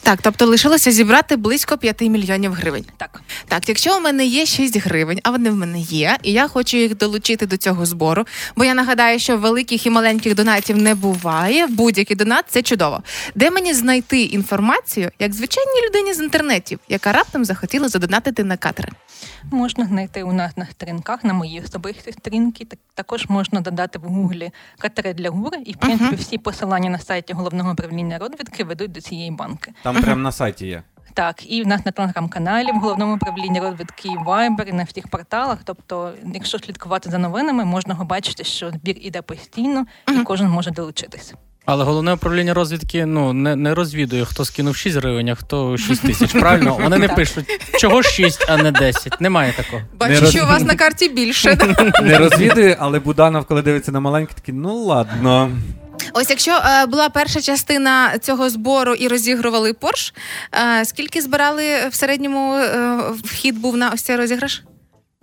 Так, 0.01 0.19
тобто 0.21 0.45
лишилося 0.45 0.91
зібрати 0.91 1.35
близько 1.35 1.77
5 1.77 2.01
мільйонів 2.01 2.53
гривень. 2.53 2.85
Так. 2.97 3.21
Так, 3.47 3.69
якщо 3.69 3.97
у 3.97 4.01
мене 4.01 4.25
є 4.25 4.45
6 4.45 4.77
гривень, 4.77 5.19
а 5.23 5.31
вони 5.31 5.49
в 5.49 5.55
мене 5.55 5.79
є, 5.79 6.17
і 6.23 6.31
я 6.31 6.47
хочу 6.47 6.77
їх 6.77 6.97
долучити 6.97 7.45
до 7.45 7.57
цього 7.57 7.85
збору, 7.85 8.25
бо 8.55 8.65
я 8.65 8.73
нагадаю, 8.73 9.19
що 9.19 9.37
великих 9.37 9.85
і 9.85 9.89
маленьких 9.89 10.35
донатів 10.35 10.77
не 10.77 10.95
буває. 10.95 11.67
Будь-який 11.67 12.15
донат 12.17 12.45
це 12.49 12.61
чудово. 12.61 13.03
Де 13.35 13.51
мені 13.51 13.73
знайти 13.73 14.23
інформацію, 14.23 15.11
як 15.19 15.33
звичайній 15.33 15.87
людині 15.87 16.13
з 16.13 16.19
інтернетів, 16.19 16.79
яка 16.89 17.11
раптом 17.11 17.45
захотіла 17.45 17.87
задонатити 17.89 18.43
на 18.43 18.57
катери? 18.57 18.89
Можна 19.51 19.85
знайти 19.85 20.23
у 20.23 20.33
нас 20.33 20.57
на 20.57 20.65
сторінках, 20.65 21.23
на 21.23 21.33
моїй 21.33 21.61
особистій 21.61 22.11
сторінці. 22.11 22.65
Так- 22.65 22.79
Також 22.95 23.25
можна 23.29 23.61
додати 23.61 23.99
в 23.99 24.01
гуглі 24.01 24.51
катери 24.77 25.13
для 25.13 25.29
гур, 25.29 25.51
і 25.65 25.73
в 25.73 25.77
принципі 25.77 26.15
всі 26.15 26.37
посилання 26.37 26.89
на 26.89 26.99
сайті 26.99 27.33
головного 27.33 27.71
управління 27.71 28.17
розвідки 28.17 28.63
ведуть 28.63 28.91
до 28.91 29.01
цієї 29.01 29.31
банки. 29.31 29.71
Там 29.83 30.01
прямо 30.01 30.21
на 30.21 30.31
сайті 30.31 30.67
є. 30.67 30.83
Так, 31.13 31.51
і 31.51 31.63
в 31.63 31.67
нас 31.67 31.85
на 31.85 31.91
телеграм-каналі, 31.91 32.71
в 32.71 32.75
головному 32.75 33.15
управлінні 33.15 33.59
розвідки 33.59 34.07
і 34.07 34.17
Viber, 34.25 34.63
і 34.69 34.73
на 34.73 34.83
всіх 34.83 35.07
порталах. 35.07 35.57
Тобто, 35.63 36.13
якщо 36.33 36.59
слідкувати 36.59 37.09
за 37.09 37.17
новинами, 37.17 37.65
можна 37.65 37.95
побачити, 37.95 38.43
що 38.43 38.71
збір 38.71 38.95
іде 39.01 39.21
постійно, 39.21 39.85
і 40.13 40.19
кожен 40.19 40.49
може 40.49 40.71
долучитись. 40.71 41.33
Але 41.71 41.83
головне 41.83 42.13
управління 42.13 42.53
розвідки 42.53 43.05
ну 43.05 43.33
не, 43.33 43.55
не 43.55 43.75
розвідує, 43.75 44.25
хто 44.25 44.45
скинув 44.45 44.75
6 44.75 44.97
гривень, 44.97 45.29
а 45.29 45.35
хто 45.35 45.77
6 45.77 46.01
тисяч. 46.01 46.31
Правильно? 46.31 46.77
Вони 46.81 46.97
не 46.97 47.07
пишуть, 47.07 47.45
чого 47.79 48.03
6, 48.03 48.45
а 48.49 48.57
не 48.57 48.71
10. 48.71 49.21
Немає 49.21 49.53
такого. 49.57 49.81
Бачу, 49.99 50.27
що 50.27 50.43
у 50.43 50.47
вас 50.47 50.63
на 50.63 50.75
карті 50.75 51.09
більше. 51.09 51.57
Не 52.03 52.17
розвідує, 52.17 52.77
але 52.79 52.99
Буданов, 52.99 53.45
коли 53.45 53.61
дивиться 53.61 53.91
на 53.91 53.99
маленький, 53.99 54.35
такий, 54.35 54.53
ну 54.53 54.75
ладно. 54.75 55.51
Ось 56.13 56.29
якщо 56.29 56.51
е, 56.51 56.85
була 56.85 57.09
перша 57.09 57.41
частина 57.41 58.17
цього 58.17 58.49
збору 58.49 58.93
і 58.93 59.07
розігрували 59.07 59.73
Порш, 59.73 60.13
е, 60.53 60.85
скільки 60.85 61.21
збирали 61.21 61.63
в 61.91 61.95
середньому 61.95 62.55
е, 62.55 62.97
вхід 63.23 63.59
був 63.59 63.77
на 63.77 63.89
ось 63.89 64.01
цей 64.01 64.15
розіграш? 64.15 64.63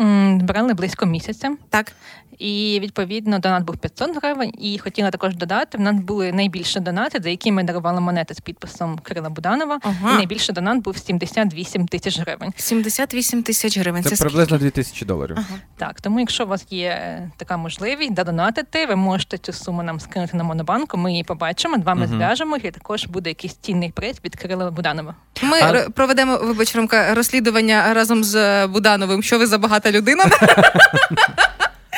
Збирали 0.01 0.75
близько 0.75 1.07
місяця. 1.07 1.57
Так. 1.71 1.93
І 2.39 2.79
відповідно 2.83 3.39
донат 3.39 3.65
був 3.65 3.77
500 3.77 4.17
гривень. 4.23 4.53
І 4.59 4.79
хотіла 4.79 5.11
також 5.11 5.37
додати: 5.37 5.79
в 5.79 5.81
нас 5.81 5.95
були 5.97 6.33
найбільші 6.33 6.81
донати, 6.81 7.21
за 7.23 7.29
які 7.31 7.53
ми 7.53 7.63
дарували 7.65 8.01
монети 8.01 8.35
з 8.35 8.41
підписом 8.41 8.99
Кирила 8.99 9.31
Буданова. 9.31 9.79
Ага. 9.83 10.13
І 10.13 10.17
найбільший 10.17 10.55
донат 10.55 10.83
був 10.83 10.97
78 10.99 11.87
тисяч 11.89 12.19
гривень. 12.21 12.53
78 12.57 13.43
тисяч 13.43 13.79
гривень. 13.79 14.03
Це, 14.03 14.17
Це, 14.17 14.25
приблизно 14.25 14.59
2000 14.59 15.07
доларів. 15.07 15.39
Так, 15.77 16.01
тому 16.01 16.21
якщо 16.21 16.45
у 16.45 16.47
вас 16.47 16.67
є 16.71 16.89
е, 16.89 17.31
така 17.37 17.57
можливість 17.57 18.15
додонатити, 18.15 18.87
ви 18.87 18.97
можете 18.97 19.39
цю 19.39 19.53
суму 19.53 19.83
нам 19.83 20.01
скинути 20.01 20.37
на 20.37 20.45
монобанку. 20.45 20.97
Ми 20.97 21.11
її 21.11 21.25
побачимо, 21.25 21.77
з 21.79 21.85
вами 21.85 22.07
Мгм. 22.07 22.15
зв'яжемо, 22.17 22.57
і 22.57 22.71
також 22.71 23.07
буде 23.07 23.31
якийсь 23.31 23.55
цінний 23.55 23.91
приз 23.91 24.17
від 24.25 24.37
Кирила 24.37 24.71
Буданова. 24.71 25.15
Ми 25.43 25.59
р- 25.59 25.91
проведемо, 25.95 26.37
вибач, 26.37 26.77
Ромка, 26.77 27.15
розслідування 27.15 27.95
разом 27.95 28.25
з 28.25 28.35
е, 28.35 28.67
Будановим. 28.67 29.23
Що 29.23 29.39
ви 29.39 29.47
за 29.47 29.59
багата 29.87 29.93
людина? 29.93 30.25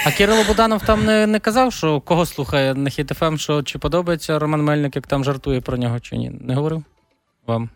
А 0.06 0.12
Кирило 0.12 0.44
Буданов 0.44 0.82
там 0.82 1.04
не, 1.04 1.26
не 1.26 1.40
казав, 1.40 1.72
що 1.72 2.00
кого 2.00 2.26
слухає 2.26 2.74
на 2.74 2.90
Хіт-ФМ, 2.90 3.38
що 3.38 3.62
чи 3.62 3.78
подобається 3.78 4.38
Роман 4.38 4.62
Мельник, 4.62 4.96
як 4.96 5.06
там 5.06 5.24
жартує 5.24 5.60
про 5.60 5.76
нього, 5.76 6.00
чи 6.00 6.16
ні? 6.16 6.30
Не 6.40 6.54
говорив 6.54 6.84
вам? 7.46 7.70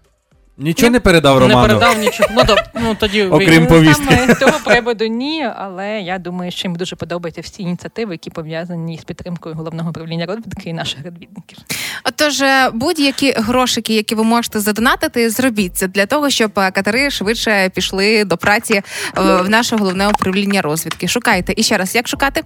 Нічого 0.63 0.91
не 0.91 1.01
передав 1.01 1.39
Роману? 1.39 1.61
Не 1.63 1.69
передав 1.69 1.99
нічого. 1.99 2.29
Ну, 2.33 2.43
доб- 2.43 2.65
ну 2.75 2.95
тоді 2.95 3.23
Окрім 3.31 3.67
повістки. 3.67 4.17
Саме 4.17 4.35
з 4.35 4.39
цього 4.39 4.59
приводу 4.65 5.07
ні, 5.07 5.49
але 5.57 6.01
я 6.01 6.19
думаю, 6.19 6.51
що 6.51 6.69
їм 6.69 6.77
дуже 6.77 6.97
подобаються 6.97 7.41
всі 7.41 7.63
ініціативи, 7.63 8.15
які 8.15 8.31
пов'язані 8.31 8.99
з 8.99 9.05
підтримкою 9.05 9.55
головного 9.55 9.91
управління 9.91 10.27
розвідки 10.27 10.71
і 10.71 10.73
наших 10.73 11.05
розвідників. 11.05 11.59
Отож, 12.05 12.41
е, 12.41 12.71
будь-які 12.75 13.33
грошики, 13.33 13.95
які 13.95 14.15
ви 14.15 14.25
можете 14.25 14.61
задонатити, 14.61 15.31
зробіть 15.31 15.77
це 15.77 15.89
для 15.89 16.07
того, 16.07 16.31
щоб 16.31 16.59
е, 16.59 16.71
катери 16.71 17.11
швидше 17.11 17.71
пішли 17.75 18.25
до 18.25 18.37
праці 18.37 18.75
е, 18.75 18.83
в 19.17 19.51
наше 19.51 19.77
головне 19.77 20.09
управління 20.09 20.63
розвідки. 20.63 21.09
Шукайте. 21.09 21.55
І 21.57 21.63
ще 21.63 21.79
раз, 21.79 21.95
як 21.95 22.09
шукати? 22.09 22.43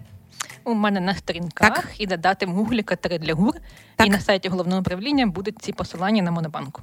У 0.64 0.74
мене 0.74 1.00
на 1.00 1.14
сторінках 1.14 1.84
і 1.98 2.06
додати 2.06 2.46
в 2.46 2.48
гуглі 2.48 2.82
катери 2.82 3.18
для 3.18 3.34
гур. 3.34 3.54
І 4.04 4.10
на 4.10 4.20
сайті 4.20 4.48
головного 4.48 4.80
управління 4.80 5.26
будуть 5.26 5.54
ці 5.62 5.72
посилання 5.72 6.22
на 6.22 6.30
монобанку. 6.30 6.82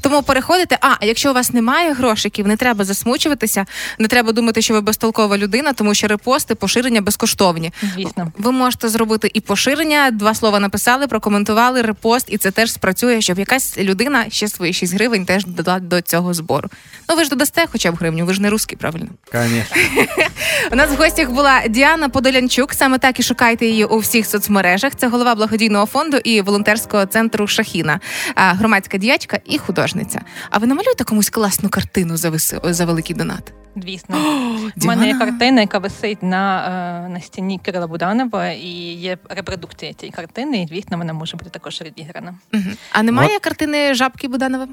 Тому 0.00 0.22
переходите. 0.22 0.78
А, 0.80 0.94
а 1.00 1.04
якщо 1.06 1.30
у 1.30 1.34
вас 1.34 1.52
немає 1.52 1.92
грошиків, 1.92 2.46
не 2.46 2.56
треба 2.56 2.84
засмучуватися, 2.84 3.66
не 3.98 4.08
треба 4.08 4.32
думати, 4.32 4.62
що 4.62 4.74
ви 4.74 4.80
безтолкова 4.80 5.38
людина, 5.38 5.72
тому 5.72 5.94
що 5.94 6.06
репости, 6.06 6.54
поширення 6.54 7.00
безкоштовні. 7.00 7.72
Звісно, 7.94 8.32
ви 8.38 8.52
можете 8.52 8.88
зробити 8.88 9.30
і 9.34 9.40
поширення. 9.40 10.10
Два 10.10 10.34
слова 10.34 10.60
написали, 10.60 11.06
прокоментували 11.06 11.82
репост, 11.82 12.26
і 12.28 12.38
це 12.38 12.50
теж 12.50 12.72
спрацює, 12.72 13.20
щоб 13.20 13.38
якась 13.38 13.78
людина 13.78 14.26
ще 14.28 14.48
свої 14.48 14.72
6 14.72 14.94
гривень 14.94 15.24
теж 15.24 15.44
додала 15.44 15.80
до 15.80 16.00
цього 16.00 16.34
збору. 16.34 16.68
Ну 17.08 17.16
ви 17.16 17.24
ж 17.24 17.30
додасте 17.30 17.64
хоча 17.72 17.92
б 17.92 17.94
гривню, 17.94 18.26
ви 18.26 18.34
ж 18.34 18.42
не 18.42 18.50
русський, 18.50 18.78
правильно? 18.78 19.08
Конечно. 19.32 19.76
У 20.72 20.76
нас 20.76 20.90
в 20.90 20.94
гостях 20.94 21.30
була 21.30 21.62
Діана 21.68 22.08
Подолянчук. 22.08 22.74
Саме 22.74 22.98
так 22.98 23.20
і 23.20 23.22
шукайте 23.22 23.66
її 23.66 23.84
у 23.84 23.98
всіх 23.98 24.26
соцмережах. 24.26 24.92
Це 24.96 25.08
голова 25.08 25.34
благодійного 25.34 25.86
фонду 25.86 26.16
і 26.16 26.40
волонтерського 26.40 27.06
центру 27.06 27.46
Шахіна, 27.46 28.00
громадська 28.36 28.98
діячка 28.98 29.38
і 29.44 29.55
художниця. 29.58 30.20
А 30.50 30.58
ви 30.58 30.66
намалюєте 30.66 31.04
комусь 31.04 31.30
класну 31.30 31.68
картину 31.68 32.16
за 32.16 32.30
виси 32.30 32.60
за 32.64 32.84
великий 32.84 33.16
донат? 33.16 33.52
Звісно, 33.82 34.16
У 34.82 34.86
мене 34.86 35.06
є 35.06 35.18
картина, 35.18 35.60
яка 35.60 35.78
висить 35.78 36.22
на, 36.22 36.66
е, 37.06 37.08
на 37.08 37.20
стіні 37.20 37.58
Кирила 37.58 37.86
Буданова, 37.86 38.48
і 38.48 38.68
є 38.92 39.18
репродукція 39.28 39.92
цієї 39.92 40.12
картини, 40.12 40.62
і 40.62 40.66
звісно, 40.66 40.98
вона 40.98 41.12
може 41.12 41.36
бути 41.36 41.50
також 41.50 41.82
відіграна. 41.82 42.34
Угу. 42.54 42.62
А 42.92 43.02
немає 43.02 43.38
картини 43.38 43.94
жабки 43.94 44.28
Буданова? 44.28 44.68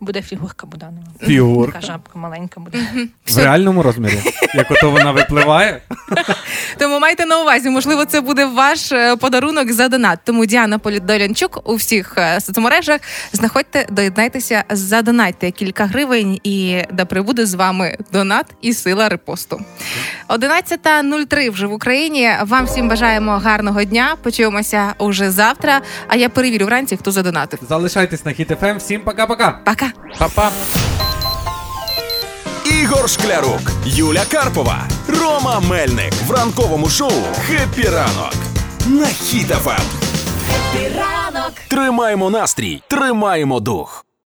Буде 0.00 0.22
фігурка 0.22 0.66
Буданова. 0.66 1.06
Фігурка? 1.20 1.72
Така 1.72 1.86
жабка 1.86 2.18
маленька 2.18 2.60
буде. 2.60 2.78
В 3.26 3.38
реальному 3.38 3.82
розмірі? 3.82 4.18
Як 4.54 4.70
ото 4.70 4.90
вона 4.90 5.12
випливає? 5.12 5.82
Тому 6.78 6.98
майте 6.98 7.26
на 7.26 7.40
увазі, 7.42 7.70
можливо, 7.70 8.04
це 8.04 8.20
буде 8.20 8.46
ваш 8.46 8.92
е, 8.92 9.16
подарунок 9.16 9.72
за 9.72 9.88
донат. 9.88 10.18
Тому 10.24 10.46
Діана 10.46 10.78
Полідолянчук 10.78 11.70
у 11.70 11.74
всіх 11.74 12.14
е, 12.18 12.40
соцмережах 12.40 13.00
знаходьте, 13.32 13.86
доєднайтеся, 13.90 14.64
задонатьте 14.70 15.50
кілька 15.50 15.86
гривень, 15.86 16.40
і 16.44 16.82
да 16.92 17.04
прибуде 17.04 17.46
з 17.46 17.54
вами 17.54 17.96
донат 18.12 18.46
і 18.62 18.72
сила 18.74 19.08
репосту. 19.08 19.60
11.03 20.32 21.50
вже 21.52 21.66
в 21.66 21.72
Україні. 21.72 22.30
Вам 22.46 22.66
всім 22.66 22.88
бажаємо 22.88 23.32
гарного 23.32 23.84
дня. 23.84 24.16
Почуємося 24.22 24.94
уже 24.98 25.30
завтра. 25.30 25.80
А 26.08 26.16
я 26.16 26.28
перевірю 26.28 26.66
вранці, 26.66 26.96
хто 26.96 27.10
задонатив. 27.10 27.60
Залишайтесь 27.68 28.24
на 28.24 28.32
Хіт-ФМ. 28.32 28.78
Всім 28.78 29.00
пока-пока. 29.00 29.52
Пока. 29.64 29.92
Па-па. 30.18 30.50
Ігор 32.82 33.10
Шклярук, 33.10 33.60
Юля 33.84 34.24
Карпова, 34.30 34.78
Рома 35.08 35.60
Мельник 35.60 36.12
в 36.26 36.30
ранковому 36.30 36.88
шоу 36.88 37.12
«Хеппі 37.46 37.88
ранок» 37.88 38.34
на 38.86 39.06
Хіт-ФМ. 39.06 39.82
Ранок 40.96 41.52
Тримаємо 41.68 42.30
настрій, 42.30 42.82
тримаємо 42.88 43.60
дух. 43.60 44.04